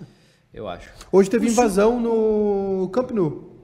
eu 0.55 0.66
acho. 0.66 0.90
Hoje 1.12 1.29
teve 1.29 1.48
invasão 1.48 2.00
no 2.00 2.88
Camp 2.94 3.11
Nou. 3.11 3.57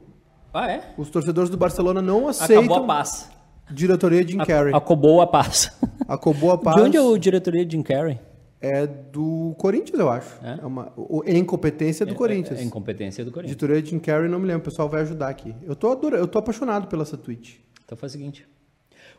Ah, 0.52 0.70
é? 0.70 0.92
Os 0.98 1.08
torcedores 1.08 1.48
do 1.48 1.56
Barcelona 1.56 2.02
não 2.02 2.28
aceitam 2.28 2.64
Acabou 2.64 2.84
a 2.84 2.86
paz. 2.86 3.32
Diretoria 3.72 4.24
de 4.24 4.32
Jim 4.32 4.38
Carrey. 4.38 4.74
Acabou 4.74 5.20
a 5.20 5.26
paz. 5.26 5.70
Acabou 6.08 6.50
a 6.52 6.58
paz. 6.58 6.76
De 6.76 6.82
onde 6.82 6.96
é 6.96 7.00
o 7.00 7.16
diretoria 7.18 7.64
de 7.64 7.72
Jim 7.76 7.82
Carrey? 7.82 8.18
É 8.61 8.87
do 8.87 9.54
Corinthians, 9.58 9.98
eu 9.98 10.08
acho. 10.08 10.28
É? 10.42 10.58
É 10.62 10.66
uma 10.66 10.92
o- 10.96 11.22
é 11.26 11.37
incompetência 11.37 12.06
do 12.06 12.14
Corinthians. 12.14 12.61
É, 12.61 12.62
é 12.62 12.64
incompetência 12.64 13.24
do 13.24 13.32
Corinthians. 13.32 13.56
Diretoria 13.56 13.82
de 13.82 13.90
Jim 13.90 13.98
Carrey, 13.98 14.28
não 14.28 14.38
me 14.38 14.46
lembro. 14.46 14.62
O 14.62 14.64
pessoal 14.64 14.88
vai 14.88 15.00
ajudar 15.02 15.28
aqui. 15.28 15.52
Eu 15.64 15.74
tô, 15.74 15.90
adora- 15.90 16.16
eu 16.18 16.28
tô 16.28 16.38
apaixonado 16.38 16.87
pela 16.87 17.02
essa 17.02 17.16
tweet. 17.16 17.61
Então 17.85 17.98
faz 17.98 18.12
o 18.12 18.16
seguinte. 18.16 18.46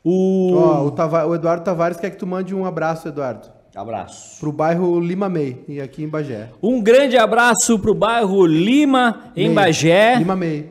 O... 0.03 0.53
Ó, 0.55 0.85
o, 0.85 0.91
Tava- 0.91 1.25
o 1.25 1.35
Eduardo 1.35 1.63
Tavares 1.63 1.97
quer 1.97 2.09
que 2.11 2.17
tu 2.17 2.25
mande 2.27 2.55
um 2.55 2.65
abraço, 2.65 3.07
Eduardo. 3.07 3.49
Abraço. 3.75 4.39
Pro 4.39 4.51
bairro 4.51 4.99
Lima 4.99 5.27
May, 5.27 5.57
e 5.67 5.81
aqui 5.81 6.03
em 6.03 6.07
Bagé. 6.07 6.49
Um 6.61 6.79
grande 6.81 7.17
abraço 7.17 7.79
pro 7.79 7.93
bairro 7.93 8.45
Lima, 8.45 9.31
em 9.35 9.47
May. 9.49 9.55
Bagé. 9.65 10.15
Lima 10.19 10.35
May. 10.35 10.69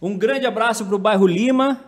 Um 0.00 0.16
grande 0.16 0.46
abraço 0.46 0.86
pro 0.86 0.96
bairro 0.98 1.26
Lima, 1.26 1.80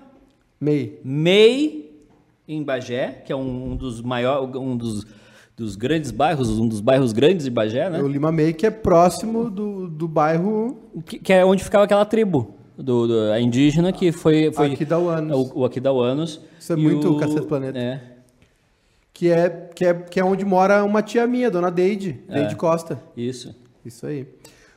May. 0.60 0.98
Mei, 1.02 2.04
em 2.46 2.62
Bagé, 2.62 3.22
que 3.24 3.32
é 3.32 3.36
um 3.36 3.74
dos 3.76 4.02
maiores, 4.02 4.54
um 4.56 4.76
dos, 4.76 5.06
dos 5.56 5.74
grandes 5.76 6.10
bairros, 6.10 6.58
um 6.58 6.68
dos 6.68 6.80
bairros 6.80 7.12
grandes 7.12 7.44
de 7.44 7.50
Bagé, 7.50 7.88
né? 7.88 8.02
O 8.02 8.06
Lima 8.08 8.30
May, 8.30 8.52
que 8.52 8.66
é 8.66 8.70
próximo 8.70 9.48
do, 9.50 9.88
do 9.88 10.06
bairro 10.06 10.76
Que, 11.06 11.18
que 11.18 11.32
é 11.32 11.44
onde 11.44 11.64
ficava 11.64 11.84
aquela 11.84 12.04
tribo 12.04 12.54
do, 12.76 13.06
do- 13.06 13.32
a 13.32 13.40
indígena 13.40 13.92
que 13.92 14.10
foi, 14.12 14.50
foi 14.52 14.72
Aquidauanos. 14.72 15.50
o, 15.52 15.60
o 15.60 15.64
Aquidauanos. 15.64 16.40
Isso 16.58 16.72
é 16.72 16.76
muito 16.76 17.10
o- 17.12 17.16
Cacete 17.18 17.46
Planeta. 17.46 17.78
É, 17.78 18.00
que 19.12 19.28
é, 19.30 19.48
que 19.74 19.84
é, 19.84 19.94
que 19.94 20.20
é 20.20 20.24
onde 20.24 20.44
mora 20.44 20.82
uma 20.84 21.02
tia 21.02 21.26
minha, 21.26 21.50
dona 21.50 21.70
Deide, 21.70 22.20
É. 22.28 22.34
Deide 22.40 22.56
Costa. 22.56 23.02
isso. 23.16 23.54
Isso 23.84 24.06
aí. 24.06 24.26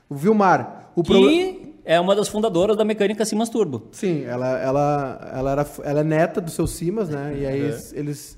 O 0.10 0.16
Vilmar, 0.16 0.92
o 0.96 1.04
problema... 1.04 1.30
Que 1.54 1.73
é 1.86 2.00
uma 2.00 2.16
das 2.16 2.28
fundadoras 2.28 2.78
da 2.78 2.86
mecânica 2.86 3.26
Simas 3.26 3.50
Turbo. 3.50 3.84
Sim, 3.92 4.24
ela, 4.24 4.58
ela, 4.60 5.32
ela, 5.34 5.52
era, 5.52 5.68
ela 5.84 6.00
é 6.00 6.04
neta 6.04 6.40
do 6.40 6.50
seu 6.50 6.66
Simas, 6.66 7.10
né? 7.10 7.36
E 7.38 7.46
aí 7.46 7.60
eles, 7.60 7.94
eles, 7.94 8.38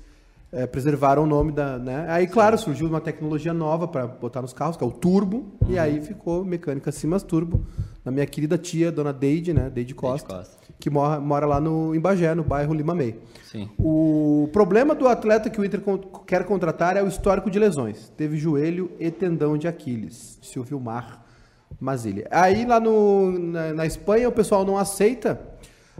é, 0.52 0.66
preservaram 0.66 1.24
o 1.24 1.26
nome 1.26 1.52
da. 1.52 1.78
Né? 1.78 2.06
Aí, 2.08 2.26
claro, 2.26 2.56
surgiu 2.56 2.88
uma 2.88 3.00
tecnologia 3.00 3.52
nova 3.52 3.86
para 3.86 4.06
botar 4.06 4.42
nos 4.42 4.52
carros, 4.52 4.76
que 4.76 4.82
é 4.82 4.86
o 4.86 4.90
turbo. 4.90 5.52
E 5.68 5.78
aí 5.78 6.00
ficou 6.00 6.44
mecânica 6.44 6.90
Simas 6.90 7.22
Turbo, 7.22 7.66
da 8.04 8.10
minha 8.10 8.26
querida 8.26 8.56
tia, 8.56 8.90
dona 8.90 9.12
Deide, 9.12 9.52
né? 9.52 9.70
Deide 9.70 9.94
Costa, 9.94 10.36
Costa. 10.38 10.56
que 10.78 10.88
mora, 10.88 11.20
mora 11.20 11.46
lá 11.46 11.60
no, 11.60 11.94
em 11.94 12.00
Bagé, 12.00 12.34
no 12.34 12.42
bairro 12.42 12.74
Lima 12.74 12.94
May. 12.94 13.16
Sim. 13.44 13.68
O 13.78 14.48
problema 14.52 14.94
do 14.94 15.06
atleta 15.06 15.50
que 15.50 15.60
o 15.60 15.64
Inter 15.64 15.82
quer 16.26 16.44
contratar 16.44 16.96
é 16.96 17.02
o 17.02 17.08
histórico 17.08 17.50
de 17.50 17.58
lesões. 17.58 18.12
Teve 18.16 18.36
joelho 18.36 18.90
e 18.98 19.10
tendão 19.10 19.56
de 19.56 19.68
Aquiles, 19.68 20.38
disse 20.40 20.58
o 20.58 20.64
Vilmar 20.64 21.25
Mazilha. 21.80 22.26
Aí 22.30 22.64
lá 22.64 22.80
no, 22.80 23.38
na, 23.38 23.72
na 23.74 23.86
Espanha 23.86 24.28
o 24.28 24.32
pessoal 24.32 24.64
não 24.64 24.78
aceita 24.78 25.40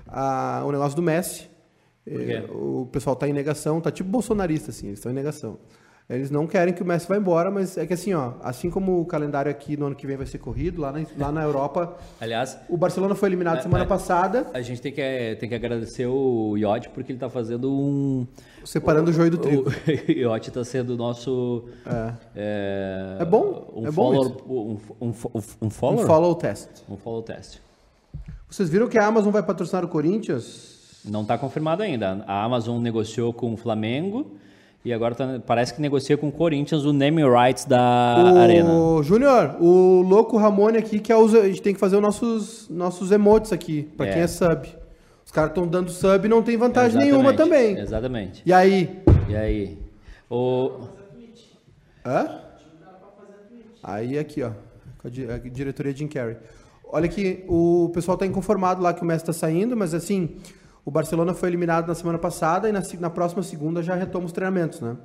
ah, 0.06 0.62
o 0.64 0.72
negócio 0.72 0.96
do 0.96 1.02
Messi. 1.02 1.48
Eh, 2.06 2.44
O 2.50 2.86
pessoal 2.92 3.16
tá 3.16 3.28
em 3.28 3.32
negação, 3.32 3.80
tá 3.80 3.90
tipo 3.90 4.08
bolsonarista, 4.08 4.70
assim, 4.70 4.86
eles 4.86 4.98
estão 4.98 5.10
em 5.10 5.14
negação. 5.14 5.58
Eles 6.08 6.30
não 6.30 6.46
querem 6.46 6.72
que 6.72 6.80
o 6.82 6.86
Messi 6.86 7.08
vá 7.08 7.16
embora, 7.16 7.50
mas 7.50 7.76
é 7.76 7.84
que 7.84 7.92
assim, 7.92 8.14
ó, 8.14 8.34
assim 8.40 8.70
como 8.70 9.00
o 9.00 9.04
calendário 9.04 9.50
aqui 9.50 9.76
no 9.76 9.86
ano 9.86 9.96
que 9.96 10.06
vem 10.06 10.16
vai 10.16 10.24
ser 10.26 10.38
corrido, 10.38 10.80
lá 10.80 10.92
na, 10.92 11.04
lá 11.18 11.32
na 11.32 11.42
Europa, 11.42 11.96
Aliás, 12.20 12.56
o 12.68 12.76
Barcelona 12.76 13.16
foi 13.16 13.28
eliminado 13.28 13.58
É, 13.58 13.62
semana 13.62 13.82
é. 13.82 13.86
passada, 13.88 14.46
a 14.54 14.62
gente 14.62 14.80
tem 14.80 14.92
que, 14.92 15.36
tem 15.40 15.48
que 15.48 15.54
agradecer 15.56 16.06
o 16.06 16.56
Yacht 16.56 16.90
porque 16.90 17.10
ele 17.10 17.18
tá 17.18 17.28
fazendo 17.28 17.68
um. 17.72 18.24
separando 18.64 19.10
o 19.10 19.12
joio 19.12 19.32
do 19.32 19.38
trigo. 19.38 19.64
O 20.06 20.12
Yacht 20.12 20.52
tá 20.52 20.64
sendo 20.64 20.90
o 20.90 20.96
nosso. 20.96 21.64
É, 22.36 23.16
É 23.18 23.24
bom, 23.24 23.72
Um 23.74 23.86
é 23.88 23.90
bom 23.90 24.12
follower, 24.14 24.32
um, 24.48 24.78
um, 25.00 25.08
um, 25.08 25.42
um 25.62 25.70
follower? 25.70 26.04
Um 26.04 26.06
follow 26.06 26.34
test. 26.36 26.68
Um 26.88 26.96
follow 26.96 27.22
test. 27.22 27.58
Vocês 28.48 28.70
viram 28.70 28.86
que 28.86 28.96
a 28.96 29.04
Amazon 29.06 29.32
vai 29.32 29.42
patrocinar 29.42 29.84
o 29.84 29.88
Corinthians? 29.88 31.00
Não 31.04 31.22
está 31.22 31.36
confirmado 31.36 31.82
ainda. 31.82 32.24
A 32.28 32.44
Amazon 32.44 32.80
negociou 32.80 33.32
com 33.32 33.52
o 33.52 33.56
Flamengo 33.56 34.36
e 34.86 34.92
agora 34.92 35.14
tá- 35.14 35.40
parece 35.44 35.74
que 35.74 35.80
negocia 35.80 36.16
com 36.16 36.28
o 36.28 36.32
Corinthians 36.32 36.84
o 36.84 36.92
naming 36.92 37.24
rights 37.28 37.64
da 37.64 38.32
o 38.34 38.38
Arena. 38.38 38.68
Júnior, 39.02 39.56
o 39.60 40.00
louco 40.02 40.36
Ramone 40.36 40.78
aqui 40.78 40.98
que 41.00 41.10
é 41.12 41.16
os, 41.16 41.34
a 41.34 41.46
gente 41.48 41.60
tem 41.60 41.74
que 41.74 41.80
fazer 41.80 41.96
os 41.96 42.02
nossos, 42.02 42.68
nossos 42.70 43.10
emotes 43.10 43.52
aqui, 43.52 43.82
pra 43.96 44.06
É. 44.06 44.12
quem 44.12 44.22
é 44.22 44.26
sub. 44.26 44.68
Os 45.24 45.32
caras 45.32 45.50
estão 45.50 45.66
dando 45.66 45.90
sub 45.90 46.24
e 46.24 46.28
não 46.28 46.40
tem 46.42 46.56
vantagem 46.56 46.98
nenhuma 47.00 47.34
também. 47.34 47.76
Exatamente. 47.78 48.42
E 48.46 48.52
aí? 48.52 49.02
E 49.28 49.34
aí? 49.36 49.78
O... 50.30 50.70
Hã? 52.04 52.40
Aí 53.82 54.18
aqui, 54.18 54.42
ó. 54.42 54.50
Com 54.98 55.08
a, 55.08 55.10
di- 55.10 55.30
a 55.30 55.38
diretoria 55.38 55.92
de 55.92 55.98
Jim 56.00 56.08
Carrey. 56.08 56.36
Olha 56.88 57.08
que 57.08 57.44
o 57.48 57.90
pessoal 57.92 58.16
tá 58.16 58.24
inconformado 58.24 58.80
lá 58.80 58.94
que 58.94 59.02
o 59.02 59.04
Messi 59.04 59.24
tá 59.24 59.32
saindo, 59.32 59.76
mas 59.76 59.92
assim, 59.94 60.36
o 60.86 60.90
Barcelona 60.90 61.34
foi 61.34 61.48
eliminado 61.48 61.88
na 61.88 61.96
semana 61.96 62.16
passada 62.16 62.68
e 62.68 62.72
na, 62.72 62.80
na 63.00 63.10
próxima 63.10 63.42
segunda 63.42 63.82
já 63.82 63.96
retoma 63.96 64.24
os 64.24 64.32
treinamentos, 64.32 64.80
né? 64.80 64.96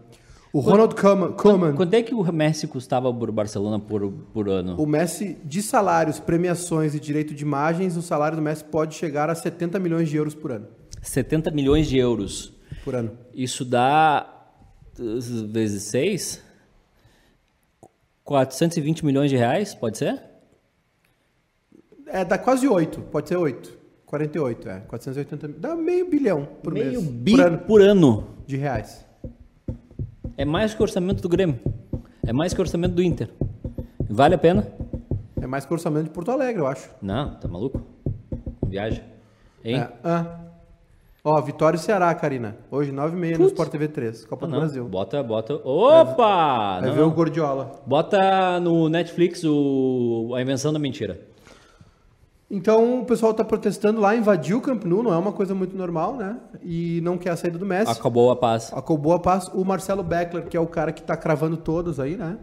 O 0.53 0.59
Ronald 0.59 0.93
Koeman, 0.95 1.31
Koeman 1.31 1.73
Quanto 1.75 1.93
é 1.93 2.03
que 2.03 2.13
o 2.13 2.31
Messi 2.31 2.67
custava 2.67 3.11
por 3.11 3.31
Barcelona 3.31 3.79
por, 3.79 4.11
por 4.11 4.47
ano? 4.47 4.75
O 4.79 4.85
Messi, 4.85 5.37
de 5.43 5.61
salários, 5.63 6.19
premiações 6.19 6.93
e 6.93 6.99
direito 6.99 7.33
de 7.33 7.43
imagens, 7.43 7.97
o 7.97 8.01
salário 8.01 8.35
do 8.35 8.43
Messi 8.43 8.63
pode 8.65 8.93
chegar 8.93 9.29
a 9.29 9.33
70 9.33 9.79
milhões 9.79 10.07
de 10.07 10.17
euros 10.17 10.35
por 10.35 10.51
ano. 10.51 10.67
70 11.01 11.49
milhões 11.49 11.87
de 11.87 11.97
euros. 11.97 12.53
Por 12.83 12.93
ano. 12.93 13.17
Isso 13.33 13.65
dá 13.65 14.29
vezes 15.49 15.83
6? 15.83 16.43
420 18.23 19.03
milhões 19.03 19.31
de 19.31 19.37
reais, 19.37 19.73
pode 19.73 19.97
ser? 19.97 20.21
É, 22.05 22.23
dá 22.23 22.37
quase 22.37 22.67
8, 22.67 23.01
pode 23.03 23.29
ser 23.29 23.37
8. 23.37 23.80
48, 24.11 24.69
é. 24.69 24.79
480 24.81 25.47
mil. 25.47 25.57
Dá 25.59 25.73
meio 25.75 26.09
bilhão 26.09 26.45
por 26.61 26.73
Meio 26.73 27.01
mês. 27.01 27.07
bi 27.07 27.31
Por 27.31 27.39
ano 27.41 27.57
por 27.59 27.81
ano. 27.81 28.27
de 28.45 28.57
reais. 28.57 29.05
É 30.37 30.43
mais 30.45 30.73
que 30.73 30.81
o 30.81 30.83
orçamento 30.83 31.21
do 31.21 31.29
Grêmio. 31.29 31.57
É 32.27 32.33
mais 32.33 32.53
que 32.53 32.59
o 32.59 32.63
orçamento 32.63 32.93
do 32.93 33.01
Inter. 33.01 33.29
Vale 34.09 34.35
a 34.35 34.37
pena? 34.37 34.67
É 35.41 35.47
mais 35.47 35.65
que 35.65 35.71
o 35.71 35.75
orçamento 35.75 36.03
de 36.05 36.09
Porto 36.09 36.29
Alegre, 36.29 36.61
eu 36.61 36.67
acho. 36.67 36.89
Não, 37.01 37.35
tá 37.35 37.47
maluco? 37.47 37.81
Viaja. 38.67 39.01
Hein? 39.63 39.77
É. 39.79 39.87
Ah. 40.03 40.39
Ó, 41.23 41.39
Vitória 41.41 41.77
e 41.77 41.79
Ceará, 41.79 42.13
Karina. 42.13 42.57
Hoje, 42.69 42.91
9h30 42.91 43.37
no 43.37 43.45
Sport 43.47 43.71
TV 43.71 43.87
3, 43.87 44.25
Copa 44.25 44.45
Ah, 44.45 44.49
do. 44.49 44.55
Brasil. 44.57 44.85
Bota, 44.89 45.21
bota. 45.23 45.53
Opa! 45.55 46.79
Vai 46.79 46.89
Não, 46.89 46.95
ver 46.95 47.01
o 47.01 47.07
não. 47.07 47.11
Gordiola. 47.13 47.79
Bota 47.85 48.59
no 48.59 48.89
Netflix 48.89 49.43
o... 49.45 50.33
A 50.35 50.41
Invenção 50.41 50.73
da 50.73 50.79
Mentira. 50.79 51.19
Então, 52.53 52.99
o 52.99 53.05
pessoal 53.05 53.33
tá 53.33 53.45
protestando 53.45 54.01
lá, 54.01 54.13
invadiu 54.13 54.57
o 54.57 54.61
Camp 54.61 54.83
Nou, 54.83 55.01
não 55.01 55.13
é 55.13 55.17
uma 55.17 55.31
coisa 55.31 55.55
muito 55.55 55.75
normal, 55.75 56.17
né? 56.17 56.37
E 56.61 56.99
não 57.01 57.17
quer 57.17 57.29
a 57.29 57.37
saída 57.37 57.57
do 57.57 57.65
Messi. 57.65 57.89
Acabou 57.89 58.29
a 58.29 58.35
paz. 58.35 58.73
Acabou 58.73 59.13
a 59.13 59.19
paz. 59.19 59.47
O 59.53 59.63
Marcelo 59.63 60.03
Beckler, 60.03 60.45
que 60.45 60.57
é 60.57 60.59
o 60.59 60.67
cara 60.67 60.91
que 60.91 61.01
tá 61.01 61.15
cravando 61.15 61.55
todos 61.55 61.97
aí, 61.97 62.17
né? 62.17 62.37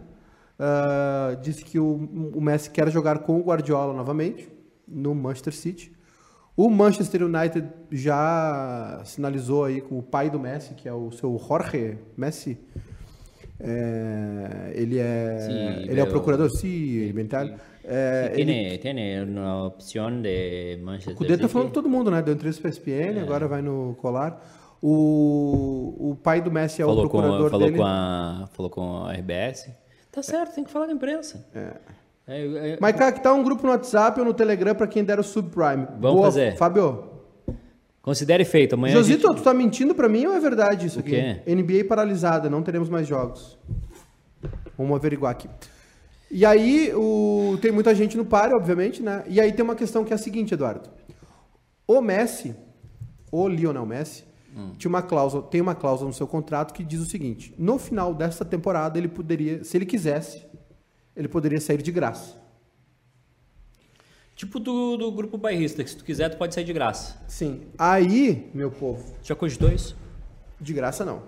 Ah, 0.57 1.37
disse 1.39 1.63
que 1.63 1.77
o, 1.77 2.09
o 2.35 2.41
Messi 2.41 2.71
quer 2.71 2.89
jogar 2.89 3.19
com 3.19 3.39
o 3.39 3.43
Guardiola 3.43 3.93
novamente 3.93 4.51
no 4.87 5.13
Manchester 5.13 5.53
City. 5.53 5.91
O 6.57 6.69
Manchester 6.69 7.23
United 7.23 7.69
já 7.91 9.01
sinalizou 9.05 9.63
aí 9.63 9.79
com 9.79 9.99
o 9.99 10.03
pai 10.03 10.29
do 10.29 10.39
Messi, 10.39 10.73
que 10.73 10.89
é 10.89 10.93
o 10.93 11.11
seu 11.11 11.37
Jorge 11.37 11.99
Messi. 12.17 12.57
É, 13.61 14.71
ele 14.73 14.97
é 14.97 15.37
Sim, 15.39 15.89
ele 15.91 15.99
é 15.99 16.03
o 16.03 16.07
procurador, 16.07 16.49
sim, 16.49 17.13
mental. 17.13 17.45
É, 17.91 18.31
Sí, 18.35 18.41
ele, 18.41 18.53
tiene, 18.53 18.77
tiene 18.77 19.23
una 19.23 19.63
opción 19.63 20.21
de 20.21 20.79
Manchester 20.83 21.13
o 21.15 21.17
Cudê 21.17 21.37
tá 21.37 21.47
falando 21.47 21.69
com 21.69 21.73
todo 21.73 21.89
mundo, 21.89 22.11
né? 22.11 22.21
Deu 22.21 22.35
entrevista 22.35 22.61
pra 22.61 22.69
ESPN, 22.69 23.17
É. 23.17 23.21
agora 23.21 23.47
vai 23.47 23.61
no 23.63 23.95
colar. 23.99 24.39
O, 24.81 26.11
o 26.11 26.15
pai 26.15 26.39
do 26.39 26.51
Messi 26.51 26.81
é 26.81 26.85
o 26.85 26.89
falou 26.89 27.09
com, 27.09 27.17
procurador 27.19 27.49
falou 27.49 27.65
dele. 27.67 27.77
com 27.79 27.85
a 27.85 28.49
falou 28.53 28.69
com 28.69 29.03
a 29.05 29.11
RBS. 29.13 29.71
Tá 30.11 30.21
certo, 30.23 30.55
tem 30.55 30.63
que 30.63 30.71
falar 30.71 30.85
da 30.85 30.93
imprensa. 30.93 31.45
É, 31.53 31.73
é, 32.27 32.77
Mas, 32.79 32.95
cara, 32.95 33.11
que 33.11 33.21
tá 33.23 33.33
um 33.33 33.43
grupo 33.43 33.63
no 33.65 33.69
WhatsApp 33.71 34.19
ou 34.19 34.25
no 34.25 34.33
Telegram 34.33 34.75
pra 34.75 34.85
quem 34.87 35.03
der 35.03 35.19
o 35.19 35.23
subprime. 35.23 35.87
Vamos 35.99 36.21
fazer. 36.21 36.55
Fábio, 36.57 37.05
considere 38.01 38.45
feito. 38.45 38.73
Amanhã 38.75 38.93
Josito, 38.95 39.27
gente- 39.27 39.37
tu 39.37 39.43
tá 39.43 39.53
mentindo 39.53 39.93
pra 39.95 40.07
mim 40.07 40.25
ou 40.27 40.33
é 40.35 40.39
verdade 40.39 40.85
isso 40.87 40.97
O 40.97 40.99
aqui? 41.01 41.11
quê? 41.11 41.41
NBA 41.47 41.85
paralisada, 41.87 42.49
não 42.49 42.61
teremos 42.61 42.87
mais 42.87 43.07
jogos. 43.07 43.57
Vamos 44.77 44.95
averiguar 44.95 45.31
aqui. 45.31 45.49
E 46.31 46.45
aí, 46.45 46.93
o... 46.93 47.57
tem 47.61 47.71
muita 47.71 47.93
gente 47.95 48.15
no 48.15 48.23
páreo, 48.25 48.55
obviamente, 48.55 49.01
né? 49.01 49.23
E 49.27 49.39
aí 49.41 49.51
tem 49.51 49.63
uma 49.63 49.75
questão 49.75 50.03
que 50.05 50.13
é 50.13 50.15
a 50.15 50.19
seguinte, 50.19 50.53
Eduardo. 50.53 50.89
O 51.87 52.01
Messi, 52.01 52.55
o 53.31 53.47
Lionel 53.47 53.85
Messi, 53.85 54.27
Hum. 54.55 54.71
tinha 54.79 54.89
uma 54.89 55.03
cláusula, 55.03 55.43
tem 55.43 55.61
uma 55.61 55.75
cláusula 55.75 56.07
no 56.09 56.13
seu 56.13 56.25
contrato 56.27 56.73
que 56.73 56.83
diz 56.83 56.99
o 56.99 57.05
seguinte: 57.05 57.53
no 57.55 57.77
final 57.77 58.15
desta 58.15 58.43
temporada, 58.43 58.97
ele 58.97 59.07
poderia, 59.07 59.63
se 59.63 59.77
ele 59.77 59.85
quisesse, 59.85 60.43
ele 61.15 61.27
poderia 61.27 61.61
sair 61.61 61.81
de 61.83 61.91
graça. 61.91 62.35
Tipo 64.35 64.59
do, 64.59 64.97
do 64.97 65.11
grupo 65.11 65.37
bairrista, 65.37 65.83
que 65.83 65.89
se 65.89 65.97
tu 65.97 66.03
quiser, 66.03 66.29
tu 66.29 66.37
pode 66.37 66.55
sair 66.55 66.63
de 66.63 66.73
graça. 66.73 67.17
Sim. 67.27 67.61
Aí, 67.77 68.49
meu 68.53 68.71
povo, 68.71 69.03
Já 69.21 69.35
cogitou 69.35 69.69
isso? 69.69 69.95
de 70.59 70.73
graça 70.73 71.05
não. 71.05 71.21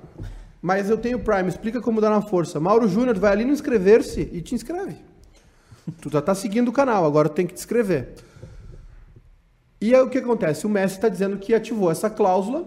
Mas 0.61 0.89
eu 0.89 0.97
tenho 0.97 1.19
Prime, 1.19 1.49
explica 1.49 1.81
como 1.81 1.99
dar 1.99 2.11
na 2.11 2.21
força. 2.21 2.59
Mauro 2.59 2.87
Júnior, 2.87 3.17
vai 3.17 3.31
ali 3.31 3.43
no 3.43 3.51
inscrever-se 3.51 4.29
e 4.31 4.41
te 4.41 4.53
inscreve. 4.53 4.97
tu 5.99 6.09
já 6.09 6.21
tá 6.21 6.35
seguindo 6.35 6.67
o 6.69 6.71
canal, 6.71 7.05
agora 7.05 7.27
tem 7.27 7.47
que 7.47 7.53
te 7.53 7.57
inscrever. 7.57 8.13
E 9.81 9.95
aí 9.95 10.01
o 10.01 10.09
que 10.09 10.19
acontece? 10.19 10.67
O 10.67 10.69
Messi 10.69 10.95
está 10.95 11.09
dizendo 11.09 11.37
que 11.37 11.55
ativou 11.55 11.89
essa 11.89 12.07
cláusula, 12.07 12.63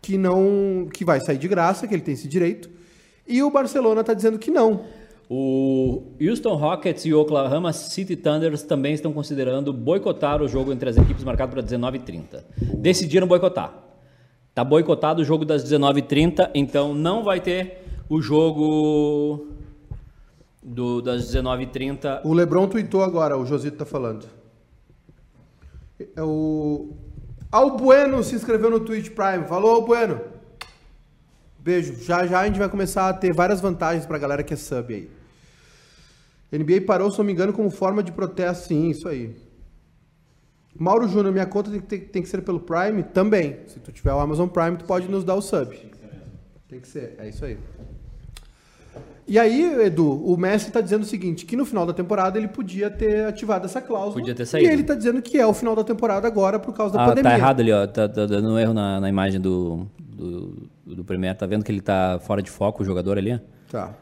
que 0.00 0.16
não, 0.16 0.88
que 0.90 1.04
vai 1.04 1.20
sair 1.20 1.36
de 1.36 1.46
graça, 1.46 1.86
que 1.86 1.94
ele 1.94 2.02
tem 2.02 2.14
esse 2.14 2.26
direito. 2.26 2.70
E 3.28 3.42
o 3.42 3.50
Barcelona 3.50 4.00
está 4.00 4.14
dizendo 4.14 4.38
que 4.38 4.50
não. 4.50 4.86
O 5.28 6.02
Houston 6.20 6.56
Rockets 6.56 7.04
e 7.04 7.12
o 7.12 7.20
Oklahoma 7.20 7.72
City 7.72 8.16
Thunders 8.16 8.62
também 8.62 8.94
estão 8.94 9.12
considerando 9.12 9.72
boicotar 9.72 10.42
o 10.42 10.48
jogo 10.48 10.72
entre 10.72 10.88
as 10.88 10.96
equipes 10.96 11.22
marcado 11.22 11.52
para 11.52 11.62
19h30. 11.62 12.42
Decidiram 12.78 13.26
boicotar. 13.26 13.89
Tá 14.60 14.64
boicotado 14.64 15.22
o 15.22 15.24
jogo 15.24 15.46
das 15.46 15.64
19h30, 15.64 16.50
então 16.54 16.94
não 16.94 17.24
vai 17.24 17.40
ter 17.40 17.82
o 18.10 18.20
jogo 18.20 19.46
do, 20.62 21.00
das 21.00 21.32
19h30. 21.32 22.20
O 22.24 22.34
Lebron 22.34 22.68
tweetou 22.68 23.02
agora, 23.02 23.38
o 23.38 23.46
Josito 23.46 23.78
tá 23.78 23.86
falando. 23.86 24.26
É 26.14 26.22
o 26.22 26.90
Albueno 27.50 28.22
se 28.22 28.34
inscreveu 28.34 28.70
no 28.70 28.80
Twitch 28.80 29.08
Prime. 29.12 29.48
Falou, 29.48 29.76
Albueno. 29.76 30.20
Beijo. 31.58 31.94
Já 32.04 32.26
já 32.26 32.40
a 32.40 32.46
gente 32.46 32.58
vai 32.58 32.68
começar 32.68 33.08
a 33.08 33.14
ter 33.14 33.32
várias 33.32 33.62
vantagens 33.62 34.04
pra 34.04 34.18
galera 34.18 34.42
que 34.42 34.52
é 34.52 34.58
sub 34.58 34.92
aí. 34.92 35.08
NBA 36.52 36.82
parou, 36.86 37.10
se 37.10 37.16
não 37.16 37.24
me 37.24 37.32
engano, 37.32 37.54
como 37.54 37.70
forma 37.70 38.02
de 38.02 38.12
protesto. 38.12 38.68
Sim, 38.68 38.90
isso 38.90 39.08
aí. 39.08 39.34
Mauro 40.78 41.06
Júnior, 41.08 41.32
minha 41.32 41.46
conta 41.46 41.70
tem 41.70 41.80
que, 41.80 41.86
ter- 41.86 41.98
tem 42.10 42.22
que 42.22 42.28
ser 42.28 42.42
pelo 42.42 42.60
Prime? 42.60 43.02
Também. 43.02 43.58
Se 43.66 43.78
tu 43.80 43.92
tiver 43.92 44.12
o 44.14 44.18
Amazon 44.20 44.48
Prime, 44.48 44.76
tu 44.76 44.84
pode 44.84 45.08
nos 45.08 45.24
dar 45.24 45.34
o 45.34 45.42
sub. 45.42 45.76
Tem 46.68 46.80
que 46.80 46.88
ser, 46.88 47.16
é 47.18 47.28
isso 47.28 47.44
aí. 47.44 47.58
E 49.26 49.38
aí, 49.38 49.84
Edu, 49.84 50.10
o 50.24 50.36
Messi 50.36 50.72
tá 50.72 50.80
dizendo 50.80 51.02
o 51.02 51.06
seguinte, 51.06 51.46
que 51.46 51.54
no 51.56 51.64
final 51.64 51.86
da 51.86 51.92
temporada 51.92 52.36
ele 52.36 52.48
podia 52.48 52.90
ter 52.90 53.26
ativado 53.26 53.64
essa 53.66 53.80
cláusula. 53.80 54.14
Podia 54.14 54.34
ter 54.34 54.44
saído. 54.44 54.68
E 54.68 54.72
ele 54.72 54.82
tá 54.82 54.94
dizendo 54.94 55.22
que 55.22 55.38
é 55.38 55.46
o 55.46 55.54
final 55.54 55.76
da 55.76 55.84
temporada 55.84 56.26
agora 56.26 56.58
por 56.58 56.74
causa 56.74 56.94
da 56.94 57.04
Ah, 57.04 57.08
pandemia. 57.10 57.30
tá 57.30 57.36
errado 57.38 57.60
ali, 57.60 57.70
ó. 57.72 57.86
Tá, 57.86 58.08
tá 58.08 58.26
dando 58.26 58.48
um 58.50 58.58
erro 58.58 58.74
na, 58.74 59.00
na 59.00 59.08
imagem 59.08 59.40
do, 59.40 59.86
do, 60.00 60.68
do 60.84 61.04
Premier. 61.04 61.36
Tá 61.36 61.46
vendo 61.46 61.64
que 61.64 61.70
ele 61.70 61.80
tá 61.80 62.18
fora 62.20 62.42
de 62.42 62.50
foco, 62.50 62.82
o 62.82 62.86
jogador 62.86 63.18
ali? 63.18 63.40
Tá. 63.70 63.94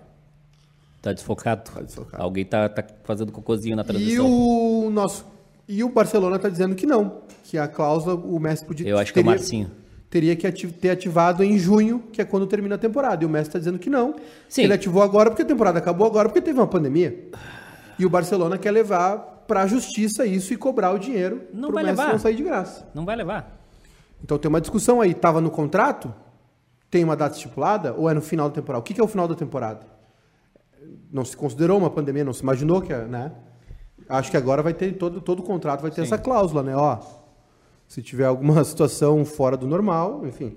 Tá 1.02 1.12
desfocado. 1.12 1.70
Tá 1.74 1.82
desfocado. 1.82 2.22
Alguém 2.22 2.46
tá, 2.46 2.66
tá 2.68 2.82
fazendo 3.04 3.30
cocôzinho 3.30 3.76
na 3.76 3.82
E 3.82 3.86
transição. 3.86 4.26
o 4.30 4.88
nosso 4.90 5.26
e 5.68 5.84
o 5.84 5.88
Barcelona 5.90 6.38
tá 6.38 6.48
dizendo 6.48 6.74
que 6.74 6.86
não, 6.86 7.22
que 7.44 7.58
a 7.58 7.68
cláusula 7.68 8.14
o 8.14 8.38
Messi 8.40 8.64
podia 8.64 8.88
Eu 8.88 8.98
acho 8.98 9.12
que 9.12 9.18
é 9.18 9.22
o 9.22 9.26
Marcinho. 9.26 9.70
Teria 10.10 10.34
que 10.34 10.46
ati- 10.46 10.66
ter 10.68 10.88
ativado 10.90 11.44
em 11.44 11.58
junho, 11.58 12.02
que 12.12 12.22
é 12.22 12.24
quando 12.24 12.46
termina 12.46 12.76
a 12.76 12.78
temporada. 12.78 13.22
E 13.22 13.26
o 13.26 13.28
Messi 13.28 13.50
tá 13.50 13.58
dizendo 13.58 13.78
que 13.78 13.90
não. 13.90 14.14
Sim. 14.48 14.62
Ele 14.62 14.72
ativou 14.72 15.02
agora 15.02 15.28
porque 15.30 15.42
a 15.42 15.44
temporada 15.44 15.78
acabou 15.78 16.06
agora 16.06 16.28
porque 16.30 16.40
teve 16.40 16.58
uma 16.58 16.66
pandemia. 16.66 17.28
E 17.98 18.06
o 18.06 18.10
Barcelona 18.10 18.56
quer 18.56 18.70
levar 18.70 19.18
pra 19.46 19.66
justiça 19.66 20.24
isso 20.24 20.52
e 20.54 20.56
cobrar 20.56 20.92
o 20.92 20.98
dinheiro 20.98 21.42
Não 21.52 21.68
pro 21.68 21.74
vai 21.74 21.84
Messi 21.84 21.98
levar. 21.98 22.12
não 22.12 22.18
sair 22.18 22.36
de 22.36 22.42
graça. 22.42 22.88
Não 22.94 23.04
vai 23.04 23.16
levar. 23.16 23.60
Então 24.24 24.38
tem 24.38 24.48
uma 24.48 24.60
discussão 24.62 25.00
aí, 25.02 25.12
tava 25.12 25.40
no 25.42 25.50
contrato? 25.50 26.12
Tem 26.90 27.04
uma 27.04 27.14
data 27.14 27.36
estipulada 27.36 27.92
ou 27.92 28.08
é 28.08 28.14
no 28.14 28.22
final 28.22 28.48
da 28.48 28.54
temporada? 28.54 28.80
O 28.80 28.82
que 28.82 28.94
que 28.94 29.00
é 29.00 29.04
o 29.04 29.08
final 29.08 29.28
da 29.28 29.34
temporada? 29.34 29.80
Não 31.12 31.24
se 31.24 31.36
considerou 31.36 31.76
uma 31.78 31.90
pandemia, 31.90 32.24
não 32.24 32.32
se 32.32 32.42
imaginou 32.42 32.80
que, 32.80 32.92
é, 32.92 33.04
né? 33.04 33.30
Acho 34.08 34.30
que 34.30 34.36
agora 34.36 34.62
vai 34.62 34.72
ter 34.72 34.92
todo 34.92 35.20
todo 35.20 35.42
contrato 35.42 35.82
vai 35.82 35.90
ter 35.90 36.02
essa 36.02 36.16
cláusula, 36.16 36.62
né? 36.62 36.74
Ó, 36.74 36.98
se 37.86 38.02
tiver 38.02 38.24
alguma 38.24 38.62
situação 38.64 39.24
fora 39.24 39.56
do 39.56 39.66
normal, 39.66 40.26
enfim. 40.26 40.56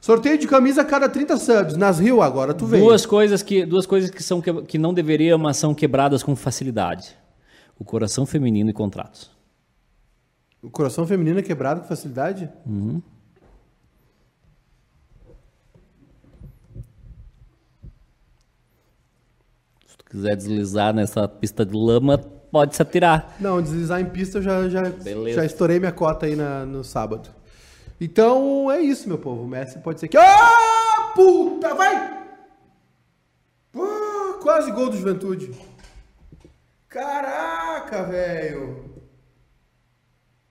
Sorteio 0.00 0.38
de 0.38 0.46
camisa 0.46 0.82
a 0.82 0.84
cada 0.84 1.08
30 1.08 1.36
subs. 1.36 1.76
Nas 1.76 1.98
Rio 1.98 2.22
agora 2.22 2.54
tu 2.54 2.66
vem. 2.66 2.80
Duas 2.80 3.04
coisas 3.04 3.42
que, 3.42 3.66
duas 3.66 3.84
coisas 3.84 4.10
que, 4.10 4.22
são 4.22 4.40
que, 4.40 4.62
que 4.62 4.78
não 4.78 4.94
deveriam, 4.94 5.38
mas 5.38 5.56
são 5.56 5.74
quebradas 5.74 6.22
com 6.22 6.36
facilidade. 6.36 7.16
O 7.78 7.84
coração 7.84 8.24
feminino 8.24 8.70
e 8.70 8.72
contratos. 8.72 9.30
O 10.62 10.70
coração 10.70 11.06
feminino 11.06 11.38
é 11.38 11.42
quebrado 11.42 11.80
com 11.80 11.86
facilidade? 11.86 12.50
Se 12.64 13.02
quiser 20.10 20.36
deslizar 20.36 20.94
nessa 20.94 21.26
pista 21.28 21.64
de 21.66 21.74
lama, 21.76 22.18
pode 22.18 22.74
se 22.76 22.82
atirar. 22.82 23.36
Não, 23.40 23.60
deslizar 23.60 24.00
em 24.00 24.06
pista 24.08 24.38
eu 24.38 24.42
já, 24.42 24.68
já, 24.68 24.82
Beleza. 24.90 25.36
já 25.40 25.44
estourei 25.44 25.78
minha 25.78 25.92
cota 25.92 26.26
aí 26.26 26.34
na- 26.36 26.64
no 26.64 26.82
sábado. 26.82 27.28
Então 28.00 28.70
é 28.70 28.80
isso, 28.80 29.08
meu 29.08 29.18
povo. 29.18 29.42
O 29.42 29.48
Messi 29.48 29.78
pode 29.80 29.98
ser 30.00 30.08
que. 30.08 30.16
Ah, 30.16 31.12
puta, 31.14 31.74
vai! 31.74 31.96
Ah, 33.76 34.38
quase 34.40 34.70
gol 34.72 34.88
do 34.90 34.96
Juventude. 34.96 35.50
Caraca, 36.88 38.04
velho! 38.04 38.88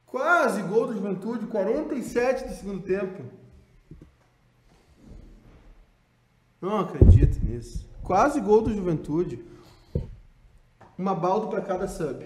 Quase 0.05 0.61
gol 0.63 0.87
do 0.87 0.93
Juventude, 0.93 1.45
47 1.47 2.47
do 2.47 2.53
segundo 2.53 2.81
tempo. 2.81 3.23
Não 6.61 6.79
acredito 6.79 7.43
nisso. 7.45 7.87
Quase 8.07 8.39
gol 8.39 8.61
do 8.61 8.73
Juventude. 8.73 9.37
Uma 10.97 11.13
baldo 11.13 11.47
pra 11.47 11.59
cada 11.59 11.89
sub. 11.89 12.25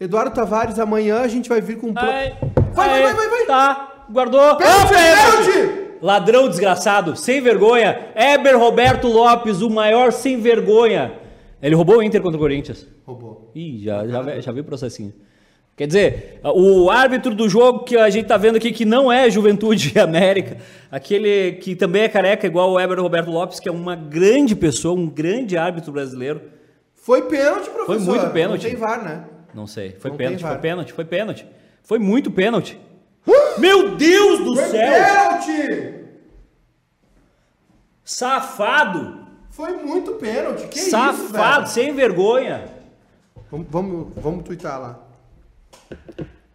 Eduardo 0.00 0.34
Tavares, 0.34 0.78
amanhã 0.78 1.20
a 1.20 1.28
gente 1.28 1.50
vai 1.50 1.60
vir 1.60 1.78
com 1.78 1.88
um 1.88 1.92
plano. 1.94 2.08
Ai, 2.10 2.30
Vai, 2.72 2.88
vai, 2.88 2.88
ai, 2.88 3.02
vai, 3.02 3.14
vai, 3.14 3.28
vai. 3.28 3.46
Tá, 3.46 4.06
guardou. 4.10 4.56
Pênalti, 4.56 4.94
Ah, 4.94 5.42
pênalti! 5.42 5.98
Ladrão 6.00 6.48
desgraçado, 6.48 7.14
sem 7.14 7.42
vergonha. 7.42 8.08
Eber 8.16 8.58
Roberto 8.58 9.06
Lopes, 9.06 9.60
o 9.60 9.68
maior 9.68 10.10
sem 10.12 10.40
vergonha. 10.40 11.12
Ele 11.60 11.74
roubou 11.74 11.98
o 11.98 12.02
Inter 12.02 12.22
contra 12.22 12.38
o 12.38 12.40
Corinthians. 12.40 12.86
Roubou. 13.06 13.50
Ih, 13.54 13.84
já, 13.84 14.06
já, 14.06 14.40
já 14.40 14.50
vi 14.52 14.60
o 14.60 14.64
processinho. 14.64 15.12
Quer 15.76 15.88
dizer, 15.88 16.40
o 16.44 16.88
árbitro 16.88 17.34
do 17.34 17.48
jogo 17.48 17.80
que 17.80 17.96
a 17.96 18.08
gente 18.08 18.26
tá 18.26 18.36
vendo 18.36 18.56
aqui, 18.56 18.70
que 18.70 18.84
não 18.84 19.10
é 19.10 19.28
Juventude 19.28 19.92
e 19.94 19.98
América, 19.98 20.58
aquele 20.90 21.52
que 21.52 21.74
também 21.74 22.02
é 22.02 22.08
careca, 22.08 22.46
igual 22.46 22.70
o 22.70 22.78
Eber 22.78 23.00
Roberto 23.00 23.28
Lopes, 23.30 23.58
que 23.58 23.68
é 23.68 23.72
uma 23.72 23.96
grande 23.96 24.54
pessoa, 24.54 24.94
um 24.98 25.08
grande 25.08 25.56
árbitro 25.56 25.90
brasileiro. 25.90 26.40
Foi 26.94 27.22
pênalti, 27.22 27.68
professor. 27.70 28.00
muito 28.00 28.30
pênalti. 28.30 28.62
Não 28.62 28.70
tem 28.70 28.78
VAR, 28.78 29.04
né? 29.04 29.24
Não 29.52 29.66
sei, 29.66 29.96
foi 29.98 30.10
Não 30.12 30.16
pênalti, 30.16 30.42
foi 30.42 30.58
pênalti, 30.58 30.92
foi 30.92 31.04
pênalti. 31.04 31.46
Foi 31.82 31.98
muito 31.98 32.30
pênalti. 32.30 32.78
Meu 33.58 33.96
Deus 33.96 34.38
do 34.40 34.54
Foi 34.56 34.64
céu! 34.66 34.92
pênalti! 34.92 35.94
Safado! 38.04 39.24
Foi 39.50 39.72
muito 39.76 40.12
pênalti. 40.12 40.66
Que 40.68 40.78
isso, 40.78 40.90
Safado, 40.90 41.60
velho? 41.62 41.66
sem 41.68 41.92
vergonha! 41.94 42.64
Vamos, 43.50 43.66
vamos, 43.70 44.06
vamos 44.16 44.44
twittar 44.44 44.80
lá. 44.80 45.03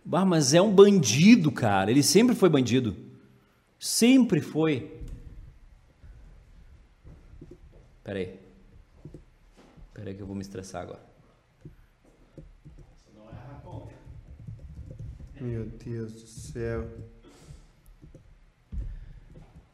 Bah, 0.09 0.25
mas 0.25 0.55
é 0.55 0.61
um 0.61 0.73
bandido, 0.73 1.51
cara. 1.51 1.91
Ele 1.91 2.01
sempre 2.01 2.33
foi 2.33 2.49
bandido. 2.49 2.95
Sempre 3.79 4.41
foi. 4.41 4.91
Pera 8.03 8.17
aí. 8.17 8.39
Pera 9.93 10.09
aí 10.09 10.15
que 10.15 10.21
eu 10.21 10.25
vou 10.25 10.35
me 10.35 10.41
estressar 10.41 10.81
agora. 10.81 10.99
Meu 15.39 15.65
Deus 15.65 16.11
do 16.11 16.27
céu. 16.27 16.89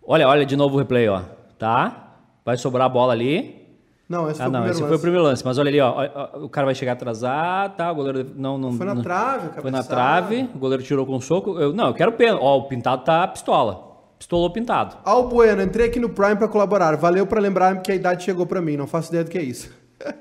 Olha, 0.04 0.28
olha 0.28 0.46
de 0.46 0.58
novo 0.58 0.76
o 0.76 0.80
replay, 0.80 1.08
ó. 1.08 1.22
Tá? 1.58 2.20
Vai 2.44 2.58
sobrar 2.58 2.88
a 2.88 2.90
bola 2.90 3.14
ali. 3.14 3.64
Não, 4.08 4.30
esse 4.30 4.39
Ah, 4.41 4.45
foi 4.45 4.49
o 4.49 4.51
não, 4.51 4.60
primeiro 4.62 4.72
esse 4.72 4.82
lance. 4.82 4.88
foi 4.89 4.97
o 4.97 5.01
primeiro 5.01 5.24
lance. 5.24 5.45
Mas 5.45 5.58
olha 5.58 5.70
ali, 5.70 5.82
ó. 5.82 6.43
O 6.43 6.49
cara 6.49 6.66
vai 6.66 6.76
chegar 6.76 6.91
atrasado, 6.91 7.76
tá? 7.76 7.91
O 7.91 7.95
goleiro 7.95 8.32
não... 8.36 8.58
não 8.58 8.74
Foi 8.74 8.86
na 8.86 8.93
não- 8.95 9.01
trave, 9.01 9.62
Foi 9.62 9.72
na 9.72 9.84
trave. 9.84 10.49
O 10.53 10.60
goleiro 10.60 10.84
tirou 10.84 11.06
com 11.06 11.16
um 11.16 11.22
soco. 11.22 11.58
Eu, 11.60 11.74
não, 11.74 11.88
eu 11.88 11.93
quero 11.93 12.12
pênalti. 12.12 12.41
Ó, 12.43 12.58
o 12.60 12.64
pintado 12.68 13.03
tá 13.03 13.28
pistola. 13.28 13.95
Pistolou 14.20 14.49
pintado. 14.51 14.95
Al 15.03 15.28
Bueno, 15.28 15.62
entrei 15.62 15.88
aqui 15.88 15.99
no 15.99 16.10
Prime 16.10 16.36
pra 16.36 16.47
colaborar. 16.47 16.95
Valeu 16.97 17.26
pra 17.28 17.39
lembrar 17.41 17.82
que 17.82 17.91
a 17.91 17.95
idade 17.95 18.24
chegou 18.24 18.45
pra 18.45 18.62
mim. 18.62 18.78
Não 18.78 18.86
faço 18.88 19.10
ideia 19.10 19.24
do 19.24 19.30
que 19.32 19.38
é 19.38 19.43
isso. 19.43 19.70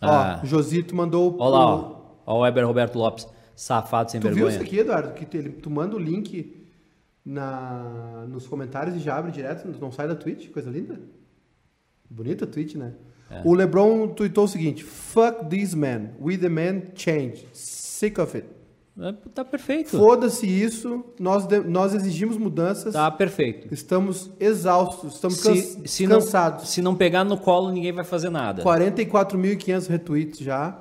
Ah. 0.00 0.38
Ó, 0.42 0.46
Josito 0.46 0.94
mandou... 0.94 1.34
Olha 1.40 1.50
lá, 1.50 1.74
o- 1.76 1.78
ó. 2.24 2.34
Ó 2.34 2.36
o 2.38 2.40
Weber 2.42 2.64
Roberto 2.66 2.96
Lopes. 2.96 3.26
Safado, 3.56 4.10
sem 4.12 4.20
Tu 4.20 4.28
viu 4.28 4.34
vergonha. 4.46 4.54
isso 4.54 4.62
aqui, 4.64 4.78
Eduardo? 4.78 5.12
Que 5.12 5.36
ele, 5.36 5.48
tu 5.50 5.68
manda 5.68 5.96
o 5.96 5.98
link 5.98 6.64
na, 7.26 8.24
nos 8.28 8.46
comentários 8.46 8.94
e 8.94 9.00
já 9.00 9.16
abre 9.18 9.32
direto, 9.32 9.66
não 9.80 9.90
sai 9.90 10.06
da 10.06 10.14
Twitch, 10.14 10.50
coisa 10.52 10.70
linda. 10.70 11.00
Bonita 12.10 12.44
a 12.44 12.48
Twitch, 12.48 12.74
né? 12.74 12.92
É. 13.30 13.42
O 13.44 13.52
LeBron 13.54 14.08
tweetou 14.08 14.44
o 14.44 14.48
seguinte: 14.48 14.82
Fuck 14.84 15.46
this 15.50 15.74
man, 15.74 16.08
we 16.20 16.36
demand 16.36 16.82
change, 16.94 17.46
sick 17.52 18.18
of 18.20 18.36
it. 18.36 18.48
É, 19.00 19.12
Tá 19.32 19.44
perfeito. 19.44 19.90
Foda-se 19.96 20.44
isso, 20.46 21.04
nós, 21.20 21.46
nós 21.66 21.94
exigimos 21.94 22.36
mudanças, 22.36 22.94
Tá 22.94 23.08
perfeito. 23.10 23.72
estamos 23.72 24.28
exaustos, 24.40 25.14
estamos 25.14 25.38
Se, 25.38 25.86
se, 25.86 26.06
não, 26.06 26.16
cansados. 26.18 26.68
se 26.68 26.82
não 26.82 26.96
pegar 26.96 27.22
no 27.22 27.36
colo, 27.38 27.70
ninguém 27.70 27.92
vai 27.92 28.04
fazer 28.04 28.28
nada. 28.30 28.62
44.500 28.62 29.86
retweets 29.88 30.38
já. 30.40 30.76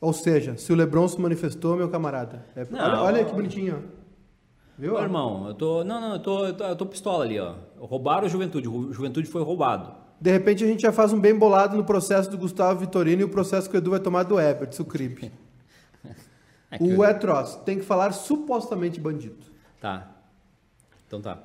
Ou 0.00 0.12
seja, 0.12 0.56
se 0.56 0.72
o 0.72 0.76
LeBron 0.76 1.08
se 1.08 1.20
manifestou, 1.20 1.76
meu 1.76 1.88
camarada. 1.90 2.46
é- 2.54 2.64
Não. 2.70 2.78
olha, 2.80 3.02
olha 3.02 3.24
que 3.24 3.34
bonitinho, 3.34 3.82
ó. 3.84 3.98
Viu? 4.78 4.94
Ô, 4.94 5.00
irmão, 5.02 5.48
eu 5.48 5.54
tô. 5.54 5.82
Não, 5.82 6.00
não, 6.00 6.12
eu 6.12 6.20
tô, 6.20 6.46
eu 6.46 6.54
tô, 6.54 6.64
eu 6.64 6.76
tô 6.76 6.86
pistola 6.86 7.24
ali, 7.24 7.38
ó. 7.40 7.54
Roubaram 7.80 8.26
o 8.28 8.30
Juventude. 8.30 8.68
O 8.68 8.92
Juventude 8.92 9.26
foi 9.28 9.42
roubado. 9.42 9.92
De 10.20 10.30
repente 10.30 10.64
a 10.64 10.66
gente 10.66 10.82
já 10.82 10.92
faz 10.92 11.12
um 11.12 11.20
bem 11.20 11.34
bolado 11.34 11.76
no 11.76 11.84
processo 11.84 12.28
do 12.30 12.36
Gustavo 12.38 12.80
Vitorino 12.80 13.22
e 13.22 13.24
o 13.24 13.28
processo 13.28 13.68
que 13.70 13.76
o 13.76 13.78
Edu 13.78 13.90
vai 13.90 14.00
tomar 14.00 14.24
do 14.24 14.38
Everton, 14.38 14.82
o 14.82 14.86
crime. 14.86 15.32
É 16.70 16.76
O 16.82 17.18
troço. 17.18 17.60
Tem 17.60 17.78
que 17.78 17.84
falar 17.84 18.12
supostamente 18.12 19.00
bandido. 19.00 19.38
Tá. 19.80 20.06
Então 21.06 21.18
tá. 21.22 21.38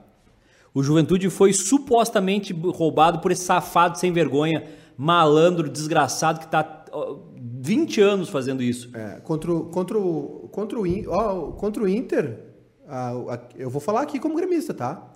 O 0.74 0.84
Juventude 0.84 1.30
foi 1.30 1.53
supostamente 1.53 2.51
roubado 2.51 3.19
por 3.19 3.32
esse 3.32 3.45
safado 3.45 3.97
sem 3.97 4.11
vergonha, 4.11 4.65
malandro, 4.97 5.69
desgraçado, 5.69 6.39
que 6.41 6.47
tá 6.47 6.84
ó, 6.91 7.19
20 7.38 8.01
anos 8.01 8.28
fazendo 8.28 8.61
isso. 8.61 8.89
É, 8.93 9.21
contra, 9.21 9.53
o, 9.53 9.65
contra, 9.67 9.97
o, 9.97 10.49
contra, 10.51 10.78
o, 10.80 11.53
contra 11.53 11.84
o 11.84 11.88
Inter, 11.88 12.39
a- 12.86 13.11
a- 13.36 13.39
eu 13.55 13.69
vou 13.69 13.80
falar 13.80 14.01
aqui 14.01 14.19
como 14.19 14.36
gremista, 14.36 14.74
tá? 14.74 15.12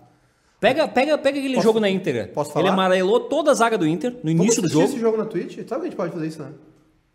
Pega, 0.60 0.88
pega, 0.88 1.18
pega 1.18 1.38
aquele 1.38 1.54
Posso- 1.56 1.68
jogo 1.68 1.80
na 1.80 1.90
Inter. 1.90 2.32
posso 2.34 2.50
Ele 2.52 2.54
falar? 2.68 2.74
amarelou 2.74 3.20
toda 3.22 3.52
a 3.52 3.54
zaga 3.54 3.78
do 3.78 3.86
Inter 3.88 4.16
no 4.24 4.30
início 4.32 4.62
do 4.62 4.68
jogo. 4.68 4.86
esse 4.86 5.00
jogo 5.00 5.16
na 5.18 5.26
Twitch? 5.26 5.56
Sabe 5.68 5.68
que 5.68 5.74
a 5.76 5.84
gente 5.90 5.96
pode 5.96 6.12
fazer 6.14 6.28
isso, 6.28 6.42
né? 6.42 6.52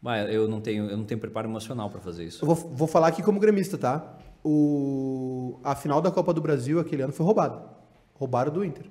Mas 0.00 0.32
eu 0.32 0.46
não 0.48 0.60
tenho, 0.60 0.88
eu 0.88 0.96
não 0.96 1.04
tenho 1.04 1.20
preparo 1.20 1.48
emocional 1.48 1.90
pra 1.90 2.00
fazer 2.00 2.24
isso. 2.24 2.44
Eu 2.44 2.46
vou, 2.46 2.54
vou 2.54 2.86
falar 2.88 3.08
aqui 3.08 3.22
como 3.22 3.40
gremista, 3.40 3.76
tá? 3.78 4.16
O, 4.44 5.58
a 5.62 5.74
final 5.74 6.00
da 6.00 6.10
Copa 6.10 6.32
do 6.32 6.40
Brasil 6.40 6.78
aquele 6.80 7.02
ano 7.02 7.12
foi 7.12 7.24
roubada. 7.26 7.62
Roubaram 8.14 8.52
do 8.52 8.64
Inter. 8.64 8.84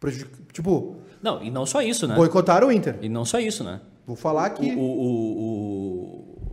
Prejudic- 0.00 0.52
Tipo, 0.52 0.96
Não, 1.22 1.42
e 1.42 1.50
não 1.50 1.64
só 1.66 1.80
isso, 1.82 2.06
né? 2.06 2.14
boicotaram 2.16 2.68
o 2.68 2.72
Inter. 2.72 2.98
E 3.02 3.08
não 3.08 3.24
só 3.24 3.38
isso, 3.40 3.62
né? 3.64 3.80
Vou 4.06 4.16
falar 4.16 4.50
O, 4.50 4.54
que 4.54 4.70
o, 4.74 4.80
o- 4.80 5.38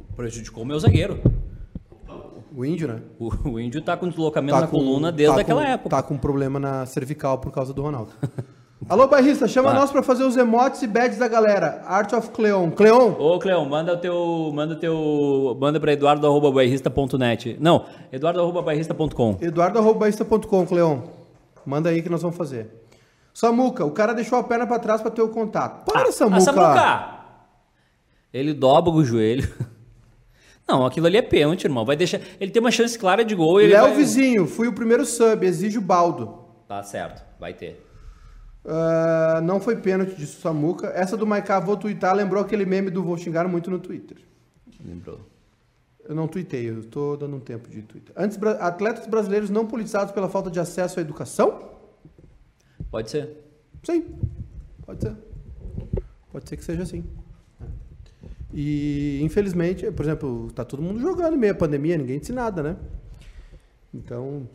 o- 0.09 0.15
prejudicou 0.15 0.63
o 0.63 0.65
meu 0.65 0.80
zagueiro. 0.80 1.19
O 2.56 2.66
índio, 2.66 2.88
né? 2.88 3.00
O, 3.20 3.30
o 3.52 3.60
índio 3.60 3.82
tá 3.82 3.95
com 3.97 4.08
deslocamento 4.08 4.60
na 4.60 4.68
com- 4.68 4.78
coluna 4.78 5.12
desde 5.12 5.36
tá 5.36 5.41
aquela 5.41 5.62
com- 5.64 5.68
época. 5.68 5.89
Tá 5.89 6.02
com 6.04 6.18
problema 6.18 6.60
na 6.60 6.86
cervical 6.86 7.38
por 7.38 7.52
causa 7.52 7.74
do 7.74 7.82
Ronaldo. 7.82 8.12
Alô, 8.88 9.08
bairrista, 9.08 9.45
chama 9.47 9.72
Tá. 9.72 9.76
nós 9.80 9.91
pra 9.91 10.02
fazer 10.02 10.24
os 10.24 10.38
emotes 10.38 10.82
e 10.82 10.88
badges 10.88 11.20
da 11.20 11.28
galera. 11.28 11.84
Art 11.86 12.12
of 12.14 12.30
Cleon. 12.32 12.72
Cleon, 12.72 13.12
Ô, 13.20 13.38
Cleão, 13.38 13.66
manda 13.66 13.93
o 13.93 13.97
teu. 13.97 14.52
Manda 14.54 14.74
o 14.74 14.78
teu. 14.78 15.58
Manda 15.60 15.80
pra 15.80 15.91
eduardo.bairrista.net. 15.91 17.58
Não, 17.60 17.86
eduardo.bairrista.com. 18.12 19.38
eduardo.bairrista.com, 19.41 20.66
Cleon. 20.66 21.00
Manda 21.66 21.89
aí 21.89 22.02
que 22.02 22.10
nós 22.10 22.22
vamos 22.22 22.38
fazer. 22.38 22.74
Samuca, 23.34 23.86
o 23.86 23.91
cara 23.91 24.14
deixou 24.14 24.39
a 24.39 24.43
perna 24.43 24.66
pra 24.66 24.80
trás 24.80 25.02
pra 25.02 25.12
ter 25.12 25.22
o 25.22 25.30
contato. 25.30 25.86
Para, 25.91 26.12
Samuca. 26.12 26.38
Ah, 26.38 26.41
Samuca! 26.41 27.10
Ele 28.34 28.54
dobra 28.54 28.91
o 28.91 29.04
joelho. 29.04 29.47
Não, 30.70 30.86
aquilo 30.86 31.07
ali 31.07 31.17
é 31.17 31.22
pênalti, 31.24 31.63
irmão. 31.63 31.84
Vai 31.84 31.95
deixar. 31.95 32.22
Ele 32.39 32.51
tem 32.51 32.59
uma 32.59 32.70
chance 32.70 32.97
clara 32.97 33.26
de 33.26 33.34
gol. 33.34 33.59
Ele 33.59 33.74
Léo 33.74 33.86
vai... 33.86 33.95
Vizinho, 33.95 34.45
fui 34.45 34.67
o 34.67 34.74
primeiro 34.74 35.03
sub, 35.03 35.43
exige 35.43 35.80
o 35.80 35.82
baldo. 35.82 36.45
Tá 36.67 36.84
certo, 36.84 37.26
vai 37.39 37.55
ter. 37.55 37.84
Ah, 38.63 39.41
não 39.43 39.59
foi 39.59 39.78
pênalti 39.78 40.15
de 40.15 40.28
Samuca. 40.28 40.91
Essa 40.93 41.17
do 41.17 41.26
Maiká, 41.26 41.59
vou 41.59 41.76
twittar, 41.76 42.15
lembrou 42.15 42.43
aquele 42.43 42.65
meme 42.65 42.91
do 42.91 43.03
vou 43.03 43.17
xingar 43.17 43.47
muito 43.47 43.72
no 43.72 43.80
Twitter. 43.80 44.17
Lembrou. 44.86 45.20
Eu 46.07 46.13
não 46.13 46.28
tuitei, 46.28 46.70
eu 46.70 46.84
tô 46.84 47.17
dando 47.17 47.36
um 47.36 47.39
tempo 47.39 47.67
de 47.67 47.82
Twitter. 47.82 48.13
Antes, 48.15 48.38
atletas 48.59 49.07
brasileiros 49.07 49.49
não 49.49 49.65
politizados 49.65 50.13
pela 50.13 50.30
falta 50.30 50.51
de 50.51 50.59
acesso 50.59 50.99
à 50.99 51.01
educação? 51.01 51.70
Pode 52.91 53.09
ser. 53.09 53.30
Sim, 53.84 54.05
pode 54.86 55.01
ser. 55.01 55.15
Pode 56.32 56.47
ser 56.47 56.57
que 56.57 56.63
seja 56.63 56.84
assim. 56.84 57.03
E, 58.54 59.20
infelizmente, 59.22 59.91
por 59.91 60.04
exemplo, 60.04 60.52
tá 60.52 60.66
todo 60.66 60.82
mundo 60.82 61.00
jogando 61.00 61.38
meio 61.38 61.54
à 61.54 61.56
pandemia, 61.56 61.97
ninguém 61.97 62.20
disse 62.20 62.32
nada, 62.32 62.64
né? 62.64 62.78
Então, 63.93 64.47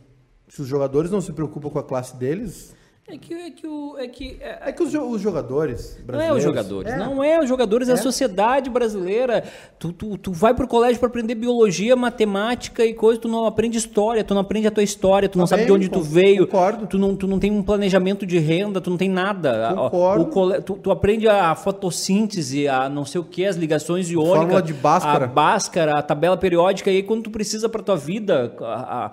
se 0.47 0.61
os 0.61 0.67
jogadores 0.67 1.11
não 1.11 1.21
se 1.21 1.31
preocupam 1.33 1.69
com 1.69 1.79
a 1.79 1.83
classe 1.83 2.15
deles, 2.17 2.75
É 3.07 3.19
que, 3.19 3.33
é 3.35 3.51
que 3.51 3.67
o. 3.67 3.95
É 3.99 4.07
que. 4.07 4.37
é- 4.41 4.69
é 4.69 4.71
que 4.71 4.81
os, 4.81 4.91
os 4.91 5.21
jogadores 5.21 5.95
Não 5.95 6.01
é 6.01 6.05
brasileiros... 6.07 6.37
os 6.37 6.43
jogadores, 6.43 6.91
É. 6.91 6.97
não 6.97 7.23
é 7.23 7.39
os 7.39 7.47
jogadores, 7.47 7.87
é, 7.87 7.91
a 7.93 7.97
sociedade 7.97 8.67
brasileira. 8.67 9.43
Tu, 9.77 9.93
tu, 9.93 10.17
tu 10.17 10.33
vai 10.33 10.55
pro 10.55 10.67
colégio 10.67 10.97
para 10.99 11.07
aprender 11.09 11.35
biologia, 11.35 11.95
matemática 11.95 12.83
e 12.83 12.95
coisa, 12.95 13.21
tu 13.21 13.27
não 13.27 13.45
aprende 13.45 13.77
história, 13.77 14.23
tu 14.23 14.33
não 14.33 14.41
aprende 14.41 14.65
a 14.65 14.71
tua 14.71 14.81
história, 14.81 15.29
tu 15.29 15.37
não 15.37 15.45
sabe 15.45 15.61
de 15.61 15.67
Também, 15.67 15.85
onde 15.87 15.89
tu 15.91 16.01
veio, 16.01 16.47
concordo. 16.47 16.87
tu 16.87 16.97
não, 16.97 17.15
tu 17.15 17.27
não 17.27 17.37
tem 17.37 17.51
um 17.51 17.61
planejamento 17.61 18.25
de 18.25 18.39
renda, 18.39 18.81
tu 18.81 18.89
não 18.89 18.97
tem 18.97 19.07
nada. 19.09 19.69
A- 19.69 19.75
Concordo. 19.75 20.23
O 20.23 20.27
cole- 20.27 20.61
tu, 20.63 20.73
tu 20.73 20.89
aprende 20.89 21.27
a 21.29 21.53
fotossíntese, 21.53 22.67
a 22.67 22.89
não 22.89 23.05
sei 23.05 23.21
o 23.21 23.23
que, 23.23 23.45
as 23.45 23.55
ligações 23.55 24.09
iônicas, 24.09 24.37
Fórmula 24.39 24.61
de 24.63 24.73
Bhaskara. 24.73 25.25
a 25.25 25.27
Bhaskara, 25.27 25.99
a 25.99 26.01
tabela 26.01 26.37
periódica, 26.37 26.89
e 26.89 26.95
aí 26.97 27.03
quando 27.03 27.21
tu 27.21 27.29
precisa 27.29 27.69
para 27.69 27.83
tua 27.83 27.95
vida, 27.97 28.55
a- 28.61 29.05
a- 29.05 29.11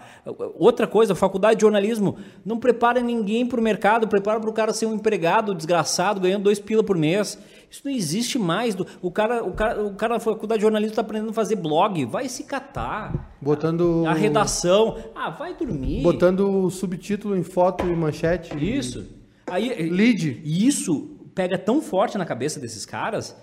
outra 0.58 0.86
coisa, 0.86 1.14
faculdade 1.14 1.56
de 1.56 1.60
jornalismo, 1.60 2.16
não 2.42 2.58
prepara 2.58 2.98
ninguém 3.02 3.44
para 3.46 3.60
o 3.60 3.62
mercado, 3.82 4.06
prepara 4.06 4.38
para 4.38 4.48
o 4.48 4.52
cara 4.52 4.72
ser 4.72 4.86
um 4.86 4.94
empregado 4.94 5.52
desgraçado, 5.54 6.20
ganhando 6.20 6.44
dois 6.44 6.60
pila 6.60 6.84
por 6.84 6.96
mês. 6.96 7.36
Isso 7.68 7.82
não 7.84 7.90
existe 7.90 8.38
mais. 8.38 8.76
O 9.00 9.10
cara, 9.10 9.42
o 9.42 9.52
cara, 9.52 9.82
o 9.82 9.94
cara 9.94 10.14
na 10.14 10.20
faculdade 10.20 10.60
de 10.60 10.62
jornalismo 10.62 10.92
está 10.92 11.02
aprendendo 11.02 11.30
a 11.30 11.32
fazer 11.32 11.56
blog, 11.56 12.04
vai 12.04 12.28
se 12.28 12.44
catar. 12.44 13.34
Botando... 13.40 14.04
A 14.06 14.12
redação, 14.12 14.98
ah, 15.14 15.30
vai 15.30 15.54
dormir. 15.54 16.02
Botando 16.02 16.48
o 16.48 16.70
subtítulo 16.70 17.36
em 17.36 17.42
foto 17.42 17.86
e 17.86 17.96
manchete. 17.96 18.56
Isso. 18.56 19.04
Aí, 19.48 19.90
Lead. 19.90 20.40
E 20.44 20.66
isso 20.66 21.16
pega 21.34 21.58
tão 21.58 21.80
forte 21.80 22.16
na 22.16 22.24
cabeça 22.24 22.60
desses 22.60 22.86
caras 22.86 23.34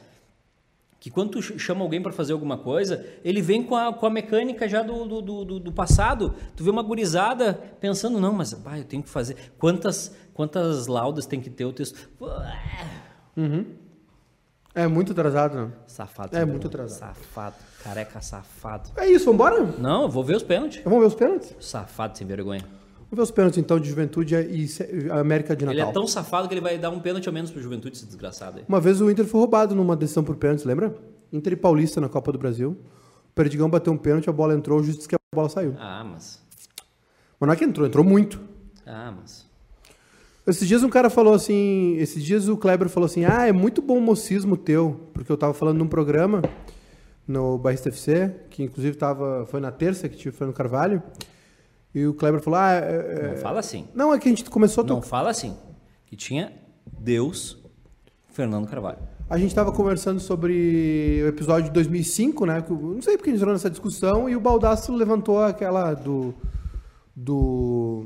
que 1.00 1.10
quando 1.10 1.32
tu 1.32 1.42
ch- 1.42 1.58
chama 1.58 1.82
alguém 1.82 2.02
para 2.02 2.12
fazer 2.12 2.34
alguma 2.34 2.58
coisa, 2.58 3.06
ele 3.24 3.42
vem 3.42 3.64
com 3.64 3.76
a, 3.76 3.94
com 3.94 4.06
a 4.06 4.10
mecânica 4.10 4.68
já 4.68 4.82
do, 4.84 5.06
do, 5.06 5.22
do- 5.22 5.46
do, 5.46 5.60
do 5.60 5.72
passado. 5.72 6.36
Tu 6.56 6.64
vê 6.64 6.70
uma 6.70 6.84
gurizada 6.84 7.54
pensando, 7.80 8.20
não, 8.20 8.34
mas 8.34 8.54
pá, 8.54 8.78
eu 8.78 8.84
tenho 8.84 9.02
que 9.02 9.10
fazer. 9.10 9.36
Quantas, 9.58 10.14
quantas 10.34 10.88
laudas 10.88 11.26
tem 11.26 11.40
que 11.40 11.50
ter 11.50 11.66
o 11.66 11.72
texto? 11.72 12.10
É 14.76 14.88
muito 14.88 15.12
atrasado, 15.14 15.56
né? 15.58 15.72
Safado. 15.88 16.36
É 16.38 16.46
muito 16.46 16.68
atrasado. 16.68 17.16
Safado. 17.16 17.56
Careca 17.84 18.22
safado. 18.22 18.90
É 18.98 19.08
isso, 19.10 19.26
vambora? 19.26 19.62
Não, 19.80 20.04
eu 20.04 20.10
vou 20.10 20.24
ver 20.24 20.36
os 20.36 20.44
pênaltis. 20.44 20.84
Vamos 20.84 21.00
ver 21.00 21.06
os 21.08 21.16
pênaltis? 21.16 21.56
Safado 21.60 22.18
sem 22.18 22.28
vergonha. 22.28 22.64
Vamos 23.12 23.18
ver 23.18 23.22
os 23.24 23.32
pênaltis, 23.32 23.58
então, 23.58 23.80
de 23.80 23.90
Juventude 23.90 24.36
e 24.36 24.68
América 25.12 25.56
de 25.56 25.66
Ele 25.66 25.74
Natal. 25.74 25.90
é 25.90 25.94
tão 25.94 26.06
safado 26.06 26.48
que 26.48 26.54
ele 26.54 26.62
vai 26.62 26.78
dar 26.78 26.92
um 26.92 27.00
pênalti 27.00 27.28
ao 27.28 27.34
menos 27.34 27.50
pro 27.50 27.60
Juventude, 27.60 27.96
esse 27.96 28.06
desgraçado 28.06 28.60
aí. 28.60 28.66
Uma 28.68 28.80
vez 28.80 29.02
o 29.02 29.10
Inter 29.10 29.26
foi 29.26 29.40
roubado 29.40 29.74
numa 29.74 29.96
decisão 29.96 30.24
por 30.24 30.36
pênaltis, 30.36 30.64
lembra? 30.64 30.96
Inter 31.34 31.54
e 31.54 31.56
Paulista 31.56 32.00
na 32.00 32.08
Copa 32.08 32.32
do 32.32 32.38
Brasil. 32.38 32.78
O 33.32 33.34
Perdigão 33.34 33.68
bateu 33.68 33.92
um 33.92 33.98
pênalti, 33.98 34.30
a 34.30 34.34
bola 34.34 34.54
entrou, 34.54 34.80
o 34.80 34.84
juiz 34.84 34.96
disse 34.96 35.08
que 35.08 35.16
a 35.16 35.20
bola 35.34 35.50
saiu. 35.50 35.76
Ah, 35.80 36.04
mas. 36.04 36.40
Mas 37.40 37.48
não 37.48 37.54
é 37.54 37.56
que 37.56 37.64
entrou, 37.66 37.88
entrou 37.88 38.06
muito. 38.06 38.40
Ah, 38.86 39.12
mas. 39.20 39.48
Esses 40.46 40.68
dias 40.68 40.84
um 40.84 40.90
cara 40.90 41.10
falou 41.10 41.34
assim, 41.34 41.96
esses 41.98 42.24
dias 42.24 42.48
o 42.48 42.58
Kleber 42.58 42.90
falou 42.90 43.06
assim, 43.06 43.26
ah, 43.26 43.48
é 43.48 43.52
muito 43.52 43.82
bom 43.82 43.98
o 43.98 44.02
mocismo 44.02 44.56
teu, 44.58 45.10
porque 45.14 45.32
eu 45.32 45.38
tava 45.38 45.54
falando 45.54 45.78
num 45.78 45.88
programa 45.88 46.42
no 47.28 47.58
Bairrista 47.58 47.90
FC, 47.90 48.34
que 48.50 48.64
inclusive 48.64 48.98
tava, 48.98 49.46
foi 49.48 49.60
na 49.60 49.72
terça 49.72 50.10
que 50.10 50.18
tive 50.18 50.36
Fernando 50.36 50.56
Carvalho, 50.56 51.04
e 51.94 52.06
o 52.06 52.14
Kleber 52.14 52.42
falou, 52.42 52.60
ah, 52.60 52.72
é, 52.74 53.20
é- 53.20 53.28
Não 53.30 53.38
fala 53.38 53.60
assim. 53.60 53.88
não, 53.94 54.14
é 54.14 54.20
que 54.20 54.28
a 54.28 54.32
gente 54.32 54.48
começou 54.50 54.84
a 54.84 54.88
Não 54.88 55.02
fala 55.02 55.30
assim. 55.30 55.56
Que 56.06 56.16
tinha 56.16 56.54
Deus, 57.00 57.58
Fernando 58.28 58.68
Carvalho. 58.68 59.00
A 59.30 59.38
gente 59.38 59.50
estava 59.50 59.72
conversando 59.72 60.20
sobre 60.20 61.22
o 61.24 61.28
episódio 61.28 61.66
de 61.66 61.72
2005, 61.72 62.46
né? 62.48 62.64
Não 62.68 63.02
sei 63.02 63.16
porque 63.16 63.30
a 63.30 63.34
gente 63.34 63.42
entrou 63.42 63.54
nessa 63.54 63.70
discussão 63.70 64.28
e 64.28 64.36
o 64.36 64.40
Baldasso 64.40 64.92
levantou 64.92 65.44
aquela 65.44 65.94
do, 65.94 66.34
do, 67.16 68.06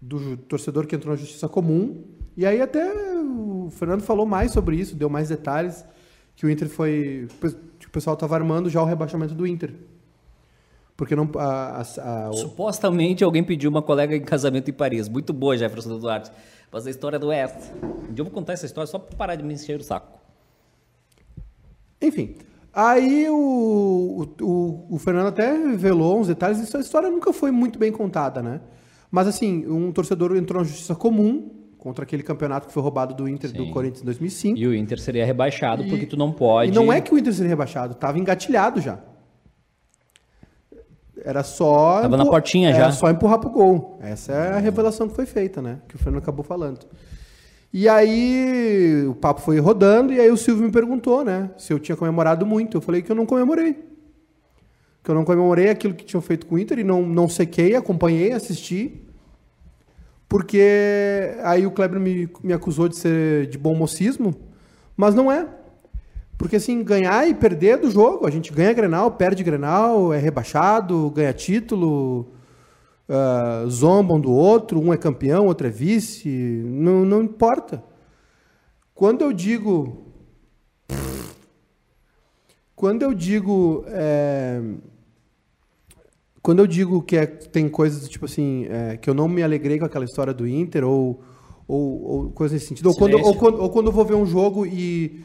do 0.00 0.36
torcedor 0.38 0.86
que 0.86 0.96
entrou 0.96 1.14
na 1.14 1.20
justiça 1.20 1.48
comum. 1.48 2.02
E 2.34 2.46
aí 2.46 2.62
até 2.62 2.90
o 3.20 3.68
Fernando 3.70 4.00
falou 4.00 4.24
mais 4.24 4.50
sobre 4.50 4.76
isso, 4.76 4.96
deu 4.96 5.10
mais 5.10 5.28
detalhes, 5.28 5.84
que 6.34 6.46
o 6.46 6.50
Inter 6.50 6.68
foi... 6.68 7.28
que 7.78 7.86
o 7.86 7.90
pessoal 7.90 8.14
estava 8.14 8.34
armando 8.34 8.70
já 8.70 8.80
o 8.80 8.86
rebaixamento 8.86 9.34
do 9.34 9.46
Inter. 9.46 9.74
Porque 10.98 11.14
não... 11.14 11.30
A, 11.36 11.80
a- 11.80 12.28
a- 12.28 12.32
Supostamente 12.32 13.22
alguém 13.22 13.44
pediu 13.44 13.70
uma 13.70 13.80
colega 13.80 14.16
em 14.16 14.20
casamento 14.20 14.68
em 14.68 14.74
Paris. 14.74 15.08
Muito 15.08 15.32
boa, 15.32 15.56
Jefferson 15.56 15.96
Duarte. 15.96 16.28
Mas 16.72 16.88
a 16.88 16.90
história 16.90 17.20
do 17.20 17.28
Oeste. 17.28 17.70
Um 17.80 18.12
dia 18.12 18.18
eu 18.20 18.24
vou 18.24 18.32
contar 18.34 18.54
essa 18.54 18.66
história 18.66 18.86
só 18.88 18.98
pra 18.98 19.16
parar 19.16 19.36
de 19.36 19.44
me 19.44 19.54
encher 19.54 19.78
o 19.78 19.84
saco. 19.84 20.18
Enfim. 22.02 22.34
Aí 22.74 23.28
o, 23.30 24.26
o, 24.40 24.86
o, 24.90 24.98
Fernando 24.98 25.28
até 25.28 25.52
revelou 25.52 26.18
uns 26.18 26.26
detalhes. 26.26 26.60
Essa 26.60 26.80
história 26.80 27.08
nunca 27.08 27.32
foi 27.32 27.52
muito 27.52 27.78
bem 27.78 27.92
contada, 27.92 28.42
né? 28.42 28.60
Mas 29.08 29.28
assim, 29.28 29.66
um 29.68 29.92
torcedor 29.92 30.36
entrou 30.36 30.60
na 30.60 30.66
justiça 30.68 30.96
comum 30.96 31.48
contra 31.78 32.02
aquele 32.02 32.24
campeonato 32.24 32.66
que 32.66 32.72
foi 32.72 32.82
roubado 32.82 33.14
do 33.14 33.28
Inter 33.28 33.52
do 33.52 33.64
Sim. 33.66 33.70
Corinthians 33.70 34.02
em 34.02 34.04
2005. 34.04 34.58
E 34.58 34.66
o 34.66 34.74
Inter 34.74 34.98
seria 35.00 35.24
rebaixado 35.24 35.84
E- 35.84 35.88
porque 35.88 36.06
tu 36.06 36.16
não 36.16 36.32
pode. 36.32 36.72
E 36.72 36.74
não 36.74 36.92
é 36.92 37.00
que 37.00 37.14
o 37.14 37.18
Inter 37.18 37.32
seria 37.32 37.48
rebaixado, 37.48 37.94
tava 37.94 38.18
engatilhado 38.18 38.80
já. 38.80 38.98
Era 41.24 41.42
só. 41.42 42.00
Tava 42.02 42.16
na 42.16 42.24
portinha 42.24 42.70
era 42.70 42.86
já. 42.86 42.92
só 42.92 43.10
empurrar 43.10 43.38
pro 43.38 43.50
gol. 43.50 43.98
Essa 44.00 44.32
é 44.32 44.52
a 44.54 44.58
revelação 44.58 45.08
que 45.08 45.14
foi 45.14 45.26
feita, 45.26 45.60
né? 45.60 45.78
Que 45.88 45.96
o 45.96 45.98
Fernando 45.98 46.22
acabou 46.22 46.44
falando. 46.44 46.80
E 47.72 47.88
aí 47.88 49.04
o 49.06 49.14
papo 49.14 49.40
foi 49.40 49.58
rodando, 49.58 50.12
e 50.12 50.20
aí 50.20 50.30
o 50.30 50.36
Silvio 50.36 50.64
me 50.64 50.72
perguntou, 50.72 51.24
né? 51.24 51.50
Se 51.58 51.72
eu 51.72 51.78
tinha 51.78 51.96
comemorado 51.96 52.46
muito. 52.46 52.76
Eu 52.76 52.80
falei 52.80 53.02
que 53.02 53.10
eu 53.10 53.16
não 53.16 53.26
comemorei. 53.26 53.76
que 55.02 55.10
eu 55.10 55.14
não 55.14 55.24
comemorei 55.24 55.68
aquilo 55.70 55.94
que 55.94 56.04
tinham 56.04 56.20
feito 56.20 56.46
com 56.46 56.54
o 56.54 56.58
Inter 56.58 56.78
e 56.78 56.84
não, 56.84 57.02
não 57.02 57.28
sequei, 57.28 57.74
acompanhei, 57.74 58.32
assisti. 58.32 59.02
Porque 60.28 61.34
aí 61.42 61.66
o 61.66 61.70
Kleber 61.70 61.98
me, 61.98 62.28
me 62.42 62.52
acusou 62.52 62.88
de 62.88 62.96
ser 62.96 63.46
de 63.46 63.56
bom 63.56 63.74
mocismo, 63.74 64.34
mas 64.96 65.14
não 65.14 65.32
é. 65.32 65.46
Porque 66.38 66.54
assim, 66.56 66.84
ganhar 66.84 67.28
e 67.28 67.34
perder 67.34 67.70
é 67.70 67.76
do 67.76 67.90
jogo. 67.90 68.24
A 68.24 68.30
gente 68.30 68.52
ganha 68.52 68.72
Grenal, 68.72 69.10
perde 69.10 69.42
Grenal, 69.42 70.12
é 70.14 70.18
rebaixado, 70.18 71.10
ganha 71.10 71.32
título, 71.32 72.28
ah, 73.08 73.64
zombam 73.68 74.20
do 74.20 74.30
outro, 74.30 74.80
um 74.80 74.92
é 74.92 74.96
campeão, 74.96 75.46
outro 75.46 75.66
é 75.66 75.70
vice, 75.70 76.28
não, 76.28 77.04
não 77.04 77.22
importa. 77.22 77.82
Quando 78.94 79.22
eu 79.22 79.32
digo. 79.32 80.06
Quando 82.76 83.02
eu 83.02 83.12
digo. 83.12 83.84
é, 83.88 84.60
quando 86.40 86.60
eu 86.60 86.66
digo 86.66 87.02
que 87.02 87.16
é- 87.16 87.26
tem 87.26 87.68
coisas 87.68 88.08
tipo 88.08 88.24
assim, 88.24 88.66
é, 88.70 88.96
que 88.96 89.10
eu 89.10 89.14
não 89.14 89.28
me 89.28 89.42
alegrei 89.42 89.78
com 89.78 89.84
aquela 89.84 90.04
história 90.04 90.32
do 90.32 90.46
Inter, 90.46 90.84
ou, 90.84 91.20
ou, 91.66 92.02
ou 92.02 92.30
coisa 92.30 92.54
nesse 92.54 92.66
sentido, 92.68 92.88
ou 92.88 92.96
quando, 92.96 93.18
ou, 93.18 93.62
ou 93.62 93.70
quando 93.70 93.86
eu 93.86 93.92
vou 93.92 94.04
ver 94.04 94.14
um 94.14 94.24
jogo 94.24 94.64
e, 94.64 95.24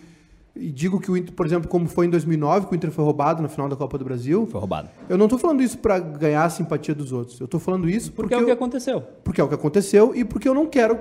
e 0.55 0.71
digo 0.71 0.99
que 0.99 1.09
o 1.09 1.17
Inter, 1.17 1.33
por 1.33 1.45
exemplo, 1.45 1.67
como 1.67 1.87
foi 1.87 2.05
em 2.05 2.09
2009, 2.09 2.67
que 2.67 2.73
o 2.73 2.75
Inter 2.75 2.91
foi 2.91 3.03
roubado 3.03 3.41
na 3.41 3.47
final 3.49 3.67
da 3.67 3.75
Copa 3.75 3.97
do 3.97 4.05
Brasil, 4.05 4.45
Foi 4.45 4.59
roubado. 4.59 4.89
eu 5.09 5.17
não 5.17 5.27
tô 5.27 5.37
falando 5.37 5.61
isso 5.63 5.77
pra 5.79 5.99
ganhar 5.99 6.43
a 6.45 6.49
simpatia 6.49 6.93
dos 6.93 7.11
outros. 7.11 7.39
Eu 7.39 7.47
tô 7.47 7.57
falando 7.59 7.89
isso 7.89 8.11
porque, 8.11 8.29
Porque 8.29 8.35
é 8.35 8.37
o 8.37 8.45
que 8.45 8.51
eu- 8.51 8.53
aconteceu. 8.55 9.01
porque 9.23 9.41
é 9.41 9.43
o 9.43 9.47
que 9.47 9.55
aconteceu 9.55 10.15
e 10.15 10.23
porque 10.23 10.47
eu 10.47 10.53
não 10.53 10.67
quero 10.67 10.99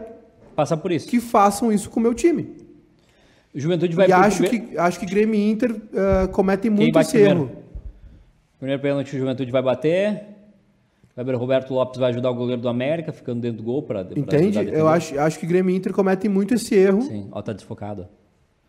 Passar 0.56 0.76
por 0.78 0.90
isso. 0.90 1.06
que 1.08 1.20
façam 1.20 1.70
isso 1.72 1.90
com 1.90 2.00
o 2.00 2.02
meu 2.02 2.14
time. 2.14 2.56
O 3.54 3.60
Juventude 3.60 3.94
vai 3.94 4.08
e 4.08 4.12
acho 4.12 4.38
primeiro- 4.42 4.68
que, 4.70 4.78
acho 4.78 4.98
que 5.00 5.04
Grêmio 5.06 5.34
e 5.34 5.50
Inter 5.50 5.76
ah, 5.94 6.28
cometem 6.28 6.70
muito 6.70 6.98
esse 6.98 7.10
primeiro? 7.12 7.40
erro. 7.40 7.50
Primeiro 8.58 8.80
pênalti, 8.80 9.14
o 9.14 9.18
Juventude 9.18 9.50
vai 9.50 9.60
bater. 9.62 10.28
Gabriel 11.14 11.38
Roberto 11.38 11.74
Lopes 11.74 12.00
vai 12.00 12.08
ajudar 12.10 12.30
o 12.30 12.34
goleiro 12.34 12.62
do 12.62 12.68
América, 12.70 13.12
ficando 13.12 13.40
dentro 13.42 13.58
do 13.58 13.62
gol 13.64 13.82
para 13.82 14.00
Entende? 14.16 14.58
Eu 14.72 14.88
acho, 14.88 15.18
acho 15.20 15.38
que 15.38 15.44
Grêmio 15.44 15.70
e 15.70 15.76
Inter 15.76 15.92
cometem 15.92 16.30
muito 16.30 16.54
esse 16.54 16.74
erro. 16.74 17.02
Sim, 17.02 17.28
ó, 17.30 17.42
tá 17.42 17.52
desfocado. 17.52 18.06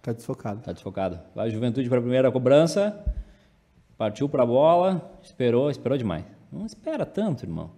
Tá 0.03 0.11
desfocado. 0.13 0.61
Tá 0.61 0.71
desfocado. 0.73 1.19
Vai 1.33 1.49
Juventude 1.49 1.87
para 1.89 1.97
a 1.97 2.01
primeira 2.01 2.31
cobrança. 2.31 3.03
Partiu 3.97 4.27
para 4.29 4.43
a 4.43 4.45
bola. 4.45 5.17
Esperou, 5.23 5.71
esperou 5.71 5.97
demais. 5.97 6.25
Não 6.51 6.65
espera 6.65 7.05
tanto, 7.05 7.43
irmão. 7.45 7.71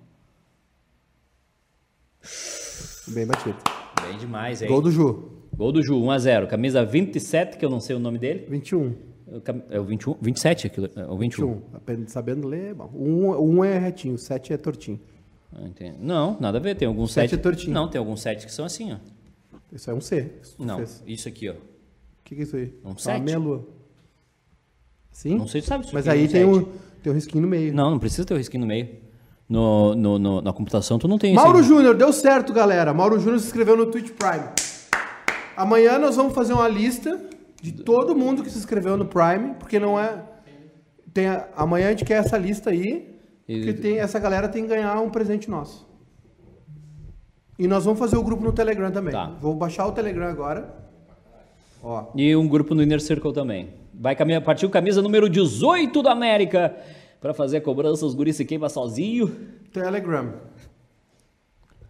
Bem 3.10 3.26
batido. 3.28 3.56
Bem 4.02 4.18
demais, 4.18 4.62
hein? 4.62 4.68
Gol 4.68 4.82
do 4.82 4.92
Ju. 4.92 5.32
Gol 5.56 5.72
do 5.72 5.84
Ju, 5.84 5.96
1x0. 6.02 6.48
Camisa 6.48 6.84
27, 6.84 7.58
que 7.58 7.64
eu 7.64 7.70
não 7.70 7.80
sei 7.80 7.96
o 7.96 8.00
nome 8.00 8.18
dele. 8.18 8.46
21. 8.50 8.96
É 9.32 9.38
o 9.38 9.42
cam- 9.42 9.64
É 9.70 9.80
o 9.80 9.84
21? 9.84 10.18
27 10.20 10.68
aquilo. 10.68 10.90
É 10.96 11.06
o 11.06 11.18
21. 11.18 11.54
21. 11.54 11.62
Apenas 11.78 12.12
sabendo 12.12 12.48
ler, 12.48 12.74
bom. 12.74 12.90
Um, 12.94 13.30
um 13.58 13.64
é 13.64 13.78
retinho, 13.78 14.18
sete 14.18 14.52
é 14.52 14.58
tortinho. 14.58 15.00
Ah, 15.54 15.62
entendi. 15.64 15.96
Não, 16.00 16.38
nada 16.40 16.58
a 16.58 16.62
ver. 16.62 16.76
Tem 16.76 16.88
alguns 16.88 17.14
Sete 17.14 17.30
7. 17.30 17.40
é 17.40 17.44
tortinho. 17.44 17.74
Não, 17.74 17.88
tem 17.88 18.00
alguns 18.00 18.20
7 18.22 18.46
que 18.46 18.52
são 18.52 18.66
assim, 18.66 18.92
ó. 18.94 18.98
Isso 19.72 19.90
é 19.90 19.94
um 19.94 20.02
C. 20.02 20.32
isso 20.42 20.56
Não, 20.60 20.78
fez. 20.78 21.04
isso 21.08 21.28
aqui, 21.30 21.50
ó. 21.50 21.54
O 22.26 22.28
que, 22.28 22.36
que 22.36 22.42
é 22.42 22.44
isso 22.44 22.56
aí? 22.56 22.74
Um 22.84 22.88
É 22.88 22.92
uma 22.92 22.98
sete. 22.98 23.22
meia 23.24 23.38
lua. 23.38 23.68
Sim? 25.12 25.38
Não 25.38 25.48
sei 25.48 25.62
se 25.62 25.68
sabe 25.68 25.86
isso 25.86 25.94
Mas 25.94 26.08
aqui 26.08 26.18
é 26.18 26.22
aí 26.22 26.26
um 26.28 26.32
tem, 26.32 26.54
sete. 26.56 26.66
um, 26.68 27.02
tem 27.04 27.12
um 27.12 27.16
risquinho 27.16 27.42
no 27.44 27.48
meio. 27.48 27.74
Não, 27.74 27.92
não 27.92 28.00
precisa 28.00 28.26
ter 28.26 28.34
o 28.34 28.38
risquinho 28.38 28.62
no 28.62 28.68
meio. 28.68 28.90
No, 29.48 29.94
no, 29.94 30.18
no- 30.18 30.42
na 30.42 30.52
computação 30.52 30.98
tu 30.98 31.08
não 31.08 31.20
tem 31.20 31.36
Mauro 31.36 31.60
isso. 31.60 31.70
aí. 31.72 31.76
Júnior, 31.78 31.96
deu 31.96 32.12
certo, 32.12 32.52
galera. 32.52 32.94
Mauro 32.96 33.20
Júnior 33.20 33.40
se 33.40 33.46
inscreveu 33.46 33.78
no 33.78 33.86
Twitch 33.86 34.10
Prime. 34.12 34.50
Amanhã 35.56 36.00
nós 36.00 36.16
vamos 36.16 36.34
fazer 36.34 36.54
uma 36.54 36.68
lista 36.68 37.22
de 37.62 37.72
todo 37.72 38.16
mundo 38.16 38.44
que 38.44 38.50
se 38.50 38.58
inscreveu 38.58 38.98
no 38.98 39.06
Prime, 39.06 39.54
porque 39.60 39.80
não 39.80 40.00
é. 40.00 40.22
Tem 41.14 41.28
a- 41.28 41.48
amanhã 41.56 41.88
a 41.88 41.92
gente 41.92 42.04
quer 42.06 42.16
essa 42.16 42.38
lista 42.38 42.72
aí, 42.72 43.16
porque 43.46 43.74
tem, 43.74 44.00
essa 44.00 44.18
galera 44.20 44.50
tem 44.50 44.64
que 44.64 44.70
ganhar 44.70 45.00
um 45.00 45.10
presente 45.12 45.50
nosso. 45.50 45.88
E 47.58 47.68
nós 47.68 47.86
vamos 47.86 48.00
fazer 48.00 48.18
o 48.18 48.24
grupo 48.24 48.44
no 48.44 48.52
Telegram 48.52 48.92
também. 48.92 49.14
Tá. 49.14 49.28
Vou 49.40 49.56
baixar 49.56 49.86
o 49.86 49.92
Telegram 49.94 50.26
agora. 50.28 50.84
Ó. 51.86 52.08
E 52.16 52.36
um 52.36 52.48
grupo 52.48 52.74
no 52.74 52.82
Inner 52.82 53.00
Circle 53.00 53.32
também. 53.32 53.70
Vai 53.94 54.16
caminhar, 54.16 54.42
partiu 54.42 54.68
camisa 54.72 55.04
número 55.04 55.30
18 55.30 56.02
da 56.02 56.12
América. 56.12 56.76
Pra 57.22 57.32
fazer 57.32 57.58
a 57.58 57.62
cobrança, 57.62 58.04
os 58.06 58.16
guris 58.16 58.36
se 58.36 58.44
queima 58.44 58.68
sozinho. 58.70 59.28
Telegram. 59.72 60.34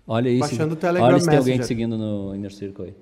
Olha 0.06 0.30
isso. 0.30 0.42
Baixando 0.42 0.74
o 0.74 0.78
Telegram 0.78 1.08
Olha 1.08 1.20
se 1.20 1.30
tem 1.30 1.38
alguém 1.38 1.60
te 1.60 1.66
seguindo 1.66 1.98
no 1.98 2.36
Inner 2.36 2.54
Circle 2.54 2.88
aí. 2.88 2.96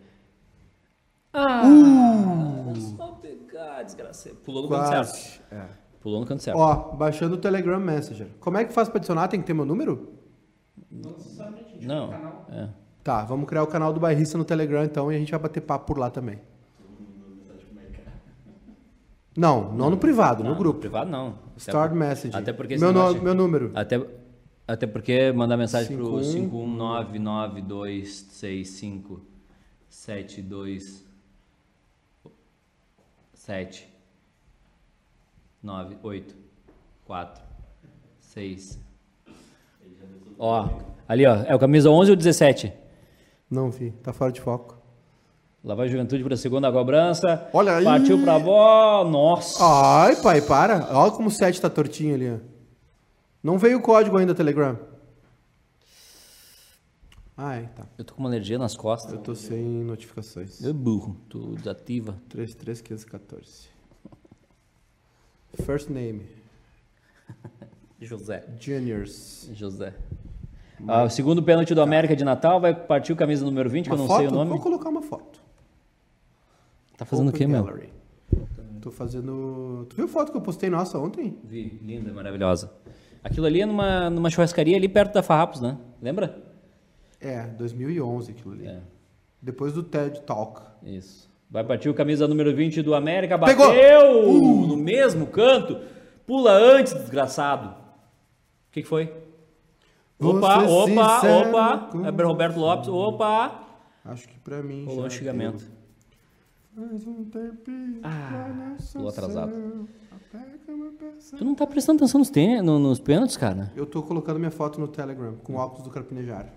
Ah! 1.34 1.64
Uh! 1.66 2.76
Só 2.96 3.08
pegar, 3.14 3.82
desgraçado. 3.82 4.36
Pulou 4.36 4.62
no 4.62 4.70
canto 4.70 4.88
certo. 4.88 5.42
É. 5.52 5.66
Pulou 6.00 6.20
no 6.20 6.28
canto 6.28 6.44
certo. 6.44 6.58
Ó, 6.58 6.96
baixando 6.96 7.36
o 7.36 7.38
Telegram 7.40 7.80
Messenger. 7.80 8.28
Como 8.40 8.58
é 8.58 8.66
que 8.66 8.72
faz 8.72 8.88
pra 8.88 9.00
adicionar? 9.00 9.28
Tem 9.30 9.40
que 9.42 9.48
ter 9.48 9.54
meu 9.54 9.66
número? 9.66 10.14
Não. 11.82 12.14
É. 12.52 12.70
Tá, 13.04 13.26
vamos 13.26 13.48
criar 13.50 13.64
o 13.64 13.68
canal 13.68 13.92
do 13.92 14.00
Bairrista 14.00 14.38
no 14.38 14.46
Telegram 14.46 14.84
então 14.84 15.12
e 15.12 15.16
a 15.16 15.20
gente 15.20 15.32
vai 15.32 15.40
bater 15.40 15.62
papo 15.62 15.88
por 15.88 15.98
lá 15.98 16.12
também. 16.12 16.40
Não, 19.36 19.74
não 19.74 19.90
no 19.90 19.98
privado, 19.98 20.44
no 20.44 20.52
Não, 20.52 20.58
grupo. 20.58 20.80
Privado 20.80 21.10
não. 21.10 21.36
Start 21.58 21.92
até, 21.92 21.96
message. 22.00 22.36
Até 22.38 22.54
porque 22.54 22.78
meu, 22.78 22.94
no- 22.94 23.22
meu 23.22 23.34
número. 23.34 23.72
Até, 23.74 24.00
até 24.68 24.86
porque 24.86 25.32
mandar 25.32 25.58
mensagem 25.58 25.98
pro 25.98 26.24
51. 26.24 26.50
519926572 29.90 31.04
7 33.34 33.88
9 35.62 35.98
8 36.04 36.36
4 37.06 37.44
6 38.20 38.80
Ó, 40.40 40.70
ali 41.08 41.26
ó, 41.26 41.36
é 41.44 41.56
o 41.56 41.60
camisa 41.60 41.90
11 41.90 42.12
ou 42.12 42.18
17? 42.18 42.74
Não 43.50 43.70
vi, 43.70 43.92
tá 43.92 44.12
fora 44.12 44.32
de 44.32 44.42
foco. 44.42 44.78
Lá 45.64 45.76
vai 45.76 45.88
Juventude 45.88 46.22
para 46.24 46.34
a 46.34 46.38
segunda 46.38 46.70
cobrança. 46.70 47.48
Olha 47.54 47.78
aí. 47.78 47.86
Partiu 47.86 48.22
pra 48.22 48.38
bola. 48.38 49.10
Nossa. 49.10 49.64
Ai, 49.64 50.16
pai, 50.18 50.42
para. 50.42 50.90
Olha 50.92 51.12
como 51.12 51.30
o 51.30 51.32
7 51.32 51.62
tá 51.62 51.70
tortinho 51.70 52.14
ali. 52.16 52.42
Não 53.42 53.58
veio 53.58 53.78
o 53.78 53.82
código 53.82 54.18
ainda, 54.18 54.36
Telegram. 54.36 54.78
Ai, 57.38 57.70
tá. 57.76 57.86
Eu 57.98 58.04
tô 58.04 58.14
com 58.14 58.20
uma 58.20 58.30
alergia 58.30 58.60
nas 58.60 58.76
costas. 58.76 59.14
Eu 59.14 59.20
tô 59.20 59.34
sem 59.34 59.64
notificações. 59.64 60.62
Eu 60.62 60.74
burro. 60.74 61.16
Tu 61.30 61.56
desativa. 61.56 62.16
33514. 62.28 63.70
First 65.66 65.90
name. 65.90 66.26
José. 68.02 68.44
Juniors. 68.60 69.50
José. 69.54 69.94
Ah, 70.86 71.04
o 71.04 71.10
segundo 71.10 71.42
pênalti 71.42 71.74
do 71.74 71.82
América 71.82 72.16
de 72.18 72.26
Natal 72.26 72.60
vai 72.60 72.74
partir 72.76 73.14
o 73.14 73.16
camisa 73.16 73.46
número 73.46 73.70
20, 73.70 73.86
que 73.86 73.94
eu 73.94 73.98
não 73.98 74.08
sei 74.08 74.28
o 74.28 74.32
nome. 74.32 74.50
Vou 74.50 74.60
colocar 74.60 74.90
uma 74.90 75.02
foto. 75.02 75.43
Tá 76.98 77.06
fazendo 77.06 77.28
o 77.28 77.30
Open 77.30 77.40
quê, 77.40 77.48
meu? 77.48 77.64
Gallery. 77.64 77.90
Tô 78.82 78.92
fazendo... 78.92 79.86
Tu 79.90 79.96
viu 79.96 80.06
a 80.06 80.08
foto 80.08 80.32
que 80.32 80.38
eu 80.38 80.42
postei 80.42 80.70
nossa 80.70 80.98
ontem? 81.00 81.38
Vi, 81.44 81.80
linda, 81.82 82.12
maravilhosa. 82.12 82.72
Aquilo 83.24 83.46
ali 83.46 83.62
é 83.62 83.66
numa, 83.66 84.10
numa 84.10 84.30
churrascaria 84.30 84.76
ali 84.76 84.90
perto 84.90 85.14
da 85.14 85.24
Farrapos, 85.24 85.62
né? 85.62 85.78
Lembra? 86.02 86.44
É, 87.22 87.44
2011 87.48 88.32
aquilo 88.32 88.54
ali. 88.54 88.68
É. 88.68 88.82
Depois 89.42 89.74
do 89.74 89.82
TED 89.82 90.22
Talk. 90.22 90.62
Isso. 90.84 91.32
Vai 91.50 91.64
partir 91.64 91.88
o 91.88 91.94
camisa 91.94 92.28
número 92.28 92.54
20 92.54 92.82
do 92.82 92.94
América. 92.94 93.38
Pegou! 93.40 93.68
Bateu! 93.68 94.24
No 94.68 94.76
mesmo 94.76 95.28
canto. 95.28 95.80
Pula 96.26 96.52
antes, 96.52 96.94
desgraçado. 96.94 97.70
O 97.70 98.72
que, 98.72 98.82
que 98.82 98.88
foi? 98.88 99.14
Opa, 100.20 100.64
opa, 100.64 101.22
opa. 101.22 101.90
É 102.06 102.24
Roberto 102.24 102.58
Lopes. 102.58 102.90
Opa. 102.90 103.62
Acho 104.06 104.28
que 104.28 104.40
pra 104.40 104.62
mim 104.62 104.86
Rolou 104.86 105.06
um 105.06 105.10
xingamento. 105.10 105.64
Mais 106.76 107.06
um 107.06 107.24
tempinho 107.26 108.00
Ah, 108.04 108.76
pulou 108.94 109.10
atrasado. 109.10 109.88
Tu 111.38 111.46
não 111.46 111.54
tá 111.54 111.68
prestando 111.68 111.98
atenção 111.98 112.18
nos, 112.20 112.30
ten... 112.30 112.62
no- 112.62 112.80
nos 112.80 113.00
pênaltis, 113.00 113.38
cara? 113.38 113.72
Eu 113.76 113.86
tô 113.86 114.02
colocando 114.02 114.40
minha 114.40 114.50
foto 114.52 114.80
no 114.80 114.88
Telegram 114.88 115.36
com 115.44 115.56
óculos 115.56 115.84
do 115.84 115.92
Carpinejar. 115.92 116.48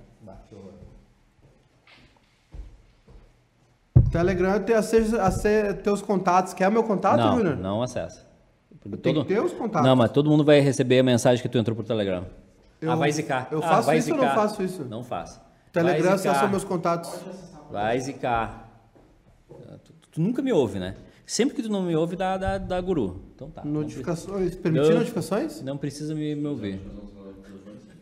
Telegram 4.10 4.62
tem 4.62 4.74
acesso 4.74 5.20
a 5.20 5.30
ser 5.30 5.82
teus 5.82 6.00
contatos. 6.00 6.54
Quer 6.54 6.70
meu 6.70 6.82
contato, 6.84 7.18
não, 7.18 7.36
Júnior? 7.36 7.56
não 7.56 7.82
acessa. 7.82 8.24
Porque 8.80 8.96
Tem 8.96 9.12
todo- 9.14 9.26
que 9.26 9.34
ter 9.34 9.40
os 9.40 9.52
contatos. 9.52 9.86
Não, 9.86 9.96
mas 9.96 10.10
todo 10.10 10.30
mundo 10.30 10.44
vai 10.44 10.60
receber 10.60 11.00
a 11.00 11.02
mensagem 11.02 11.42
que 11.42 11.48
tu 11.48 11.58
entrou 11.58 11.76
por 11.76 11.84
Telegram. 11.84 12.24
Eu- 12.80 12.92
ah, 12.92 12.94
vai 12.96 13.10
zicar. 13.12 13.48
eu 13.50 13.58
Ah, 13.58 13.62
faço 13.68 13.86
vai 13.86 13.98
isso 13.98 14.10
ou 14.12 14.16
não 14.16 14.24
zicar. 14.24 14.34
faço 14.36 14.62
isso? 14.62 14.84
Não 14.84 15.02
faço. 15.04 15.40
Telegram 15.72 16.08
vai 16.08 16.18
zicar. 16.18 16.30
acessa 16.30 16.46
meus 16.48 16.64
contatos. 16.64 17.10
Vai 17.70 17.98
zicar. 18.00 18.65
Tu, 20.16 20.20
nunca 20.22 20.40
me 20.40 20.50
ouve, 20.50 20.78
né? 20.78 20.96
Sempre 21.26 21.54
que 21.54 21.62
tu 21.62 21.68
não 21.68 21.82
me 21.82 21.94
ouve, 21.94 22.16
dá, 22.16 22.38
dá, 22.38 22.56
dá 22.56 22.80
guru. 22.80 23.20
Então 23.34 23.50
tá. 23.50 23.62
Notificações. 23.62 24.54
Permitir 24.54 24.94
notificações? 24.94 25.60
Não 25.60 25.76
precisa 25.76 26.14
me, 26.14 26.34
me 26.34 26.46
ouvir. 26.46 26.80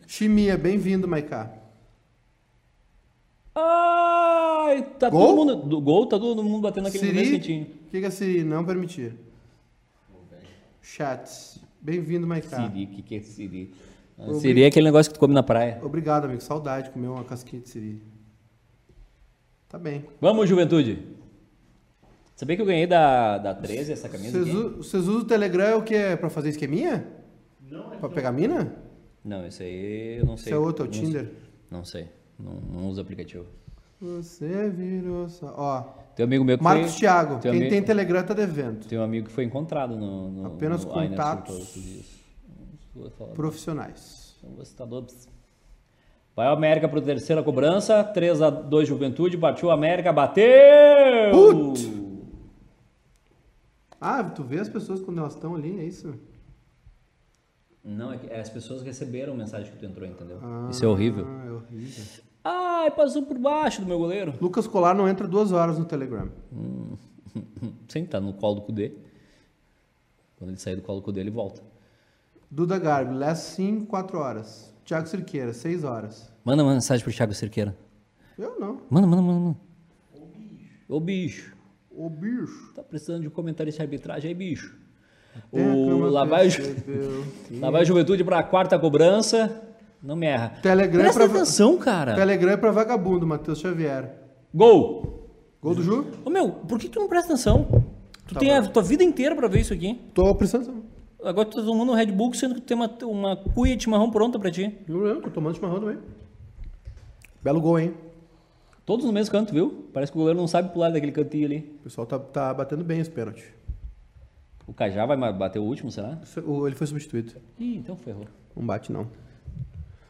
Chimia, 0.07 0.57
bem-vindo, 0.57 1.09
Maiká. 1.09 1.51
Ai, 3.53 4.83
tá 4.97 5.09
Gol? 5.09 5.27
todo 5.27 5.35
mundo. 5.35 5.55
Do 5.67 5.81
gol, 5.81 6.05
tá 6.05 6.17
todo 6.17 6.41
mundo 6.41 6.61
batendo 6.61 6.85
naquele 6.85 7.11
mesmo 7.11 7.43
Siri, 7.43 7.61
o 7.63 7.89
que, 7.89 7.99
que 7.99 8.05
é 8.05 8.09
Siri? 8.09 8.43
Não 8.45 8.63
permitir. 8.63 9.13
Chats. 10.81 11.59
Bem-vindo, 11.81 12.25
Maiká. 12.25 12.69
Siri, 12.69 12.85
o 12.85 12.87
que, 12.87 13.01
que 13.01 13.15
é 13.15 13.19
Siri? 13.19 13.73
Ah, 14.17 14.33
Siri 14.35 14.63
é 14.63 14.67
aquele 14.67 14.85
negócio 14.85 15.11
que 15.11 15.17
tu 15.17 15.19
come 15.19 15.33
na 15.33 15.43
praia. 15.43 15.81
Obrigado, 15.83 16.25
amigo. 16.25 16.39
Saudade 16.39 16.87
de 16.87 16.93
comer 16.93 17.07
uma 17.07 17.25
casquinha 17.25 17.61
de 17.61 17.67
siri. 17.67 18.01
Tá 19.67 19.77
bem. 19.77 20.05
Vamos, 20.21 20.47
juventude! 20.47 21.24
Sabia 22.35 22.57
que 22.57 22.61
eu 22.61 22.65
ganhei 22.65 22.85
da, 22.85 23.37
da 23.37 23.53
13 23.55 23.93
essa 23.93 24.09
camisa 24.09 24.43
Vocês, 24.43 25.07
usam 25.07 25.21
o 25.21 25.25
Telegram 25.25 25.65
é 25.65 25.75
o 25.75 25.81
que 25.81 25.95
é 25.95 26.15
pra 26.17 26.29
fazer 26.29 26.49
esqueminha? 26.49 27.07
Não, 27.61 27.93
é 27.93 27.97
Pra 27.97 28.09
pegar 28.09 28.31
mina? 28.33 28.75
Não, 29.23 29.45
esse 29.47 29.63
aí 29.63 30.17
eu 30.19 30.25
não 30.25 30.35
sei. 30.35 30.51
Esse 30.51 30.53
é 30.53 30.57
outro, 30.57 30.85
é 30.85 30.87
o 30.87 30.91
Tinder. 30.91 31.31
Não 31.71 31.85
sei. 31.85 32.09
Não, 32.37 32.53
não 32.53 32.89
uso 32.89 32.99
aplicativo. 32.99 33.45
Você 34.01 34.69
virou 34.69 35.29
só. 35.29 35.53
Ó, 35.57 35.81
Tem 36.13 36.25
um 36.25 36.27
amigo 36.27 36.43
meu 36.43 36.57
que 36.57 36.63
Marcos 36.63 36.91
foi... 36.91 36.99
Thiago. 36.99 37.39
tem 37.39 37.49
um 37.49 37.53
Quem 37.53 37.61
ami- 37.61 37.69
tem 37.69 37.81
Telegram 37.81 38.23
tá 38.23 38.33
devendo. 38.33 38.85
Tem 38.85 38.99
um 38.99 39.03
amigo 39.03 39.27
que 39.27 39.31
foi 39.33 39.45
encontrado 39.45 39.95
no... 39.95 40.29
no 40.29 40.45
Apenas 40.47 40.83
no 40.83 40.91
contatos. 40.91 42.05
Profissionais. 43.33 44.35
Não 44.43 44.51
vou 44.55 44.65
citar 44.65 44.85
nomes. 44.85 45.27
Vai 46.35 46.47
o 46.49 46.51
América 46.51 46.87
para 46.89 47.01
terceira 47.01 47.41
cobrança. 47.41 48.03
3x2 48.13 48.85
Juventude. 48.85 49.37
Partiu 49.37 49.69
o 49.69 49.71
América. 49.71 50.11
Bateu! 50.11 51.31
Put! 51.31 52.04
Ah, 54.07 54.23
tu 54.23 54.43
vê 54.43 54.59
as 54.59 54.69
pessoas 54.69 55.01
quando 55.01 55.17
elas 55.17 55.33
estão 55.33 55.55
ali, 55.55 55.79
é 55.79 55.83
isso? 55.83 56.13
Não, 57.83 58.13
é 58.13 58.19
que 58.19 58.31
as 58.31 58.49
pessoas 58.49 58.83
receberam 58.83 59.33
a 59.33 59.35
mensagem 59.35 59.71
que 59.71 59.79
tu 59.79 59.85
entrou, 59.85 60.07
entendeu? 60.07 60.39
Isso 60.69 60.85
é 60.85 60.87
horrível. 60.87 61.25
Ah, 61.27 61.45
é 61.47 61.51
horrível. 61.51 62.03
Ai, 62.43 62.91
passou 62.91 63.23
por 63.23 63.39
baixo 63.39 63.81
do 63.81 63.87
meu 63.87 63.97
goleiro. 63.97 64.35
Lucas 64.39 64.67
Colar 64.67 64.93
não 64.93 65.09
entra 65.09 65.27
duas 65.27 65.51
horas 65.51 65.79
no 65.79 65.85
Telegram. 65.85 66.29
Sim, 67.89 68.05
tá 68.05 68.21
no 68.21 68.31
colo 68.33 68.55
do 68.55 68.61
Cudê. 68.61 68.93
Quando 70.37 70.51
ele 70.51 70.59
sair 70.59 70.75
do 70.75 70.83
colo 70.83 70.99
do 70.99 71.03
Cudê, 71.03 71.21
ele 71.21 71.31
volta. 71.31 71.63
Duda 72.51 72.77
Garbi, 72.77 73.15
last 73.15 73.55
sim, 73.55 73.83
4 73.85 74.19
horas. 74.19 74.71
Thiago 74.85 75.07
Cirqueira, 75.07 75.51
6 75.51 75.83
horas. 75.83 76.31
Manda 76.43 76.61
uma 76.61 76.75
mensagem 76.75 77.03
pro 77.03 77.11
Thiago 77.11 77.33
Cerqueira. 77.33 77.75
Eu 78.37 78.59
não. 78.59 78.81
Manda, 78.87 79.07
manda, 79.07 79.21
manda, 79.23 79.39
manda. 79.39 79.57
Ô 80.13 80.19
bicho. 80.27 80.85
Ô 80.87 80.99
bicho. 80.99 81.54
Tá 82.75 82.83
precisando 82.83 83.21
de 83.21 83.29
comentarista 83.29 83.79
de 83.79 83.83
arbitragem 83.85 84.29
aí, 84.29 84.35
bicho. 84.35 84.75
A 85.35 85.57
O 85.57 86.09
lá 86.09 86.23
vai, 86.25 86.49
Ju- 86.49 86.61
lá 87.59 87.69
vai 87.71 87.81
a 87.81 87.83
Juventude 87.85 88.23
pra 88.23 88.41
quarta 88.43 88.77
cobrança. 88.79 89.61
Não 90.01 90.15
me 90.15 90.25
erra. 90.27 90.49
Telegram 90.61 91.01
Presta 91.01 91.27
pra- 91.27 91.35
atenção, 91.37 91.77
cara. 91.77 92.13
Telegram 92.15 92.51
é 92.51 92.57
pra 92.57 92.71
vagabundo, 92.71 93.25
Matheus 93.25 93.59
Xavier. 93.59 94.11
Gol. 94.53 95.27
Gol 95.61 95.75
do 95.75 95.81
Ju? 95.83 96.05
Ô 96.23 96.29
meu, 96.29 96.51
por 96.51 96.77
que 96.79 96.87
tu 96.87 96.99
não 96.99 97.07
presta 97.07 97.33
atenção? 97.33 97.83
Tu 98.27 98.33
Tá 98.35 98.39
tem 98.39 98.51
a 98.55 98.61
tua 98.61 98.83
vida 98.83 99.03
inteira 99.03 99.35
pra 99.35 99.47
ver 99.47 99.61
isso 99.61 99.73
aqui. 99.73 99.99
Tô 100.13 100.33
prestando 100.35 100.65
atenção. 100.65 100.83
Agora 101.23 101.47
tu 101.49 101.57
tá 101.57 101.63
tomando 101.63 101.91
um 101.91 101.95
Red 101.95 102.07
Bull 102.07 102.33
sendo 102.35 102.53
que 102.55 102.61
tu 102.61 102.67
tem 102.67 102.77
uma, 102.77 102.87
uma 103.03 103.35
cuia 103.35 103.75
de 103.75 103.83
chimarrão 103.83 104.11
pronta 104.11 104.37
pra 104.37 104.51
ti. 104.51 104.77
Não 104.87 104.99
lembro, 104.99 105.23
tô 105.23 105.29
tomando 105.31 105.55
chimarrão 105.55 105.79
também. 105.79 105.97
Belo 107.43 107.59
gol, 107.59 107.79
hein? 107.79 107.93
Todos 108.85 109.05
no 109.05 109.11
mesmo 109.11 109.31
canto, 109.31 109.51
viu? 109.53 109.85
Parece 109.93 110.11
que 110.11 110.17
o 110.17 110.21
goleiro 110.21 110.39
não 110.39 110.47
sabe 110.47 110.71
pular 110.71 110.91
daquele 110.91 111.11
cantinho 111.11 111.45
ali. 111.47 111.75
O 111.79 111.83
pessoal 111.83 112.05
tá, 112.05 112.19
tá 112.19 112.53
batendo 112.53 112.83
bem 112.83 113.01
os 113.01 113.07
pênaltis. 113.07 113.43
O 114.67 114.73
Cajá 114.73 115.05
vai 115.05 115.17
bater 115.33 115.59
o 115.59 115.63
último, 115.63 115.91
será? 115.91 116.19
O- 116.45 116.67
Ele 116.67 116.75
foi 116.75 116.85
substituído. 116.87 117.33
Ih, 117.59 117.77
então 117.77 117.95
ferrou. 117.95 118.25
Não 118.55 118.65
bate, 118.65 118.91
não. 118.91 119.07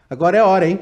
Agora 0.10 0.38
é 0.38 0.40
a 0.42 0.46
hora, 0.46 0.68
hein? 0.68 0.80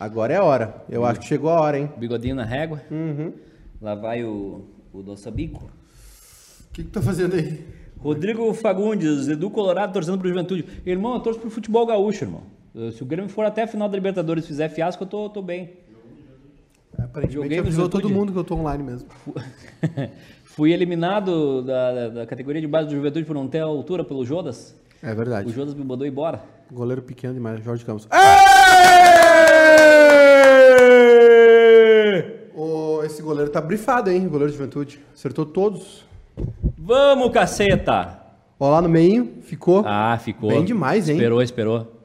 Agora 0.00 0.32
é 0.32 0.36
a 0.36 0.44
hora. 0.44 0.82
Eu 0.88 1.04
acho 1.04 1.20
que 1.20 1.26
chegou 1.26 1.50
a 1.50 1.60
hora, 1.60 1.78
hein? 1.78 1.90
Bigodinho 1.96 2.34
na 2.34 2.44
régua. 2.44 2.80
Uhum. 2.90 3.32
Lá 3.80 3.94
vai 3.94 4.24
o, 4.24 4.66
o 4.92 5.02
Doçabico. 5.02 5.64
O 5.64 6.72
que 6.72 6.84
que 6.84 6.90
tá 6.90 7.02
fazendo 7.02 7.34
aí? 7.34 7.64
Rodrigo 7.98 8.52
Fagundes, 8.54 9.28
Edu 9.28 9.50
Colorado 9.50 9.92
torcendo 9.92 10.18
pro 10.18 10.28
Juventude. 10.28 10.64
Irmão, 10.86 11.14
eu 11.14 11.20
torço 11.20 11.40
pro 11.40 11.50
futebol 11.50 11.84
gaúcho, 11.84 12.24
irmão. 12.24 12.42
Eh, 12.76 12.92
Se 12.92 13.02
o 13.02 13.06
Grêmio 13.06 13.28
for 13.28 13.44
até 13.44 13.62
a 13.64 13.66
final 13.66 13.88
da 13.88 13.96
Libertadores 13.96 14.44
e 14.44 14.46
fizer 14.48 14.68
fiasco, 14.68 15.02
eu 15.02 15.08
tô, 15.08 15.28
tô 15.30 15.42
bem. 15.42 15.70
Aparentemente 17.10 17.34
Joguei 17.34 17.56
no 17.58 17.62
avisou 17.64 17.88
todo 17.88 18.08
mundo 18.08 18.32
que 18.32 18.38
eu 18.38 18.44
tô 18.44 18.54
online 18.56 18.82
mesmo. 18.84 19.08
Fui 20.44 20.72
eliminado 20.72 21.62
da, 21.62 22.08
da- 22.08 22.26
categoria 22.26 22.60
de 22.60 22.66
base 22.66 22.88
do 22.88 22.94
Juventude 22.94 23.24
por 23.24 23.34
não 23.34 23.46
ter 23.48 23.60
altura 23.60 24.04
pelo 24.04 24.24
Jodas. 24.24 24.74
É 25.02 25.12
O 25.12 25.16
verdade. 25.16 25.50
Jodas 25.52 25.74
me 25.74 25.84
mandou 25.84 26.06
embora. 26.06 26.42
Goleiro 26.70 27.00
pequeno 27.02 27.32
demais, 27.34 27.62
Jorge 27.64 27.84
Campos. 27.84 28.08
Ô, 32.54 33.02
esse 33.04 33.22
goleiro 33.22 33.50
tá 33.50 33.60
brifado, 33.60 34.10
hein? 34.10 34.26
O 34.26 34.30
goleiro 34.30 34.50
de 34.50 34.58
juventude. 34.58 35.00
Acertou 35.14 35.46
todos. 35.46 36.04
Vamos, 36.76 37.30
caceta! 37.32 38.18
Ó, 38.58 38.70
lá 38.70 38.82
no 38.82 38.88
meio, 38.88 39.34
ficou. 39.42 39.84
Ah, 39.86 40.18
ficou. 40.18 40.50
Bem 40.50 40.64
demais, 40.64 41.08
hein? 41.08 41.16
Esperou, 41.16 41.40
esperou. 41.42 41.97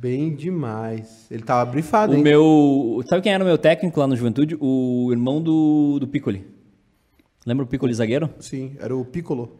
Bem 0.00 0.34
demais. 0.34 1.26
Ele 1.30 1.42
tava 1.42 1.70
brifado, 1.70 2.12
O 2.12 2.16
hein? 2.16 2.22
meu. 2.22 3.02
Sabe 3.06 3.20
quem 3.22 3.32
era 3.34 3.44
o 3.44 3.46
meu 3.46 3.58
técnico 3.58 4.00
lá 4.00 4.06
no 4.06 4.16
Juventude? 4.16 4.56
O 4.58 5.08
irmão 5.10 5.42
do, 5.42 5.98
do 6.00 6.08
Piccoli. 6.08 6.46
Lembra 7.44 7.64
o 7.64 7.68
Piccoli 7.68 7.92
zagueiro? 7.92 8.30
Sim, 8.40 8.76
era 8.80 8.96
o 8.96 9.04
Piccolo. 9.04 9.58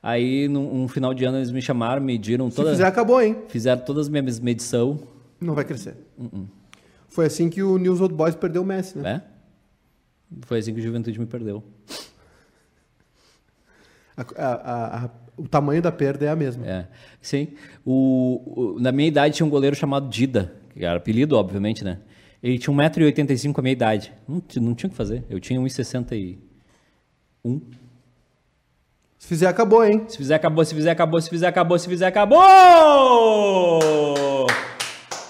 Aí, 0.00 0.46
num 0.46 0.82
um 0.84 0.88
final 0.88 1.12
de 1.12 1.24
ano, 1.24 1.38
eles 1.38 1.50
me 1.50 1.60
chamaram, 1.60 2.00
mediram 2.00 2.48
Se 2.50 2.56
toda. 2.56 2.70
fizer, 2.70 2.86
acabou, 2.86 3.20
hein? 3.20 3.36
Fizeram 3.48 3.82
todas 3.84 4.06
as 4.06 4.08
minhas 4.08 4.38
medição. 4.38 5.00
Não 5.40 5.54
vai 5.54 5.64
crescer. 5.64 5.96
Uh-uh. 6.16 6.46
Foi 7.08 7.26
assim 7.26 7.50
que 7.50 7.62
o 7.64 7.76
News 7.78 8.00
Old 8.00 8.14
Boys 8.14 8.36
perdeu 8.36 8.62
o 8.62 8.64
Messi, 8.64 8.96
né? 8.96 9.22
É? 9.26 10.36
Foi 10.42 10.60
assim 10.60 10.72
que 10.72 10.78
o 10.78 10.82
Juventude 10.82 11.18
me 11.18 11.26
perdeu. 11.26 11.64
A- 14.16 14.22
a- 14.36 15.04
a- 15.06 15.10
o 15.40 15.48
tamanho 15.48 15.80
da 15.82 15.90
perda 15.92 16.26
é 16.26 16.28
a 16.28 16.36
mesma. 16.36 16.66
É. 16.66 16.86
Sim. 17.20 17.48
O, 17.84 18.74
o- 18.76 18.80
na 18.80 18.92
minha 18.92 19.08
idade 19.08 19.34
tinha 19.36 19.46
um 19.46 19.50
goleiro 19.50 19.74
chamado 19.76 20.08
Dida, 20.08 20.52
que 20.74 20.84
era 20.84 20.96
apelido, 20.98 21.36
obviamente, 21.36 21.82
né? 21.84 21.98
Ele 22.42 22.58
tinha 22.58 22.74
1,85m 22.74 23.52
com 23.52 23.60
a 23.60 23.62
minha 23.62 23.72
idade. 23.72 24.12
Não, 24.28 24.42
não 24.56 24.74
tinha 24.74 24.88
o 24.88 24.90
que 24.90 24.96
fazer. 24.96 25.24
Eu 25.28 25.38
tinha 25.40 25.60
1,61m. 25.60 26.36
Se 29.18 29.28
fizer, 29.28 29.46
acabou, 29.48 29.84
hein? 29.84 30.04
Se 30.08 30.16
fizer, 30.16 30.34
acabou. 30.36 30.64
Se 30.64 30.74
fizer, 30.74 30.90
acabou. 30.90 31.20
Se 31.20 31.28
fizer, 31.28 31.46
acabou. 31.46 31.78
Se 31.78 31.86
fizer, 31.88 32.06
acabou! 32.06 32.40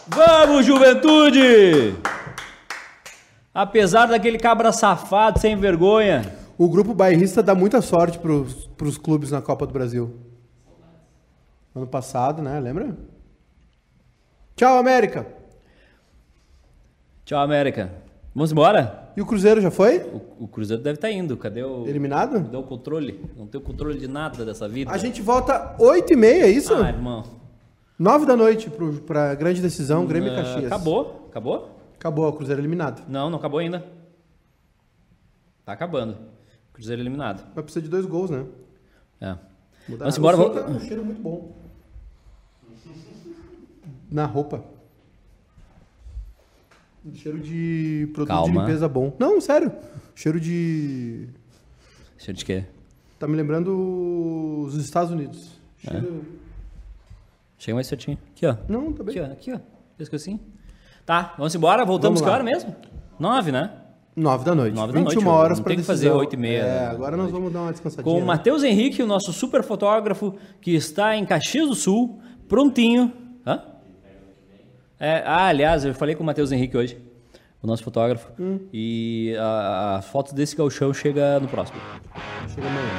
Vamos, 0.06 0.64
juventude! 0.64 1.94
Apesar 3.52 4.06
daquele 4.06 4.38
cabra 4.38 4.70
safado, 4.70 5.40
sem 5.40 5.56
vergonha. 5.56 6.39
O 6.60 6.68
grupo 6.68 6.92
bairrista 6.92 7.42
dá 7.42 7.54
muita 7.54 7.80
sorte 7.80 8.18
pros, 8.18 8.66
pros 8.76 8.98
clubes 8.98 9.30
na 9.30 9.40
Copa 9.40 9.66
do 9.66 9.72
Brasil. 9.72 10.14
Ano 11.74 11.86
passado, 11.86 12.42
né? 12.42 12.60
Lembra? 12.60 12.98
Tchau, 14.54 14.76
América! 14.76 15.26
Tchau, 17.24 17.40
América. 17.40 17.90
Vamos 18.34 18.52
embora? 18.52 19.10
E 19.16 19.22
o 19.22 19.24
Cruzeiro 19.24 19.58
já 19.62 19.70
foi? 19.70 20.00
O, 20.02 20.44
o 20.44 20.48
Cruzeiro 20.48 20.82
deve 20.82 20.96
estar 20.98 21.10
indo. 21.10 21.34
Cadê 21.34 21.64
o. 21.64 21.86
Eliminado? 21.86 22.42
Cadê 22.42 22.56
o 22.58 22.62
controle? 22.62 23.24
Não 23.38 23.46
tem 23.46 23.58
o 23.58 23.64
controle 23.64 23.98
de 23.98 24.06
nada 24.06 24.44
dessa 24.44 24.68
vida. 24.68 24.92
A 24.92 24.98
gente 24.98 25.22
volta 25.22 25.74
8h30, 25.78 26.24
é 26.26 26.48
isso? 26.50 26.74
Ah, 26.74 26.90
irmão. 26.90 27.24
9 27.98 28.26
da 28.26 28.36
noite 28.36 28.68
pro, 28.68 29.00
pra 29.00 29.34
grande 29.34 29.62
decisão, 29.62 30.04
Grêmio 30.04 30.30
e 30.30 30.34
Ah, 30.34 30.42
Caxias. 30.42 30.66
acabou? 30.66 31.26
Acabou? 31.30 31.70
Acabou, 31.98 32.28
o 32.28 32.32
Cruzeiro 32.34 32.60
eliminado. 32.60 33.02
Não, 33.08 33.30
não 33.30 33.38
acabou 33.38 33.60
ainda. 33.60 33.82
Tá 35.64 35.72
acabando. 35.72 36.18
Cruzeiro 36.80 37.02
eliminado. 37.02 37.44
Vai 37.54 37.62
precisar 37.62 37.82
de 37.82 37.90
dois 37.90 38.06
gols, 38.06 38.30
né? 38.30 38.46
É. 39.20 39.36
Mudar. 39.86 40.06
Vamos 40.06 40.16
embora. 40.16 40.36
O 40.38 40.50
tá 40.50 40.66
um 40.66 40.80
cheiro 40.80 41.04
muito 41.04 41.20
bom. 41.20 41.54
Na 44.10 44.24
roupa. 44.24 44.64
Um 47.04 47.14
cheiro 47.14 47.38
de 47.38 48.08
produto 48.14 48.34
de 48.34 48.34
Calma. 48.34 48.60
limpeza 48.62 48.88
bom. 48.88 49.14
Não, 49.18 49.42
sério. 49.42 49.70
Cheiro 50.14 50.40
de. 50.40 51.28
Cheiro 52.16 52.38
de 52.38 52.44
quê? 52.46 52.64
Tá 53.18 53.28
me 53.28 53.36
lembrando 53.36 54.64
os 54.64 54.74
Estados 54.76 55.12
Unidos. 55.12 55.60
É. 55.86 55.90
Cheiro. 55.90 56.24
Chega 57.58 57.74
mais 57.74 57.86
certinho. 57.88 58.16
Aqui, 58.34 58.46
ó. 58.46 58.56
Não, 58.66 58.90
tá 58.94 59.04
bem. 59.04 59.18
Aqui, 59.18 59.52
ó. 59.52 59.56
Aqui, 59.56 59.62
ó. 60.12 60.16
Assim. 60.16 60.40
Tá, 61.04 61.34
vamos 61.36 61.54
embora. 61.54 61.84
Voltamos 61.84 62.20
Vamos 62.20 62.30
que 62.32 62.34
hora 62.34 62.42
mesmo? 62.42 62.74
Nove, 63.18 63.52
né? 63.52 63.79
9 64.16 64.44
da 64.44 64.54
noite. 64.54 64.74
9 64.74 64.92
da 64.92 64.98
21 64.98 65.14
noite, 65.14 65.28
horas 65.28 65.60
para 65.60 65.74
decisão. 65.74 65.74
Tem 65.74 65.76
que 65.76 65.86
fazer 65.86 66.10
8 66.10 66.34
e 66.34 66.36
meia. 66.36 66.58
É, 66.58 66.62
né? 66.62 66.86
agora 66.88 67.16
nós 67.16 67.30
vamos 67.30 67.52
dar 67.52 67.62
uma 67.62 67.72
descansadinha. 67.72 68.04
Com 68.04 68.18
o 68.18 68.20
né? 68.20 68.26
Matheus 68.26 68.62
Henrique, 68.62 69.02
o 69.02 69.06
nosso 69.06 69.32
super 69.32 69.62
fotógrafo, 69.62 70.34
que 70.60 70.74
está 70.74 71.16
em 71.16 71.24
Caxias 71.24 71.68
do 71.68 71.74
Sul, 71.74 72.20
prontinho. 72.48 73.12
Hã? 73.46 73.62
É, 74.98 75.22
ah, 75.24 75.46
aliás, 75.46 75.84
eu 75.84 75.94
falei 75.94 76.14
com 76.14 76.22
o 76.22 76.26
Matheus 76.26 76.52
Henrique 76.52 76.76
hoje, 76.76 76.98
o 77.62 77.66
nosso 77.66 77.82
fotógrafo. 77.82 78.30
Hum. 78.38 78.60
E 78.72 79.34
a, 79.38 79.96
a 79.96 80.02
foto 80.02 80.34
desse 80.34 80.54
galchão 80.56 80.92
chega 80.92 81.40
no 81.40 81.48
próximo. 81.48 81.80
Chega 82.54 82.66
amanhã. 82.66 82.90